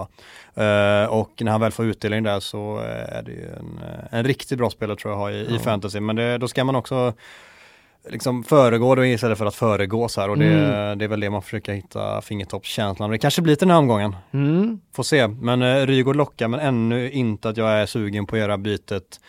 Eh, 0.55 1.10
och 1.10 1.31
när 1.39 1.51
han 1.51 1.62
väl 1.62 1.71
får 1.71 1.86
utdelning 1.86 2.23
där 2.23 2.39
så 2.39 2.77
är 3.07 3.21
det 3.23 3.31
ju 3.31 3.45
en, 3.49 3.79
eh, 3.84 4.05
en 4.19 4.23
riktigt 4.25 4.57
bra 4.57 4.69
spelare 4.69 4.97
tror 4.97 5.13
jag 5.13 5.19
har 5.19 5.31
i, 5.31 5.55
i 5.55 5.60
fantasy. 5.60 5.99
Men 5.99 6.15
det, 6.15 6.38
då 6.38 6.47
ska 6.47 6.63
man 6.63 6.75
också 6.75 7.13
liksom 8.10 8.43
föregå 8.43 8.95
det 8.95 9.07
istället 9.07 9.38
för 9.38 9.45
att 9.45 9.55
föregås 9.55 10.17
här 10.17 10.29
och 10.29 10.38
det, 10.38 10.45
Mm. 10.45 10.97
det 10.97 11.05
är 11.05 11.10
väl 11.10 11.19
det 11.19 11.29
man 11.29 11.41
försöker 11.41 11.73
hitta 11.73 12.21
fingertoppskänslan. 12.21 13.10
Det 13.10 13.17
kanske 13.17 13.41
blir 13.41 13.55
till 13.55 13.67
den 13.67 13.71
här 13.71 13.79
omgången, 13.79 14.15
Mm. 14.34 14.79
får 14.95 15.03
se. 15.03 15.27
Men 15.27 15.62
eh, 15.62 15.86
Rygaard 15.88 16.15
lockar 16.15 16.47
men 16.47 16.60
ännu 16.60 17.12
inte 17.12 17.49
att 17.49 17.57
jag 17.57 17.69
är 17.69 17.86
sugen 17.86 18.25
på 18.25 18.36
att 18.36 18.39
göra 18.39 18.57
bytet 18.57 19.19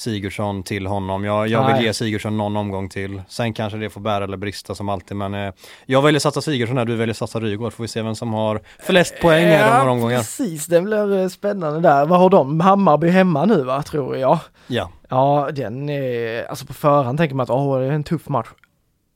Sigurdsson 0.00 0.62
till 0.62 0.86
honom. 0.86 1.24
Jag, 1.24 1.48
jag 1.48 1.66
vill 1.66 1.74
Nej. 1.74 1.84
ge 1.84 1.94
Sigurdsson 1.94 2.36
någon 2.36 2.56
omgång 2.56 2.88
till. 2.88 3.22
Sen 3.28 3.52
kanske 3.52 3.78
det 3.78 3.90
får 3.90 4.00
bära 4.00 4.24
eller 4.24 4.36
brista 4.36 4.74
som 4.74 4.88
alltid 4.88 5.16
men 5.16 5.34
eh, 5.34 5.52
jag 5.86 6.02
väljer 6.02 6.20
satsa 6.20 6.40
Sigurdsson 6.40 6.78
här, 6.78 6.84
du 6.84 6.96
väljer 6.96 7.14
satsa 7.14 7.40
Rygaard. 7.40 7.72
Får 7.72 7.84
vi 7.84 7.88
se 7.88 8.02
vem 8.02 8.14
som 8.14 8.32
har 8.32 8.60
flest 8.78 9.20
poäng 9.20 9.44
här 9.46 9.70
de 9.70 9.78
några 9.78 9.90
omgångar. 9.90 10.16
precis, 10.18 10.66
det 10.66 10.80
blir 10.80 11.18
eh, 11.18 11.28
spännande 11.28 11.80
där. 11.80 12.06
Vad 12.06 12.18
har 12.18 12.30
de? 12.30 12.60
Hammarby 12.60 13.08
hemma 13.08 13.44
nu 13.44 13.62
va, 13.62 13.82
tror 13.82 14.16
jag. 14.16 14.38
Ja, 14.66 14.90
Ja, 15.08 15.50
den 15.52 15.88
är, 15.88 16.44
alltså 16.44 16.66
på 16.66 16.72
förhand 16.72 17.18
tänker 17.18 17.34
man 17.34 17.44
att 17.44 17.50
åh, 17.50 17.78
det 17.78 17.86
är 17.86 17.90
en 17.92 18.04
tuff 18.04 18.28
match. 18.28 18.48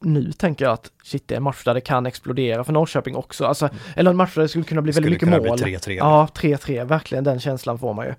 Nu 0.01 0.33
tänker 0.33 0.65
jag 0.65 0.73
att 0.73 0.91
shit, 1.05 1.29
det 1.29 1.35
är 1.35 1.37
en 1.37 1.43
match 1.43 1.65
där 1.65 1.75
det 1.75 1.81
kan 1.81 2.07
explodera 2.07 2.65
för 2.65 2.73
Norrköping 2.73 3.17
också. 3.17 3.47
Alltså, 3.47 3.69
eller 3.97 4.11
en 4.11 4.17
match 4.17 4.35
där 4.35 4.43
det 4.43 4.49
skulle 4.49 4.65
kunna 4.65 4.83
bli 4.83 4.93
skulle 4.93 5.07
väldigt 5.07 5.23
mycket 5.23 5.43
bli 5.43 5.51
mål. 5.51 5.59
3-3. 5.59 5.93
Ja, 5.93 6.29
3-3, 6.35 6.85
verkligen 6.85 7.25
den 7.25 7.41
känslan 7.41 7.79
får 7.79 7.95
man 7.95 8.07
ju. 8.07 8.15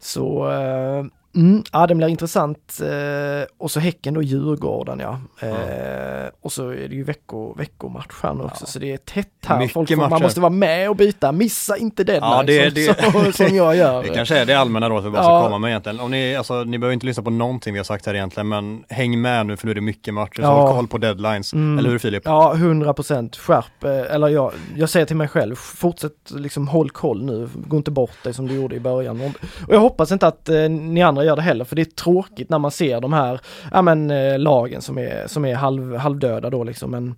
Så, 0.00 0.50
eh, 0.50 1.04
mm, 1.34 1.62
ja 1.72 1.86
det 1.86 1.94
blir 1.94 2.08
intressant. 2.08 2.80
Eh, 2.82 3.46
och 3.58 3.70
så 3.70 3.80
Häcken 3.80 4.14
då, 4.14 4.22
Djurgården 4.22 5.00
ja. 5.00 5.20
Eh, 5.48 6.28
och 6.42 6.52
så 6.52 6.68
är 6.70 6.88
det 6.88 6.94
ju 6.94 7.04
vecko, 7.04 7.54
veckomatch 7.58 8.14
här 8.22 8.34
nu 8.34 8.42
också, 8.42 8.66
så 8.66 8.78
det 8.78 8.92
är 8.92 8.96
tätt 8.96 9.26
här. 9.46 9.58
Mycket 9.58 9.72
Folk 9.74 9.88
får, 9.88 9.96
man 9.96 10.10
matcher. 10.10 10.22
måste 10.22 10.40
vara 10.40 10.50
med 10.50 10.90
och 10.90 10.96
byta, 10.96 11.32
missa 11.32 11.76
inte 11.76 12.04
deadline 12.04 12.30
Ja, 12.32 12.42
det- 12.42 12.74
som, 12.86 12.94
det- 13.12 13.12
som, 13.32 13.46
som 13.46 13.56
jag 13.56 13.76
gör. 13.76 14.02
Det 14.02 14.08
kanske 14.08 14.38
är 14.38 14.46
det 14.46 14.54
allmänna 14.54 14.88
rådet 14.90 15.06
vi 15.06 15.10
bara 15.10 15.22
Ja. 15.22 15.40
ska 15.40 15.44
komma 15.46 15.58
med 15.58 15.68
egentligen. 15.68 16.00
Om 16.00 16.10
ni, 16.10 16.36
alltså, 16.36 16.64
ni 16.64 16.78
behöver 16.78 16.94
inte 16.94 17.06
lyssna 17.06 17.22
på 17.22 17.30
någonting 17.30 17.72
vi 17.72 17.78
har 17.78 17.84
sagt 17.84 18.06
här 18.06 18.14
egentligen, 18.14 18.48
men 18.48 18.84
häng 18.88 19.20
med 19.20 19.46
nu 19.46 19.56
för 19.56 19.66
nu 19.66 19.70
är 19.70 19.74
det 19.74 19.80
mycket 19.80 20.14
matcher, 20.14 20.40
Ja. 20.42 20.48
håll 20.62 20.74
koll 20.76 20.88
på 20.88 20.98
deadlines. 20.98 21.52
Mm. 21.52 21.78
Eller 21.78 21.90
hur 21.90 21.98
Filip? 21.98 22.22
Ja, 22.24 22.54
100 22.54 22.94
procent 22.94 23.36
skärp, 23.36 23.84
eh, 23.84 24.14
eller 24.14 24.28
jag, 24.28 24.52
jag 24.76 24.88
säger 24.88 25.06
till 25.06 25.16
mig 25.16 25.28
själv, 25.28 25.54
fortsätt 25.56 26.12
liksom 26.30 26.68
håll 26.68 26.90
koll 26.90 27.24
nu, 27.24 27.48
gå 27.66 27.76
inte 27.76 27.90
bort 27.90 28.24
dig 28.24 28.34
som 28.34 28.48
du 28.48 28.54
gjorde 28.54 28.76
i 28.76 28.80
början. 28.80 29.20
Och 29.66 29.74
jag 29.74 29.80
hoppas 29.80 30.12
inte 30.12 30.26
att 30.26 30.48
eh, 30.48 30.68
ni 30.68 31.02
andra 31.02 31.19
gör 31.24 31.36
det 31.36 31.42
heller, 31.42 31.64
för 31.64 31.76
det 31.76 31.82
är 31.82 31.84
tråkigt 31.84 32.50
när 32.50 32.58
man 32.58 32.70
ser 32.70 33.00
de 33.00 33.12
här, 33.12 33.40
ja 33.72 33.82
men 33.82 34.10
eh, 34.10 34.38
lagen 34.38 34.82
som 34.82 34.98
är, 34.98 35.26
som 35.26 35.44
är 35.44 35.54
halv, 35.54 35.96
halvdöda 35.96 36.50
då 36.50 36.64
liksom, 36.64 36.90
men 36.90 37.14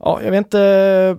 ja, 0.00 0.20
jag 0.24 0.30
vet 0.30 0.38
inte, 0.38 1.16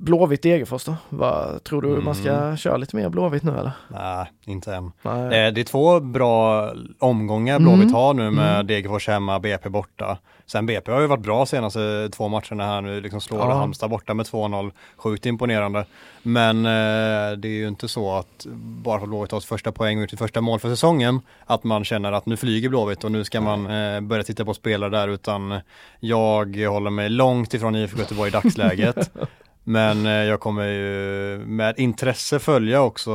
Blåvitt 0.00 0.42
Degerfors 0.42 0.84
då? 0.84 0.94
Vad, 1.08 1.64
tror 1.64 1.82
du 1.82 1.88
man 1.88 2.14
ska 2.14 2.30
Mm. 2.30 2.56
köra 2.56 2.76
lite 2.76 2.96
mer 2.96 3.08
Blåvitt 3.08 3.42
nu 3.42 3.58
eller? 3.58 3.72
Nej, 3.88 4.26
inte 4.44 4.74
än. 4.74 4.92
Nej. 5.02 5.46
Eh, 5.46 5.52
Det 5.52 5.60
är 5.60 5.64
två 5.64 6.00
bra 6.00 6.70
omgångar 6.98 7.56
Mm. 7.56 7.68
Blåvitt 7.68 7.92
har 7.94 8.14
nu 8.14 8.30
med 8.30 8.54
Mm. 8.54 8.66
Degerfors 8.66 9.08
hemma, 9.08 9.38
BP 9.40 9.68
borta. 9.68 10.18
Sen 10.46 10.66
BP 10.66 10.92
har 10.92 11.00
ju 11.00 11.06
varit 11.06 11.22
bra 11.22 11.46
senaste 11.46 12.08
två 12.12 12.28
matcherna 12.28 12.66
här 12.66 12.80
nu, 12.80 13.00
liksom 13.00 13.20
slår 13.20 13.40
Ja. 13.40 13.54
Halmstad 13.54 13.90
borta 13.90 14.14
med 14.14 14.26
2-0, 14.26 14.72
sjukt 14.96 15.26
imponerande. 15.26 15.84
Men 16.22 16.56
eh, 16.66 17.36
det 17.38 17.48
är 17.48 17.58
ju 17.58 17.68
inte 17.68 17.88
så 17.88 18.12
att 18.16 18.46
bara 18.56 18.98
för 18.98 19.04
att 19.04 19.08
Blåvitt 19.10 19.32
har 19.32 19.40
första 19.40 19.72
poäng 19.72 20.02
och 20.02 20.10
sitt 20.10 20.18
första 20.18 20.40
mål 20.40 20.58
för 20.60 20.68
säsongen, 20.68 21.20
att 21.46 21.64
man 21.64 21.84
känner 21.84 22.12
att 22.12 22.26
nu 22.26 22.36
flyger 22.36 22.68
Blåvitt 22.68 23.04
och 23.04 23.12
nu 23.12 23.24
ska 23.24 23.40
man 23.40 23.66
eh, 23.66 24.00
börja 24.00 24.22
titta 24.22 24.44
på 24.44 24.54
spelare 24.54 24.90
där, 24.90 25.08
utan 25.08 25.60
jag 26.00 26.56
håller 26.56 26.90
mig 26.90 27.08
långt 27.08 27.54
ifrån 27.54 27.76
IFK 27.76 27.98
Göteborg 27.98 28.28
i 28.28 28.32
dagsläget. 28.32 29.10
Men 29.64 30.06
eh, 30.06 30.12
jag 30.12 30.40
kommer 30.40 30.66
ju 30.66 31.38
med 31.46 31.78
intresse 31.78 32.38
följa 32.38 32.82
också 32.82 33.12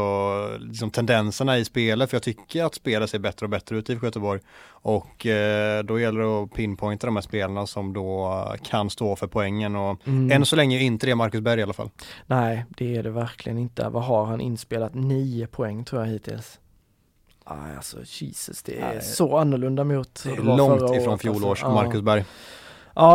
liksom, 0.60 0.92
tendenserna 0.92 1.58
i 1.58 1.66
spelet 1.66 2.10
för 2.10 2.16
jag 2.16 2.24
tycker 2.24 2.64
att 2.64 2.76
spelet 2.76 3.10
ser 3.10 3.20
bättre 3.20 3.46
och 3.46 3.50
bättre 3.50 3.78
ut 3.78 3.90
i 3.90 4.00
Göteborg. 4.04 4.42
Och 4.68 5.26
eh, 5.26 5.84
då 5.84 6.00
gäller 6.00 6.20
det 6.20 6.44
att 6.44 6.54
pinpointa 6.54 7.08
de 7.08 7.16
här 7.16 7.22
spelarna 7.24 7.68
som 7.68 7.94
då 7.94 8.44
kan 8.64 8.90
stå 8.90 9.16
för 9.16 9.28
poängen 9.28 9.76
och 9.76 10.08
Mm. 10.08 10.32
än 10.32 10.46
så 10.46 10.56
länge 10.56 10.78
är 10.78 10.82
inte 10.82 11.06
det 11.08 11.16
Marcus 11.16 11.42
Berg 11.42 11.60
i 11.60 11.64
alla 11.64 11.74
fall. 11.74 11.90
Nej, 12.26 12.66
det 12.70 12.96
är 12.96 13.04
det 13.04 13.12
verkligen 13.12 13.58
inte. 13.58 13.90
Vad 13.90 14.04
har 14.04 14.26
han 14.26 14.42
inspelat? 14.42 14.94
Nio 14.94 15.48
poäng 15.48 15.86
tror 15.86 16.02
jag 16.02 16.10
hittills. 16.10 16.60
Aj, 17.44 17.76
alltså 17.76 17.98
Jesus, 18.06 18.64
det 18.64 18.80
är 18.80 18.94
Nej. 18.94 19.02
så 19.02 19.38
annorlunda 19.38 19.84
mot 19.84 20.22
Det 20.24 20.30
är 20.30 20.36
det 20.36 20.42
var 20.42 20.58
långt 20.58 20.80
förra 20.80 20.96
ifrån 20.96 21.10
året, 21.14 21.22
fjolårs 21.22 21.64
alltså. 21.64 21.84
Marcus 21.84 22.02
Berg. 22.02 22.20
Ja, 22.20 22.26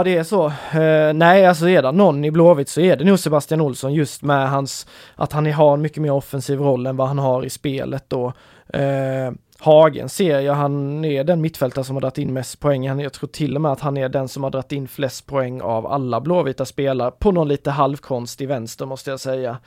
det 0.05 0.17
är 0.17 0.23
så. 0.23 0.47
Eh, 0.73 1.13
nej, 1.15 1.47
alltså 1.47 1.69
är 1.69 1.83
det 1.83 1.93
någon 1.93 2.25
i 2.25 2.31
Blåvitt 2.31 2.69
så 2.69 2.81
är 2.81 2.97
det 2.97 3.05
nog 3.05 3.19
Sebastian 3.19 3.61
Olsson 3.61 3.95
just 3.95 4.23
med 4.23 4.51
hans, 4.51 4.87
att 5.15 5.33
han 5.33 5.53
har 5.53 5.75
en 5.75 5.83
mycket 5.83 6.03
mer 6.03 6.13
offensiv 6.13 6.61
roll 6.61 6.87
än 6.87 6.97
vad 6.97 7.09
han 7.09 7.19
har 7.19 7.45
i 7.45 7.51
spelet 7.51 8.05
då. 8.09 8.33
Eh, 8.69 9.33
Hagen 9.59 10.09
ser 10.09 10.41
jag, 10.41 10.55
han 10.55 11.05
är 11.05 11.25
den 11.25 11.41
mittfältare 11.41 11.85
som 11.85 11.97
har 11.97 12.01
dragit 12.01 12.19
in 12.19 12.33
mest 12.33 12.61
poäng. 12.61 13.01
Jag 13.01 13.13
tror 13.13 13.29
till 13.29 13.57
och 13.57 13.63
med 13.63 13.73
att 13.73 13.81
han 13.81 13.97
är 13.97 14.09
den 14.09 14.29
som 14.29 14.45
har 14.45 14.51
dragit 14.51 14.73
in 14.73 14.89
flest 14.89 15.27
poäng 15.27 15.61
av 15.61 15.87
alla 15.87 16.21
blåvita 16.21 16.65
spelare 16.65 17.11
på 17.11 17.33
någon 17.33 17.49
lite 17.49 17.71
halvkonstig 17.71 18.49
vänster 18.49 18.87
måste 18.87 19.11
jag 19.11 19.21
säga. 19.21 19.59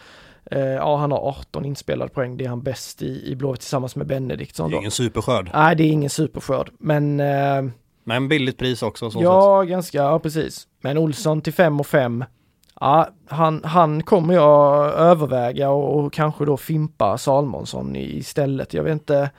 Eh, 0.52 0.62
ja, 0.62 0.98
han 0.98 1.12
har 1.12 1.20
18 1.20 1.66
inspelade 1.66 2.12
poäng, 2.12 2.38
det 2.38 2.46
är 2.46 2.50
han 2.50 2.62
bäst 2.62 3.02
i, 3.02 3.32
i 3.32 3.36
Blåvitt 3.36 3.62
tillsammans 3.62 3.96
med 3.96 4.08
Benediktsson. 4.08 4.70
Det 4.70 4.76
är 4.76 4.80
ingen 4.80 4.92
superskörd. 4.92 5.50
Nej, 5.54 5.76
det 5.76 5.84
är 5.84 5.92
ingen 5.92 6.10
superskörd, 6.10 6.72
men 6.78 7.20
Men 8.04 8.28
billigt 8.28 8.58
pris 8.58 8.84
också. 8.84 9.12
Så 9.12 9.24
Ja, 9.24 9.64
ganska, 9.64 9.98
ja 9.98 10.20
precis. 10.20 10.68
Men 10.82 10.98
Olsson 10.98 11.42
till 11.42 11.54
5 11.54 11.80
och 11.80 11.88
5. 11.88 12.26
Ja, 12.80 13.10
han, 13.28 13.62
han 13.64 14.04
kommer 14.04 14.34
jag 14.34 14.94
överväga 14.94 15.70
och, 15.70 16.00
och 16.00 16.14
kanske 16.14 16.46
då 16.46 16.58
fimpa 16.58 17.18
Salmonsson 17.18 17.96
istället. 17.96 18.74
Jag 18.74 18.84
vet 18.84 18.94
inte. 18.94 19.30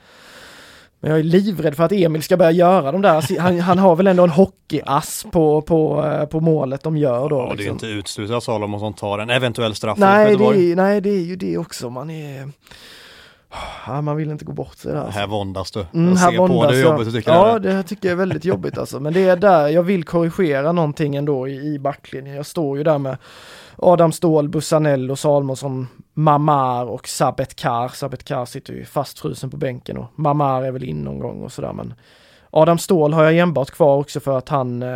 Men 0.99 1.11
jag 1.11 1.19
är 1.19 1.23
livrädd 1.23 1.75
för 1.75 1.83
att 1.83 1.91
Emil 1.91 2.23
ska 2.23 2.37
börja 2.37 2.51
göra 2.51 2.91
de 2.91 3.01
där. 3.01 3.39
Han, 3.39 3.59
han 3.59 3.79
har 3.79 3.95
väl 3.95 4.07
ändå 4.07 4.23
en 4.23 4.29
hockeyass 4.29 5.25
på, 5.31 5.61
på, 5.61 6.05
eh, 6.05 6.25
på 6.25 6.39
målet 6.39 6.83
de 6.83 6.97
gör 6.97 7.29
då. 7.29 7.35
Ja, 7.35 7.45
det 7.45 7.53
är 7.53 7.57
liksom. 7.57 7.73
inte 7.73 7.87
uteslutet 7.87 8.35
att 8.35 8.43
Salomonsson 8.43 8.93
tar 8.93 9.19
en 9.19 9.29
eventuell 9.29 9.75
straff. 9.75 9.97
nej, 9.97 10.37
det 10.37 10.43
är, 10.43 10.75
nej, 10.75 11.01
det 11.01 11.09
är 11.09 11.21
ju 11.21 11.35
det 11.35 11.57
också. 11.57 11.89
Man 11.89 12.09
är... 12.09 12.49
Ja, 13.87 14.01
man 14.01 14.15
vill 14.17 14.31
inte 14.31 14.45
gå 14.45 14.53
bort 14.53 14.77
sig 14.77 14.91
där. 14.93 14.99
alltså. 14.99 15.19
Här 15.19 15.27
våndas 15.27 15.71
du. 15.71 15.85
Mm, 15.93 16.09
jag 16.09 16.15
här 16.17 16.31
ser 16.31 16.37
på 16.37 16.65
dig 16.65 16.75
hur 16.77 16.83
jobbigt 16.83 17.05
du 17.05 17.11
tycker 17.11 17.31
Ja, 17.31 17.59
det 17.59 17.71
är. 17.71 17.75
det 17.75 17.83
tycker 17.83 18.07
jag 18.07 18.11
är 18.13 18.17
väldigt 18.17 18.45
jobbigt 18.45 18.77
alltså. 18.77 18.99
Men 18.99 19.13
det 19.13 19.23
är 19.29 19.35
där 19.35 19.67
jag 19.67 19.83
vill 19.83 20.03
korrigera 20.03 20.71
någonting 20.71 21.15
ändå 21.15 21.47
i, 21.47 21.73
i 21.73 21.79
backlinjen. 21.79 22.35
Jag 22.35 22.45
står 22.45 22.77
ju 22.77 22.83
där 22.83 22.97
med 22.97 23.17
Adam 23.77 24.11
Ståhl, 24.11 24.49
Bussanello, 24.49 25.15
Salmonsson, 25.15 25.87
Mamar 26.13 26.85
och 26.85 27.07
Sabet 27.07 27.55
Kar. 27.55 27.87
Sabet 27.87 28.23
Kar 28.23 28.45
sitter 28.45 28.73
ju 28.73 28.85
fastfrusen 28.85 29.49
på 29.49 29.57
bänken 29.57 29.97
och 29.97 30.05
Mamar 30.15 30.63
är 30.63 30.71
väl 30.71 30.83
in 30.83 31.01
någon 31.01 31.19
gång 31.19 31.41
och 31.43 31.51
sådär 31.51 31.73
men 31.73 31.93
Adam 32.49 32.77
Ståhl 32.77 33.13
har 33.13 33.23
jag 33.23 33.37
enbart 33.37 33.71
kvar 33.71 33.97
också 33.97 34.19
för 34.19 34.37
att 34.37 34.49
han 34.49 34.83
eh, 34.83 34.89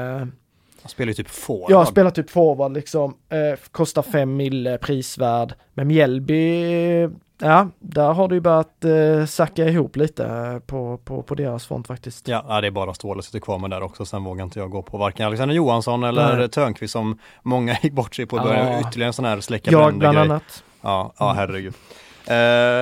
Han 0.81 0.89
spelar 0.89 1.07
ju 1.07 1.13
typ 1.13 1.29
forward. 1.29 1.71
jag 1.71 1.87
spelar 1.87 2.11
typ 2.11 2.29
forward 2.29 2.73
liksom, 2.73 3.13
eh, 3.29 3.59
kostar 3.71 4.01
fem 4.01 4.35
mille 4.37 4.77
prisvärd. 4.77 5.53
Men 5.73 5.87
Mjällby, 5.87 7.09
ja, 7.41 7.67
där 7.79 8.13
har 8.13 8.27
det 8.27 8.35
ju 8.35 8.41
börjat 8.41 8.85
eh, 8.85 9.25
sacka 9.25 9.65
ihop 9.65 9.95
lite 9.95 10.25
eh, 10.25 10.59
på, 10.59 10.97
på, 10.97 11.23
på 11.23 11.35
deras 11.35 11.67
front 11.67 11.87
faktiskt. 11.87 12.27
Ja, 12.27 12.45
ja, 12.47 12.61
det 12.61 12.67
är 12.67 12.71
bara 12.71 12.93
Ståhle 12.93 13.21
sitter 13.23 13.39
kvar 13.39 13.59
med 13.59 13.69
där 13.69 13.83
också. 13.83 14.05
Sen 14.05 14.23
vågar 14.23 14.43
inte 14.43 14.59
jag 14.59 14.69
gå 14.71 14.81
på 14.81 14.97
varken 14.97 15.25
Alexander 15.25 15.55
Johansson 15.55 16.03
eller 16.03 16.37
Nej. 16.37 16.49
Törnqvist 16.49 16.91
som 16.93 17.17
många 17.43 17.77
gick 17.83 17.93
bort 17.93 18.15
sig 18.15 18.25
på. 18.25 18.37
Ja. 18.37 18.43
Börjar 18.43 18.81
ytterligare 18.81 19.09
en 19.09 19.13
sån 19.13 19.25
här 19.25 19.39
släcka 19.39 19.71
Jag 19.71 19.97
bland 19.97 20.15
grej. 20.15 20.23
annat. 20.25 20.63
Ja, 20.81 21.13
ja 21.19 21.33
herregud. 21.33 21.73
Eh, 21.73 21.99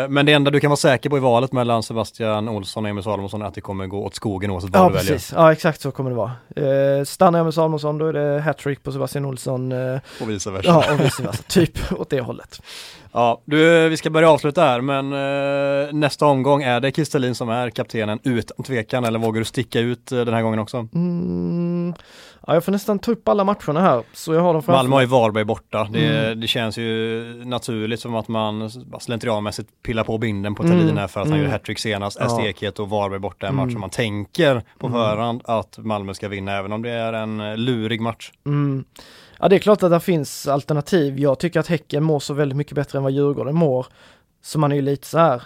men 0.10 0.26
det 0.26 0.34
enda 0.34 0.52
du 0.52 0.60
kan 0.60 0.70
vara 0.70 0.78
säker 0.78 1.10
på 1.10 1.18
i 1.18 1.20
valet 1.20 1.52
mellan 1.52 1.84
Sebastian 1.84 2.50
Olsson 2.50 2.86
och 2.86 2.90
Emil 2.90 3.04
Salomonsson 3.04 3.42
är 3.42 3.46
att 3.46 3.54
det 3.54 3.62
kommer 3.62 3.88
gå 3.88 4.06
åt 4.06 4.16
skogen 4.16 4.52
oavsett 4.52 4.70
vad 4.72 4.82
Ja 4.84 4.88
du 4.90 4.96
väljer. 4.96 5.14
precis, 5.14 5.34
ja 5.36 5.52
exakt 5.52 5.82
så 5.82 5.92
kommer 5.92 6.10
det 6.10 6.16
vara. 6.16 6.32
Eh, 6.56 7.04
stannar 7.06 7.44
med 7.44 7.54
Salomonsson 7.54 7.98
då 7.98 8.06
är 8.08 8.14
det 8.14 8.42
hattrick 8.42 8.84
på 8.84 8.92
Sebastian 8.92 9.26
Olsson. 9.26 9.72
Eh, 9.72 10.00
Och 10.22 10.30
vice 10.30 10.52
versa. 10.52 10.70
ja 10.70 10.94
och 10.94 11.00
vice 11.06 11.24
versa, 11.24 11.44
typ 11.48 11.92
åt 11.92 12.10
det 12.10 12.22
hållet. 12.22 12.62
Ja, 13.12 13.42
du, 13.46 13.90
vi 13.90 13.98
ska 13.98 14.10
börja 14.10 14.30
avsluta 14.32 14.62
här, 14.62 14.82
men 14.82 15.14
eh, 15.14 15.94
nästa 15.94 16.26
omgång 16.26 16.64
är 16.64 16.80
det 16.80 16.92
Kristelin 16.92 17.36
som 17.36 17.50
är 17.50 17.70
kaptenen 17.70 18.20
utan 18.24 18.64
tvekan, 18.64 19.06
eller 19.06 19.20
vågar 19.20 19.40
du 19.40 19.46
sticka 19.46 19.80
ut 19.80 20.12
eh, 20.12 20.20
den 20.20 20.34
här 20.34 20.42
gången 20.42 20.60
också? 20.60 20.78
Mm, 20.78 21.67
ja, 22.48 22.54
jag 22.54 22.64
får 22.64 22.72
nästan 22.72 23.00
ta 23.00 23.12
upp 23.12 23.28
alla 23.28 23.44
matcherna 23.44 23.82
här 23.82 24.04
så 24.14 24.34
jag 24.34 24.42
har 24.42 24.54
dem 24.54 24.64
framför 24.64 24.78
Malmö 24.84 24.96
har 24.96 25.02
ju 25.02 25.08
Varberg 25.08 25.44
borta. 25.44 25.88
Det, 25.92 26.06
Mm. 26.26 26.40
det 26.40 26.48
känns 26.48 26.78
ju 26.78 27.24
naturligt 27.46 28.00
som 28.00 28.16
att 28.16 28.28
man 28.28 28.72
slentrianmässigt 29.00 29.70
pillar 29.84 30.04
på 30.04 30.18
binden 30.18 30.56
på 30.56 30.64
Mm. 30.64 30.80
Thelin 30.80 30.98
här 30.98 31.08
för 31.08 31.20
att 31.22 31.26
han 31.28 31.34
Mm. 31.34 31.40
gjorde 31.46 31.52
hattrick 31.52 31.80
senast. 31.80 32.18
Ja. 32.20 32.30
Stekhet 32.30 32.80
och 32.80 32.90
Varberg 32.90 33.20
borta 33.20 33.46
är 33.46 33.50
en 33.50 33.56
match 33.56 33.64
Mm. 33.64 33.72
som 33.72 33.82
man 33.82 33.90
tänker 33.90 34.62
på 34.80 34.88
Mm. 34.88 35.00
förhand 35.00 35.42
att 35.46 35.78
Malmö 35.78 36.14
ska 36.14 36.28
vinna, 36.28 36.52
även 36.58 36.72
om 36.72 36.82
det 36.82 36.90
är 36.92 37.14
en 37.14 37.40
eh, 37.42 37.58
lurig 37.58 38.02
match. 38.02 38.32
Mm. 38.46 38.84
Ja 39.40 39.48
det 39.48 39.56
är 39.56 39.60
klart 39.60 39.84
att 39.84 39.92
det 39.92 40.00
finns 40.00 40.48
alternativ. 40.48 41.20
Jag 41.20 41.40
tycker 41.40 41.60
att 41.60 41.68
Häcken 41.68 42.04
mår 42.04 42.20
så 42.20 42.34
väldigt 42.34 42.58
mycket 42.58 42.74
bättre 42.76 42.98
än 42.98 43.04
vad 43.04 43.12
Djurgården 43.14 43.56
mår. 43.56 43.86
Så 44.42 44.60
man 44.60 44.72
är 44.72 44.76
ju 44.76 44.82
lite 44.82 45.08
så 45.08 45.18
här. 45.18 45.42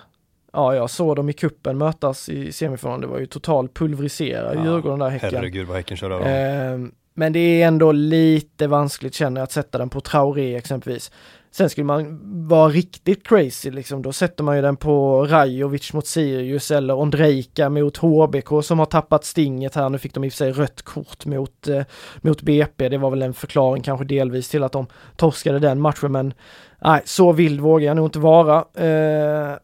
Ja, 0.53 0.75
jag 0.75 0.89
såg 0.89 1.15
dem 1.15 1.29
i 1.29 1.33
kuppen 1.33 1.77
mötas 1.77 2.29
i 2.29 2.51
semifinalen. 2.51 3.01
Det 3.01 3.07
var 3.07 3.19
ju 3.19 3.25
total 3.25 3.69
pulverisera 3.69 4.53
i 4.53 4.57
Djurgården 4.57 4.99
där 4.99 5.09
Häcken. 5.09 5.29
Herregud 5.33 5.67
vad 5.67 5.77
Häcken 5.77 5.97
kör 5.97 6.11
över 6.11 6.71
dem. 6.71 6.83
Eh, 6.83 6.91
men 7.13 7.33
det 7.33 7.39
är 7.39 7.67
ändå 7.67 7.91
lite 7.91 8.67
vanskligt 8.67 9.13
känner 9.13 9.41
jag 9.41 9.43
att 9.43 9.51
sätta 9.51 9.77
den 9.77 9.89
på 9.89 10.01
Traoré 10.01 10.55
exempelvis. 10.55 11.11
Sen 11.53 11.69
skulle 11.69 11.85
man 11.85 12.19
vara 12.47 12.69
riktigt 12.69 13.27
crazy 13.27 13.71
liksom, 13.71 14.01
då 14.01 14.11
sätter 14.11 14.43
man 14.43 14.55
ju 14.55 14.61
den 14.61 14.77
på 14.77 15.25
Rajovic 15.25 15.93
mot 15.93 16.07
Sirius 16.07 16.71
eller 16.71 16.97
Ondrejka 16.97 17.69
mot 17.69 17.97
HBK 17.97 18.63
som 18.63 18.79
har 18.79 18.85
tappat 18.85 19.25
stinget 19.25 19.75
här. 19.75 19.89
Nu 19.89 19.97
fick 19.97 20.13
de 20.13 20.23
i 20.23 20.27
och 20.27 20.31
för 20.31 20.37
sig 20.37 20.51
rött 20.51 20.81
kort 20.81 21.25
mot, 21.25 21.67
eh, 21.67 21.83
mot 22.21 22.41
BP. 22.41 22.89
Det 22.89 22.97
var 22.97 23.09
väl 23.09 23.21
en 23.21 23.33
förklaring 23.33 23.83
kanske 23.83 24.05
delvis 24.05 24.49
till 24.49 24.63
att 24.63 24.71
de 24.71 24.87
torskade 25.15 25.59
den 25.59 25.81
matchen 25.81 26.11
men 26.11 26.33
nej, 26.81 27.01
så 27.05 27.31
vild 27.31 27.61
vågar 27.61 27.87
jag 27.87 27.95
nog 27.95 28.05
inte 28.05 28.19
vara. 28.19 28.57
Eh, 28.57 29.55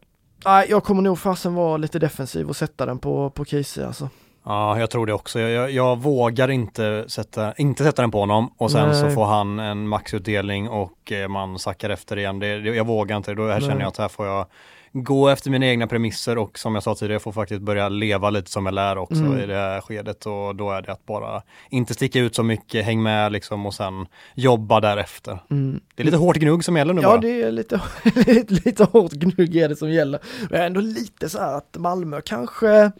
nej, 0.44 0.66
jag 0.70 0.84
kommer 0.84 1.02
nog 1.02 1.18
fasen 1.18 1.54
vara 1.54 1.76
lite 1.76 1.98
defensiv 1.98 2.48
och 2.48 2.56
sätta 2.56 2.86
den 2.86 2.98
på, 2.98 3.30
på 3.30 3.44
Kiese 3.44 3.86
alltså. 3.86 4.08
Ja, 4.48 4.80
jag 4.80 4.90
tror 4.90 5.06
det 5.06 5.12
också. 5.12 5.40
Jag, 5.40 5.70
jag, 5.70 5.98
vågar 5.98 6.50
inte 6.50 7.04
sätta, 7.08 7.52
inte 7.54 7.84
sätta 7.84 8.02
den 8.02 8.10
på 8.10 8.20
honom 8.20 8.54
och 8.56 8.70
sen 8.70 8.94
så 8.94 9.04
Nej. 9.06 9.14
får 9.14 9.24
han 9.24 9.58
en 9.58 9.88
maxutdelning 9.88 10.68
och 10.68 11.12
eh, 11.12 11.28
man 11.28 11.58
sackar 11.58 11.90
efter 11.90 12.16
igen. 12.18 12.38
Det, 12.38 12.60
det, 12.60 12.70
jag 12.76 12.86
vågar 12.86 13.16
inte. 13.16 13.34
Då 13.34 13.42
här 13.46 13.60
Nej. 13.60 13.68
känner 13.68 13.80
jag 13.80 13.88
att 13.88 13.98
här 13.98 14.08
får 14.08 14.26
jag 14.26 14.46
gå 14.92 15.28
efter 15.28 15.50
mina 15.50 15.66
egna 15.66 15.86
premisser 15.86 16.38
och 16.38 16.58
som 16.58 16.74
jag 16.74 16.82
sa 16.82 16.94
tidigare, 16.94 17.12
jag 17.14 17.22
får 17.22 17.32
faktiskt 17.32 17.60
börja 17.60 17.88
leva 17.88 18.30
lite 18.30 18.50
som 18.50 18.66
jag 18.66 18.74
lär 18.74 18.98
också 18.98 19.14
Mm. 19.14 19.38
i 19.38 19.46
det 19.46 19.54
här 19.54 19.80
skedet 19.80 20.26
och 20.26 20.56
då 20.56 20.70
är 20.70 20.82
det 20.82 20.92
att 20.92 21.06
bara 21.06 21.42
inte 21.70 21.94
sticka 21.94 22.18
ut 22.20 22.34
så 22.34 22.42
mycket, 22.42 22.84
häng 22.84 23.02
med 23.02 23.32
liksom 23.32 23.66
och 23.66 23.74
sen 23.74 24.06
jobba 24.34 24.80
därefter. 24.80 25.38
Mm. 25.50 25.80
Det 25.94 26.02
är 26.02 26.04
lite 26.04 26.16
hårt 26.16 26.36
gnugg 26.36 26.64
som 26.64 26.76
gäller 26.76 26.94
nu 26.94 27.00
Ja, 27.02 27.08
bara. 27.08 27.20
det 27.20 27.42
är 27.42 27.50
lite, 27.52 27.80
lite, 28.26 28.54
lite 28.64 28.84
hårt 28.84 29.12
gnugg 29.12 29.56
är 29.56 29.68
det 29.68 29.76
som 29.76 29.90
gäller. 29.90 30.20
Men 30.50 30.60
ändå 30.62 30.80
lite 30.80 31.28
så 31.28 31.38
här 31.38 31.56
att 31.56 31.76
Malmö 31.78 32.20
kanske, 32.24 32.92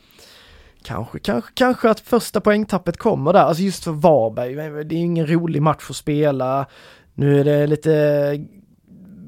kanske, 0.83 1.18
kanske, 1.18 1.51
kanske 1.55 1.91
att 1.91 2.01
första 2.01 2.41
poängtappet 2.41 2.97
kommer 2.97 3.33
där. 3.33 3.41
Alltså 3.41 3.62
just 3.62 3.85
för 3.85 3.93
Varberg, 3.93 4.85
det 4.85 4.95
är 4.95 4.99
ju 4.99 5.05
ingen 5.05 5.26
rolig 5.26 5.62
match 5.62 5.87
att 5.91 5.97
spela. 5.97 6.66
Nu 7.14 7.41
är 7.41 7.45
det 7.45 7.66
lite 7.66 8.47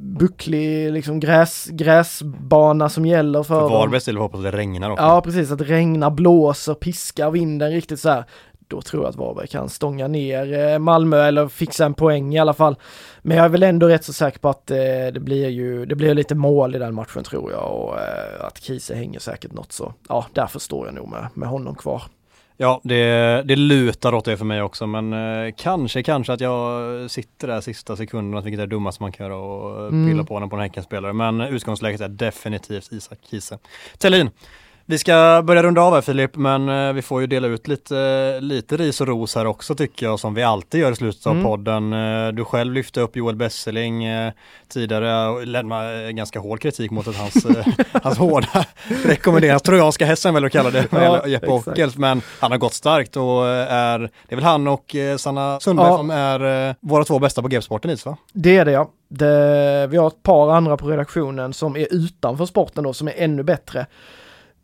bucklig 0.00 0.92
liksom 0.92 1.20
gräs, 1.20 1.66
gräsbana 1.70 2.88
som 2.88 3.06
gäller 3.06 3.42
för, 3.42 3.60
För. 3.60 3.68
Varbergs 3.68 4.04
del 4.04 4.16
hoppas 4.16 4.38
att 4.38 4.44
det 4.44 4.50
regnar 4.50 4.90
också. 4.90 5.04
Ja, 5.04 5.20
precis. 5.20 5.50
Att 5.50 5.58
det 5.58 5.64
regnar, 5.64 6.10
blåser, 6.10 6.74
piskar 6.74 7.30
vinden 7.30 7.70
riktigt 7.70 8.00
så 8.00 8.08
här. 8.08 8.24
Då 8.70 8.82
tror 8.82 9.02
jag 9.02 9.10
att 9.10 9.16
Varberg 9.16 9.46
kan 9.46 9.68
stånga 9.68 10.08
ner 10.08 10.68
eh, 10.72 10.78
Malmö 10.78 11.22
eller 11.22 11.48
fixa 11.48 11.84
en 11.84 11.94
poäng 11.94 12.34
i 12.34 12.38
alla 12.38 12.54
fall. 12.54 12.76
Men 13.22 13.36
jag 13.36 13.44
är 13.44 13.48
väl 13.50 13.62
ändå 13.62 13.88
rätt 13.88 14.04
så 14.04 14.12
säker 14.12 14.38
på 14.38 14.48
att 14.48 14.70
eh, 14.70 14.76
det 15.14 15.20
blir 15.20 15.48
ju, 15.48 15.86
det 15.86 15.94
blir 15.94 16.14
lite 16.14 16.34
mål 16.34 16.74
i 16.74 16.78
den 16.78 16.94
matchen 16.94 17.24
tror 17.24 17.52
jag 17.52 17.72
och 17.76 17.98
eh, 17.98 18.44
att 18.46 18.62
Kiese 18.62 18.94
hänger 18.94 19.18
säkert 19.18 19.52
något 19.52 19.72
så. 19.72 19.94
Ja, 20.08 20.26
därför 20.32 20.58
står 20.58 20.86
jag 20.86 20.94
nog 20.94 21.08
med, 21.08 21.26
med 21.34 21.48
honom 21.48 21.74
kvar. 21.74 22.02
Ja, 22.56 22.80
det, 22.84 23.04
det 23.44 23.56
lutar 23.56 24.14
åt 24.14 24.24
det 24.24 24.36
för 24.36 24.44
mig 24.44 24.62
också, 24.62 24.86
men 24.86 25.12
eh, 25.12 25.52
kanske, 25.56 26.02
kanske 26.02 26.32
att 26.32 26.40
jag 26.40 27.10
sitter 27.10 27.48
där 27.48 27.60
sista 27.60 27.96
sekunderna, 27.96 28.40
vilket 28.40 28.60
är 28.60 28.66
det 28.66 28.70
dummaste 28.74 29.02
man 29.02 29.12
kan 29.12 29.26
göra 29.26 29.36
och 29.36 29.88
Mm. 29.88 30.08
pilla 30.10 30.24
på 30.24 30.34
honom 30.34 30.50
på 30.50 30.56
en 30.56 30.62
Häckenspelare. 30.62 31.12
Men 31.12 31.40
utgångsläget 31.40 32.00
är 32.00 32.08
definitivt 32.08 32.92
Isak 32.92 33.18
Kiese. 33.30 33.58
Tellin, 33.98 34.30
vi 34.90 34.98
ska 34.98 35.42
börja 35.44 35.62
runda 35.62 35.80
av 35.82 35.94
här 35.94 36.00
Filip, 36.00 36.36
men 36.36 36.68
eh, 36.68 36.92
vi 36.92 37.02
får 37.02 37.20
ju 37.20 37.26
dela 37.26 37.46
ut 37.48 37.68
lite, 37.68 38.38
lite 38.40 38.76
ris 38.76 39.00
och 39.00 39.06
ros 39.06 39.34
här 39.34 39.46
också 39.46 39.74
tycker 39.74 40.06
jag, 40.06 40.20
som 40.20 40.34
vi 40.34 40.42
alltid 40.42 40.80
gör 40.80 40.92
i 40.92 40.96
slutet 40.96 41.26
av 41.26 41.32
Mm. 41.32 41.44
podden. 41.44 41.92
Eh, 41.92 42.28
Du 42.32 42.44
själv 42.44 42.72
lyfte 42.74 43.00
upp 43.00 43.16
Joel 43.16 43.36
Besseling 43.36 44.04
eh, 44.04 44.32
tidigare 44.68 45.28
och 45.28 45.46
lämnade 45.46 46.12
ganska 46.12 46.38
hård 46.40 46.60
kritik 46.60 46.90
mot 46.90 47.08
att 47.08 47.16
hans, 47.16 47.46
hans 48.02 48.18
hårda 48.18 48.64
rekommendering, 49.04 49.50
hans 49.50 49.62
trojanska 49.62 50.06
hästen 50.06 50.34
väl 50.34 50.44
att 50.44 50.52
kalla 50.52 50.70
det, 50.70 50.92
med 50.92 51.02
Ja, 51.02 51.26
Jeppe. 51.26 51.46
Ockels, 51.46 51.96
men 51.96 52.22
han 52.40 52.50
har 52.50 52.58
gått 52.58 52.74
starkt 52.74 53.16
och 53.16 53.46
är, 53.48 53.98
det 53.98 54.08
är 54.28 54.36
väl 54.36 54.44
han 54.44 54.68
och 54.68 54.96
Sanna 55.18 55.60
Sundberg 55.60 55.88
Ja. 55.88 55.96
som 55.96 56.10
är 56.10 56.74
våra 56.80 57.04
två 57.04 57.18
bästa 57.18 57.42
på 57.42 57.48
GP-sporten 57.48 57.96
va? 58.04 58.16
Det 58.32 58.56
är 58.56 58.64
det 58.64 58.72
ja. 58.72 58.90
Det, 59.08 59.86
vi 59.90 59.96
har 59.96 60.06
ett 60.06 60.22
par 60.22 60.50
andra 60.50 60.76
på 60.76 60.88
redaktionen 60.88 61.52
som 61.52 61.76
är 61.76 61.86
utanför 61.90 62.46
sporten 62.46 62.84
då, 62.84 62.92
som 62.92 63.08
är 63.08 63.14
ännu 63.16 63.42
bättre. 63.42 63.86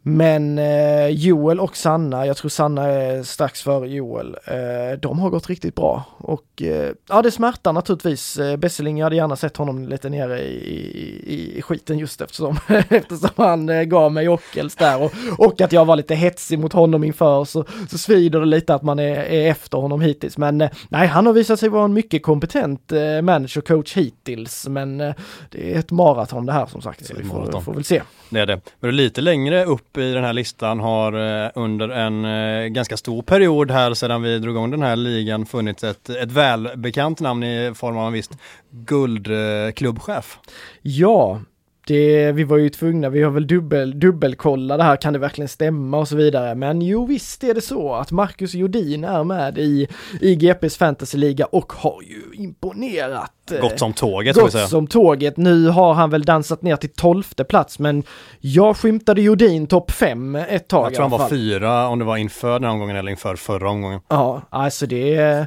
Men 0.08 0.58
eh, 0.58 1.08
Joel 1.08 1.60
och 1.60 1.76
Sanna, 1.76 2.26
jag 2.26 2.36
tror 2.36 2.48
Sanna 2.48 2.84
är 2.84 3.22
strax 3.22 3.62
före 3.62 3.88
Joel, 3.88 4.36
eh, 4.44 4.98
de 5.00 5.18
har 5.18 5.30
gått 5.30 5.48
riktigt 5.48 5.74
bra. 5.74 6.04
Och 6.18 6.62
eh, 6.62 6.92
ja, 7.08 7.22
det 7.22 7.30
smärtar 7.30 7.72
naturligtvis. 7.72 8.38
Eh, 8.38 8.56
Besseling, 8.56 8.98
jag 8.98 9.06
hade 9.06 9.16
gärna 9.16 9.36
sett 9.36 9.56
honom 9.56 9.88
lite 9.88 10.08
nere 10.08 10.40
i, 10.40 11.22
i, 11.26 11.58
i 11.58 11.62
skiten 11.62 11.98
just 11.98 12.20
eftersom, 12.20 12.56
eftersom 12.88 13.30
han 13.36 13.68
eh, 13.68 13.82
gav 13.82 14.12
mig 14.12 14.28
ockels 14.28 14.76
där 14.76 15.02
och, 15.02 15.12
och 15.38 15.60
att 15.60 15.72
jag 15.72 15.84
var 15.84 15.96
lite 15.96 16.14
hetsig 16.14 16.58
mot 16.58 16.72
honom 16.72 17.04
inför 17.04 17.44
så, 17.44 17.64
så 17.90 17.98
svider 17.98 18.40
det 18.40 18.46
lite 18.46 18.74
att 18.74 18.82
man 18.82 18.98
är, 18.98 19.16
är 19.16 19.50
efter 19.50 19.78
honom 19.78 20.00
hittills. 20.00 20.38
Men 20.38 20.60
eh, 20.60 20.70
nej, 20.88 21.06
han 21.06 21.26
har 21.26 21.32
visat 21.32 21.60
sig 21.60 21.68
vara 21.68 21.84
en 21.84 21.92
mycket 21.92 22.22
kompetent 22.22 22.92
eh, 22.92 23.22
manager 23.22 23.60
coach 23.60 23.96
hittills. 23.96 24.68
Men 24.68 25.00
eh, 25.00 25.14
det 25.50 25.74
är 25.74 25.78
ett 25.78 25.90
maraton 25.90 26.46
det 26.46 26.52
här 26.52 26.66
som 26.66 26.82
sagt, 26.82 27.06
så 27.06 27.14
vi 27.16 27.24
får, 27.24 27.60
får 27.60 27.74
väl 27.74 27.84
se. 27.84 28.02
Det 28.30 28.40
är 28.40 28.46
det. 28.46 28.60
Men 28.80 28.96
lite 28.96 29.20
längre 29.20 29.64
upp 29.64 29.95
i 29.98 30.12
den 30.12 30.24
här 30.24 30.32
listan 30.32 30.80
har 30.80 31.12
eh, 31.44 31.50
under 31.54 31.88
en 31.88 32.24
eh, 32.24 32.68
ganska 32.68 32.96
stor 32.96 33.22
period 33.22 33.70
här 33.70 33.94
sedan 33.94 34.22
vi 34.22 34.38
drog 34.38 34.54
igång 34.54 34.70
den 34.70 34.82
här 34.82 34.96
ligan 34.96 35.46
funnits 35.46 35.84
ett, 35.84 36.08
ett 36.08 36.32
välbekant 36.32 37.20
namn 37.20 37.42
i 37.44 37.72
form 37.74 37.96
av 37.98 38.06
en 38.06 38.12
viss 38.12 38.30
guldklubbchef. 38.70 40.38
Ja, 40.82 41.40
det, 41.86 42.32
vi 42.32 42.44
var 42.44 42.56
ju 42.56 42.68
tvungna, 42.68 43.08
vi 43.08 43.22
har 43.22 43.30
väl 43.30 43.46
dubbel, 43.46 44.00
dubbelkolla 44.00 44.76
det 44.76 44.82
här, 44.82 44.96
kan 44.96 45.12
det 45.12 45.18
verkligen 45.18 45.48
stämma 45.48 45.98
och 45.98 46.08
så 46.08 46.16
vidare. 46.16 46.54
Men 46.54 46.82
jo, 46.82 47.06
visst 47.06 47.44
är 47.44 47.54
det 47.54 47.60
så 47.60 47.94
att 47.94 48.10
Marcus 48.12 48.54
Jodin 48.54 49.04
är 49.04 49.24
med 49.24 49.58
i, 49.58 49.88
i 50.20 50.34
GPs 50.34 50.76
fantasyliga 50.76 51.46
och 51.46 51.72
har 51.72 52.02
ju 52.02 52.42
imponerat. 52.42 53.32
eh, 53.52 53.60
Gott 53.60 53.78
som 53.78 53.92
tåget 53.92 54.36
Gott 54.36 54.52
säga. 54.52 54.66
som 54.66 54.86
tåget. 54.86 55.36
Nu 55.36 55.68
har 55.68 55.94
han 55.94 56.10
väl 56.10 56.22
dansat 56.22 56.62
ner 56.62 56.76
till 56.76 56.90
tolfte 56.90 57.44
plats, 57.44 57.78
men 57.78 58.02
jag 58.40 58.76
skymtade 58.76 59.22
Jodin 59.22 59.66
topp 59.66 59.90
fem 59.90 60.34
ett 60.34 60.68
tag 60.68 60.86
Jag 60.86 60.94
tror 60.94 61.08
han 61.08 61.18
var 61.18 61.28
fyra 61.28 61.88
om 61.88 61.98
det 61.98 62.04
var 62.04 62.16
inför 62.16 62.58
den 62.58 62.70
omgången 62.70 62.96
eller 62.96 63.10
inför 63.10 63.36
förra 63.36 63.70
omgången. 63.70 64.00
Ja, 64.08 64.42
alltså 64.50 64.86
det 64.86 65.14
är... 65.14 65.46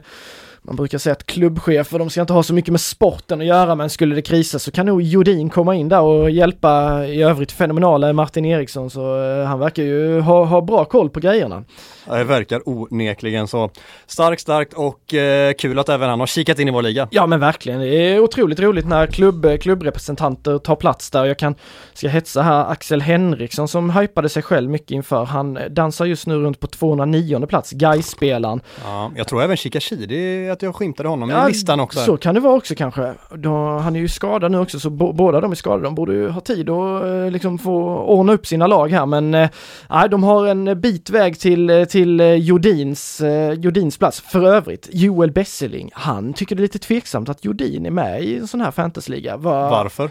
Man 0.70 0.76
brukar 0.76 0.98
säga 0.98 1.14
att 1.14 1.26
klubbchefer, 1.26 2.00
de 2.00 2.10
ska 2.10 2.22
inte 2.22 2.34
ha 2.34 2.44
så 2.44 2.54
mycket 2.54 2.72
med 2.72 2.82
sporten 2.82 3.42
att 3.42 3.48
göra, 3.48 3.76
men 3.76 3.90
skulle 3.90 4.16
det 4.16 4.22
krisa 4.22 4.60
så 4.60 4.72
kan 4.72 4.86
nog 4.86 5.02
Jodin 5.02 5.50
komma 5.50 5.76
in 5.76 5.90
där 5.90 6.02
och 6.02 6.32
hjälpa 6.32 7.06
i 7.06 7.22
övrigt 7.24 7.52
fenomenala 7.52 8.14
Martin 8.14 8.46
Eriksson, 8.46 8.90
så 8.90 9.24
eh, 9.24 9.46
han 9.46 9.60
verkar 9.60 9.84
ju 9.84 10.20
ha, 10.20 10.46
ha 10.46 10.62
bra 10.62 10.86
koll 10.86 11.10
på 11.10 11.20
grejerna. 11.20 11.64
Det 12.06 12.24
verkar 12.24 12.62
onekligen 12.66 13.48
så. 13.48 13.70
Starkt, 14.08 14.42
starkt 14.42 14.74
och 14.74 15.14
eh, 15.14 15.54
kul 15.54 15.80
att 15.80 15.90
även 15.90 16.10
han 16.10 16.20
har 16.20 16.28
kikat 16.28 16.60
in 16.60 16.68
i 16.68 16.72
vår 16.72 16.82
liga. 16.82 17.08
Ja 17.12 17.28
men 17.28 17.40
verkligen, 17.40 17.80
det 17.80 17.88
är 17.88 18.20
otroligt 18.20 18.60
roligt 18.60 18.88
när 18.88 19.08
klubb, 19.08 19.60
klubbrepresentanter 19.62 20.58
tar 20.58 20.76
plats 20.76 21.12
där. 21.12 21.26
Jag 21.26 21.40
kan, 21.40 21.56
ska 21.94 22.08
hetsa 22.08 22.42
här, 22.42 22.72
Axel 22.72 23.02
Henriksson 23.02 23.68
som 23.68 23.90
hypade 23.90 24.30
sig 24.30 24.44
själv 24.44 24.70
mycket 24.70 24.92
inför. 24.92 25.26
Han 25.26 25.60
dansar 25.70 26.06
just 26.06 26.28
nu 26.28 26.36
runt 26.36 26.60
på 26.60 26.68
209 26.68 27.46
plats, 27.46 27.72
Gais-spelaren. 27.72 28.62
Ja, 28.84 29.12
jag 29.16 29.28
tror 29.28 29.44
även 29.44 29.58
Shikashidi, 29.58 30.50
att 30.60 30.64
jag 30.64 30.76
skymtade 30.76 31.10
honom 31.10 31.32
i 31.32 31.34
listan 31.48 31.80
också. 31.80 32.00
Så 32.00 32.18
kan 32.18 32.36
det 32.36 32.42
vara 32.42 32.54
också 32.54 32.76
kanske. 32.76 33.14
Då, 33.36 33.78
han 33.78 33.96
är 33.96 34.00
ju 34.00 34.08
skadad 34.08 34.52
nu 34.52 34.60
också 34.60 34.80
så 34.80 34.90
bo, 34.90 35.14
båda 35.14 35.42
de 35.42 35.52
är 35.52 35.56
skadade. 35.56 35.84
De 35.84 35.96
borde 35.96 36.14
ju 36.14 36.30
ha 36.30 36.42
tid 36.42 36.70
att 36.70 37.04
eh, 37.06 37.32
liksom 37.32 37.58
få 37.58 37.74
ordna 37.98 38.34
upp 38.34 38.48
sina 38.48 38.68
lag 38.68 38.92
här 38.92 39.06
men 39.06 39.34
eh, 39.34 39.50
nej, 39.90 40.10
de 40.10 40.24
har 40.24 40.48
en 40.48 40.82
bit 40.82 41.10
väg 41.10 41.40
till, 41.40 41.70
eh, 41.70 41.84
till 41.86 42.20
eh, 42.20 42.34
Jodins, 42.34 43.22
eh, 43.22 43.54
Jodins 43.54 43.98
plats. 43.98 44.20
För 44.22 44.44
övrigt, 44.48 44.90
Joel 44.92 45.32
Besseling, 45.32 45.90
han 45.94 46.34
tycker 46.34 46.56
det 46.56 46.60
är 46.60 46.64
lite 46.64 46.80
tveksamt 46.80 47.30
att 47.30 47.46
Jodin 47.46 47.86
är 47.86 47.92
med 47.92 48.24
i 48.24 48.38
en 48.38 48.48
sån 48.48 48.62
här 48.62 48.72
fantasyliga. 48.72 49.38
Va- 49.38 49.70
Varför? 49.70 50.10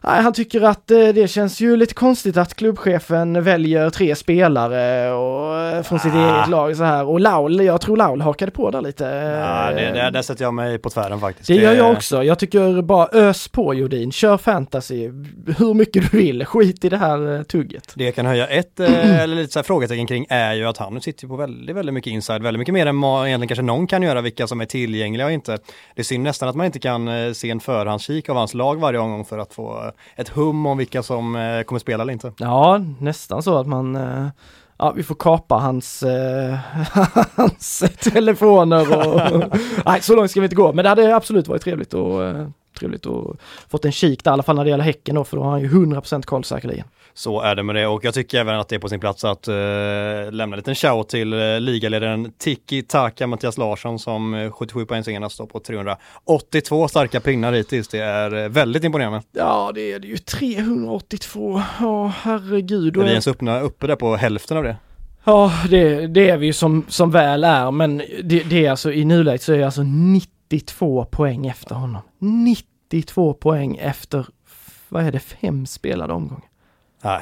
Nej, 0.00 0.22
han 0.22 0.32
tycker 0.32 0.60
att 0.62 0.90
eh, 0.90 0.98
det 0.98 1.30
känns 1.30 1.60
ju 1.60 1.76
lite 1.76 1.94
konstigt 1.94 2.36
att 2.36 2.54
klubbchefen 2.54 3.42
väljer 3.44 3.90
tre 3.90 4.14
spelare 4.16 5.12
och, 5.12 5.56
eh, 5.60 5.82
från 5.82 5.98
sitt 5.98 6.14
Ah. 6.14 6.36
eget 6.36 6.48
lag 6.48 6.76
så 6.76 6.84
här. 6.84 7.04
Och 7.08 7.20
Laul, 7.20 7.60
jag 7.60 7.80
tror 7.80 7.96
Laul 7.96 8.20
hakade 8.20 8.50
på 8.52 8.70
där 8.70 8.80
lite. 8.82 9.04
Ja, 9.04 9.70
det, 9.76 9.92
det, 9.92 10.10
där 10.10 10.22
sätter 10.22 10.44
jag 10.44 10.54
mig 10.54 10.78
på 10.78 10.90
tvären 10.90 11.20
faktiskt. 11.20 11.48
det 11.48 11.54
gör 11.54 11.74
jag 11.74 11.92
också. 11.92 12.24
Jag 12.24 12.38
tycker 12.38 12.82
bara 12.82 13.08
ös 13.12 13.48
på 13.48 13.74
Jodin. 13.74 14.12
Kör 14.12 14.38
fantasy 14.38 15.10
hur 15.58 15.74
mycket 15.74 16.10
du 16.10 16.18
vill. 16.18 16.44
Skit 16.44 16.84
i 16.84 16.88
det 16.88 16.96
här 16.96 17.36
eh, 17.36 17.42
tugget. 17.42 17.92
Det 17.94 18.04
jag 18.04 18.14
kan 18.14 18.26
höja 18.26 18.46
ett 18.46 18.80
eh, 18.80 19.20
eller 19.22 19.36
lite 19.36 19.52
så 19.52 19.58
här 19.58 19.64
frågetecken 19.64 20.06
kring 20.06 20.26
är 20.28 20.54
ju 20.54 20.64
att 20.64 20.76
han 20.76 21.00
sitter 21.00 21.26
på 21.26 21.36
väldigt, 21.36 21.76
väldigt 21.76 21.94
mycket 21.94 22.10
inside, 22.10 22.42
väldigt 22.42 22.58
mycket 22.58 22.74
mer 22.74 22.86
än 22.86 23.04
egentligen 23.04 23.48
kanske 23.48 23.62
någon 23.62 23.86
kan 23.86 24.02
göra, 24.02 24.20
vilka 24.20 24.46
som 24.46 24.60
är 24.60 24.66
tillgängliga 24.66 25.26
och 25.26 25.32
inte. 25.32 25.58
Det 25.94 26.02
är 26.02 26.04
synd 26.04 26.24
nästan 26.24 26.48
att 26.48 26.56
man 26.56 26.66
inte 26.66 26.78
kan 26.78 27.08
eh, 27.08 27.32
se 27.32 27.50
en 27.50 27.60
förhandskik 27.60 28.28
av 28.28 28.36
hans 28.36 28.54
lag 28.54 28.80
varje 28.80 28.98
omgång 28.98 29.24
för 29.24 29.38
att 29.38 29.54
få 29.54 29.92
ett 30.16 30.28
hum 30.28 30.66
om 30.66 30.78
vilka 30.78 31.02
som 31.02 31.62
kommer 31.66 31.78
spela 31.78 32.02
eller 32.02 32.12
inte. 32.12 32.32
Ja, 32.38 32.80
nästan 33.00 33.42
så 33.42 33.58
att 33.58 33.66
man 33.66 33.98
Ja, 34.78 34.92
vi 34.96 35.02
får 35.02 35.14
kapa 35.14 35.54
hans, 35.54 36.02
eh, 36.02 36.54
hans 37.36 37.84
telefoner 38.00 38.96
och... 38.98 39.42
Nej, 39.86 40.02
så 40.02 40.16
långt 40.16 40.30
ska 40.30 40.40
vi 40.40 40.44
inte 40.44 40.56
gå. 40.56 40.72
Men 40.72 40.82
det 40.82 40.88
hade 40.88 41.16
absolut 41.16 41.48
varit 41.48 41.62
trevligt 41.62 41.94
och 41.94 42.24
eh, 42.24 42.48
trevligt 42.78 43.06
att 43.06 43.36
fått 43.68 43.84
en 43.84 43.92
kik 43.92 44.24
där, 44.24 44.30
i 44.30 44.32
alla 44.32 44.42
fall 44.42 44.56
när 44.56 44.64
det 44.64 44.70
gäller 44.70 44.84
Häcken 44.84 45.14
då, 45.14 45.24
för 45.24 45.36
då 45.36 45.42
har 45.42 45.50
han 45.50 45.60
ju 45.60 45.68
100% 45.68 46.22
koll 46.22 46.44
säkerligen. 46.44 46.86
Så 47.16 47.40
är 47.40 47.54
det 47.54 47.62
med 47.62 47.76
det 47.76 47.86
och 47.86 48.04
jag 48.04 48.14
tycker 48.14 48.40
även 48.40 48.60
att 48.60 48.68
det 48.68 48.74
är 48.74 48.78
på 48.80 48.88
sin 48.88 49.00
plats 49.00 49.24
att 49.24 49.48
eh, 49.48 49.54
lämna 50.32 50.42
en 50.42 50.56
liten 50.56 50.74
shout 50.74 51.08
till 51.08 51.32
eh, 51.32 51.60
ligaledaren 51.60 52.32
Tiki 52.38 52.82
Taka 52.82 53.26
Mattias 53.26 53.58
Larsson 53.58 53.98
som 53.98 54.34
eh, 54.34 54.50
77 54.50 54.86
poäng 54.86 55.04
senast 55.04 55.34
står 55.34 55.46
på 55.46 55.60
382 55.60 56.88
starka 56.88 57.20
pinnar 57.20 57.52
hittills. 57.52 57.88
Det 57.88 57.98
är 57.98 58.44
eh, 58.44 58.48
väldigt 58.48 58.84
imponerande. 58.84 59.22
Ja, 59.32 59.72
det 59.74 59.92
är 59.92 59.98
det 59.98 60.06
ju 60.06 60.16
382. 60.16 61.62
Ja, 61.80 62.12
herregud. 62.22 62.92
Då 62.92 63.00
Är 63.00 63.04
vi 63.04 63.10
ens 63.10 63.26
uppe, 63.26 63.60
uppe 63.60 63.86
där 63.86 63.96
på 63.96 64.16
hälften 64.16 64.56
av 64.56 64.62
det? 64.62 64.76
Ja, 65.24 65.52
det, 65.70 66.06
det 66.06 66.28
är 66.28 66.36
vi 66.36 66.46
ju 66.46 66.52
som, 66.52 66.84
som 66.88 67.10
väl 67.10 67.44
är, 67.44 67.70
men 67.70 68.02
det, 68.22 68.42
det 68.42 68.66
är 68.66 68.70
alltså 68.70 68.92
i 68.92 69.04
nuläget 69.04 69.42
så 69.42 69.52
är 69.52 69.56
jag 69.56 69.66
alltså 69.66 69.82
92 69.82 71.04
poäng 71.04 71.46
efter 71.46 71.74
honom. 71.74 72.02
92 72.18 73.34
poäng 73.34 73.76
efter, 73.76 74.26
vad 74.88 75.04
är 75.04 75.12
det, 75.12 75.20
fem 75.20 75.66
spelade 75.66 76.12
omgångar. 76.12 76.45
Nej. 77.06 77.20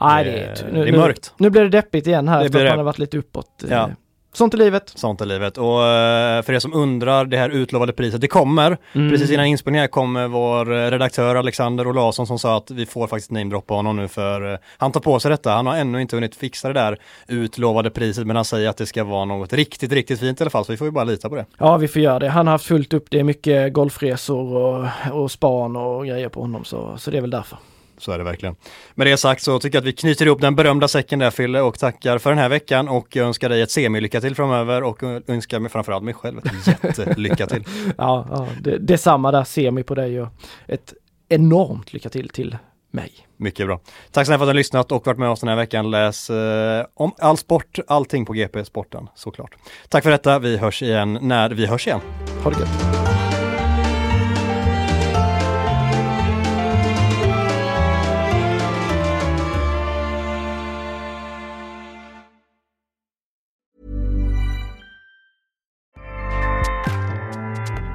Nej, 0.00 0.24
Det- 0.24 0.30
är, 0.30 0.84
det 0.84 0.88
är 0.88 0.92
mörkt. 0.98 1.34
Nu, 1.36 1.44
nu 1.46 1.50
blir 1.50 1.62
det 1.62 1.68
deppigt 1.68 2.06
igen 2.06 2.28
här 2.28 2.40
Det 2.40 2.46
efter 2.46 2.64
att 2.64 2.70
man 2.70 2.78
har 2.78 2.84
varit 2.84 2.98
lite 2.98 3.18
uppåt. 3.18 3.64
Ja. 3.70 3.90
Sånt 4.32 4.54
är 4.54 4.58
livet. 4.58 4.92
Sånt 4.94 5.20
är 5.20 5.26
livet. 5.26 5.58
Och 5.58 5.86
eh, 5.86 6.42
för 6.42 6.52
er 6.52 6.58
som 6.58 6.74
undrar, 6.74 7.24
det 7.24 7.36
här 7.36 7.50
utlovade 7.50 7.92
priset, 7.92 8.20
det 8.20 8.28
kommer. 8.28 8.78
Mm. 8.92 9.10
Precis 9.10 9.30
innan 9.30 9.46
inspelningen 9.46 9.82
här 9.82 9.88
kom 9.88 10.30
vår 10.32 10.72
eh, 10.72 10.90
redaktör 10.90 11.34
Alexander 11.36 11.86
Olausson 11.88 12.26
som 12.26 12.38
sa 12.38 12.56
att 12.56 12.70
vi 12.70 12.86
får 12.86 13.06
faktiskt 13.06 13.30
namedroppa 13.30 13.74
honom 13.74 13.96
nu 13.96 14.08
för 14.08 14.52
eh, 14.52 14.58
han 14.78 14.92
tar 14.92 15.00
på 15.00 15.20
sig 15.20 15.30
detta. 15.30 15.50
Han 15.50 15.66
har 15.66 15.76
ännu 15.76 16.00
inte 16.02 16.16
hunnit 16.16 16.34
fixa 16.36 16.68
det 16.68 16.74
där 16.74 16.98
utlovade 17.28 17.90
priset 17.90 18.26
men 18.26 18.36
han 18.36 18.44
säger 18.44 18.68
att 18.68 18.76
det 18.76 18.86
ska 18.86 19.04
vara 19.04 19.24
något 19.24 19.52
riktigt, 19.52 19.92
riktigt 19.92 20.20
fint 20.20 20.40
i 20.40 20.44
alla 20.44 20.50
fall 20.50 20.64
så 20.64 20.72
vi 20.72 20.76
får 20.78 20.86
ju 20.86 20.90
bara 20.90 21.04
lita 21.04 21.28
på 21.28 21.36
det. 21.36 21.46
Ja, 21.58 21.76
vi 21.76 21.88
får 21.88 22.02
göra 22.02 22.18
det. 22.18 22.28
Han 22.28 22.46
har 22.46 22.52
haft 22.52 22.66
fullt 22.66 22.92
upp. 22.92 23.06
Det 23.10 23.20
är 23.20 23.24
mycket 23.24 23.72
golfresor 23.72 24.56
och, 24.56 24.86
och 25.12 25.30
span 25.30 25.76
och 25.76 26.06
grejer 26.06 26.28
på 26.28 26.40
honom, 26.40 26.64
så, 26.64 26.94
så 26.98 27.10
det 27.10 27.16
är 27.16 27.20
väl 27.20 27.30
därför. 27.30 27.58
Så 28.04 28.12
är 28.12 28.18
det 28.18 28.24
verkligen. 28.24 28.56
Med 28.94 29.06
det 29.06 29.16
sagt 29.16 29.42
så 29.42 29.58
tycker 29.58 29.76
jag 29.76 29.82
att 29.82 29.88
vi 29.88 29.92
knyter 29.92 30.26
ihop 30.26 30.40
den 30.40 30.56
berömda 30.56 30.88
säcken 30.88 31.18
där 31.18 31.30
Fille 31.30 31.60
och 31.60 31.78
tackar 31.78 32.18
för 32.18 32.30
den 32.30 32.38
här 32.38 32.48
veckan 32.48 32.88
och 32.88 33.16
jag 33.16 33.26
önskar 33.26 33.48
dig 33.48 33.62
ett 33.62 33.70
semi-lycka 33.70 34.20
till 34.20 34.34
framöver 34.34 34.82
och 34.82 35.02
önskar 35.26 35.60
mig 35.60 35.70
framförallt 35.70 36.04
mig 36.04 36.14
själv 36.14 36.38
ett 36.38 36.66
jättelycka 36.96 37.46
till. 37.46 37.64
Ja, 37.98 38.26
ja 38.30 38.48
det, 38.60 38.78
detsamma 38.78 39.30
där, 39.30 39.44
semi 39.44 39.82
på 39.82 39.94
dig 39.94 40.22
och 40.22 40.28
ett 40.66 40.94
enormt 41.28 41.92
lycka 41.92 42.08
till 42.08 42.28
till 42.28 42.56
mig. 42.90 43.12
Mycket 43.36 43.66
bra. 43.66 43.80
Tack 44.10 44.26
snälla 44.26 44.38
för 44.38 44.44
att 44.44 44.46
ni 44.46 44.50
har 44.50 44.54
lyssnat 44.54 44.92
och 44.92 45.06
varit 45.06 45.18
med 45.18 45.28
oss 45.28 45.40
den 45.40 45.48
här 45.48 45.56
veckan. 45.56 45.90
Läs 45.90 46.30
eh, 46.30 46.86
om 46.94 47.12
all 47.18 47.36
sport, 47.36 47.78
allting 47.86 48.26
på 48.26 48.32
GP 48.32 48.64
Sporten 48.64 49.08
såklart. 49.14 49.54
Tack 49.88 50.02
för 50.02 50.10
detta. 50.10 50.38
Vi 50.38 50.56
hörs 50.56 50.82
igen 50.82 51.18
när 51.22 51.50
vi 51.50 51.66
hörs 51.66 51.86
igen. 51.86 52.00
Ha 52.42 52.50
det 52.50 52.60
gött. 52.60 53.03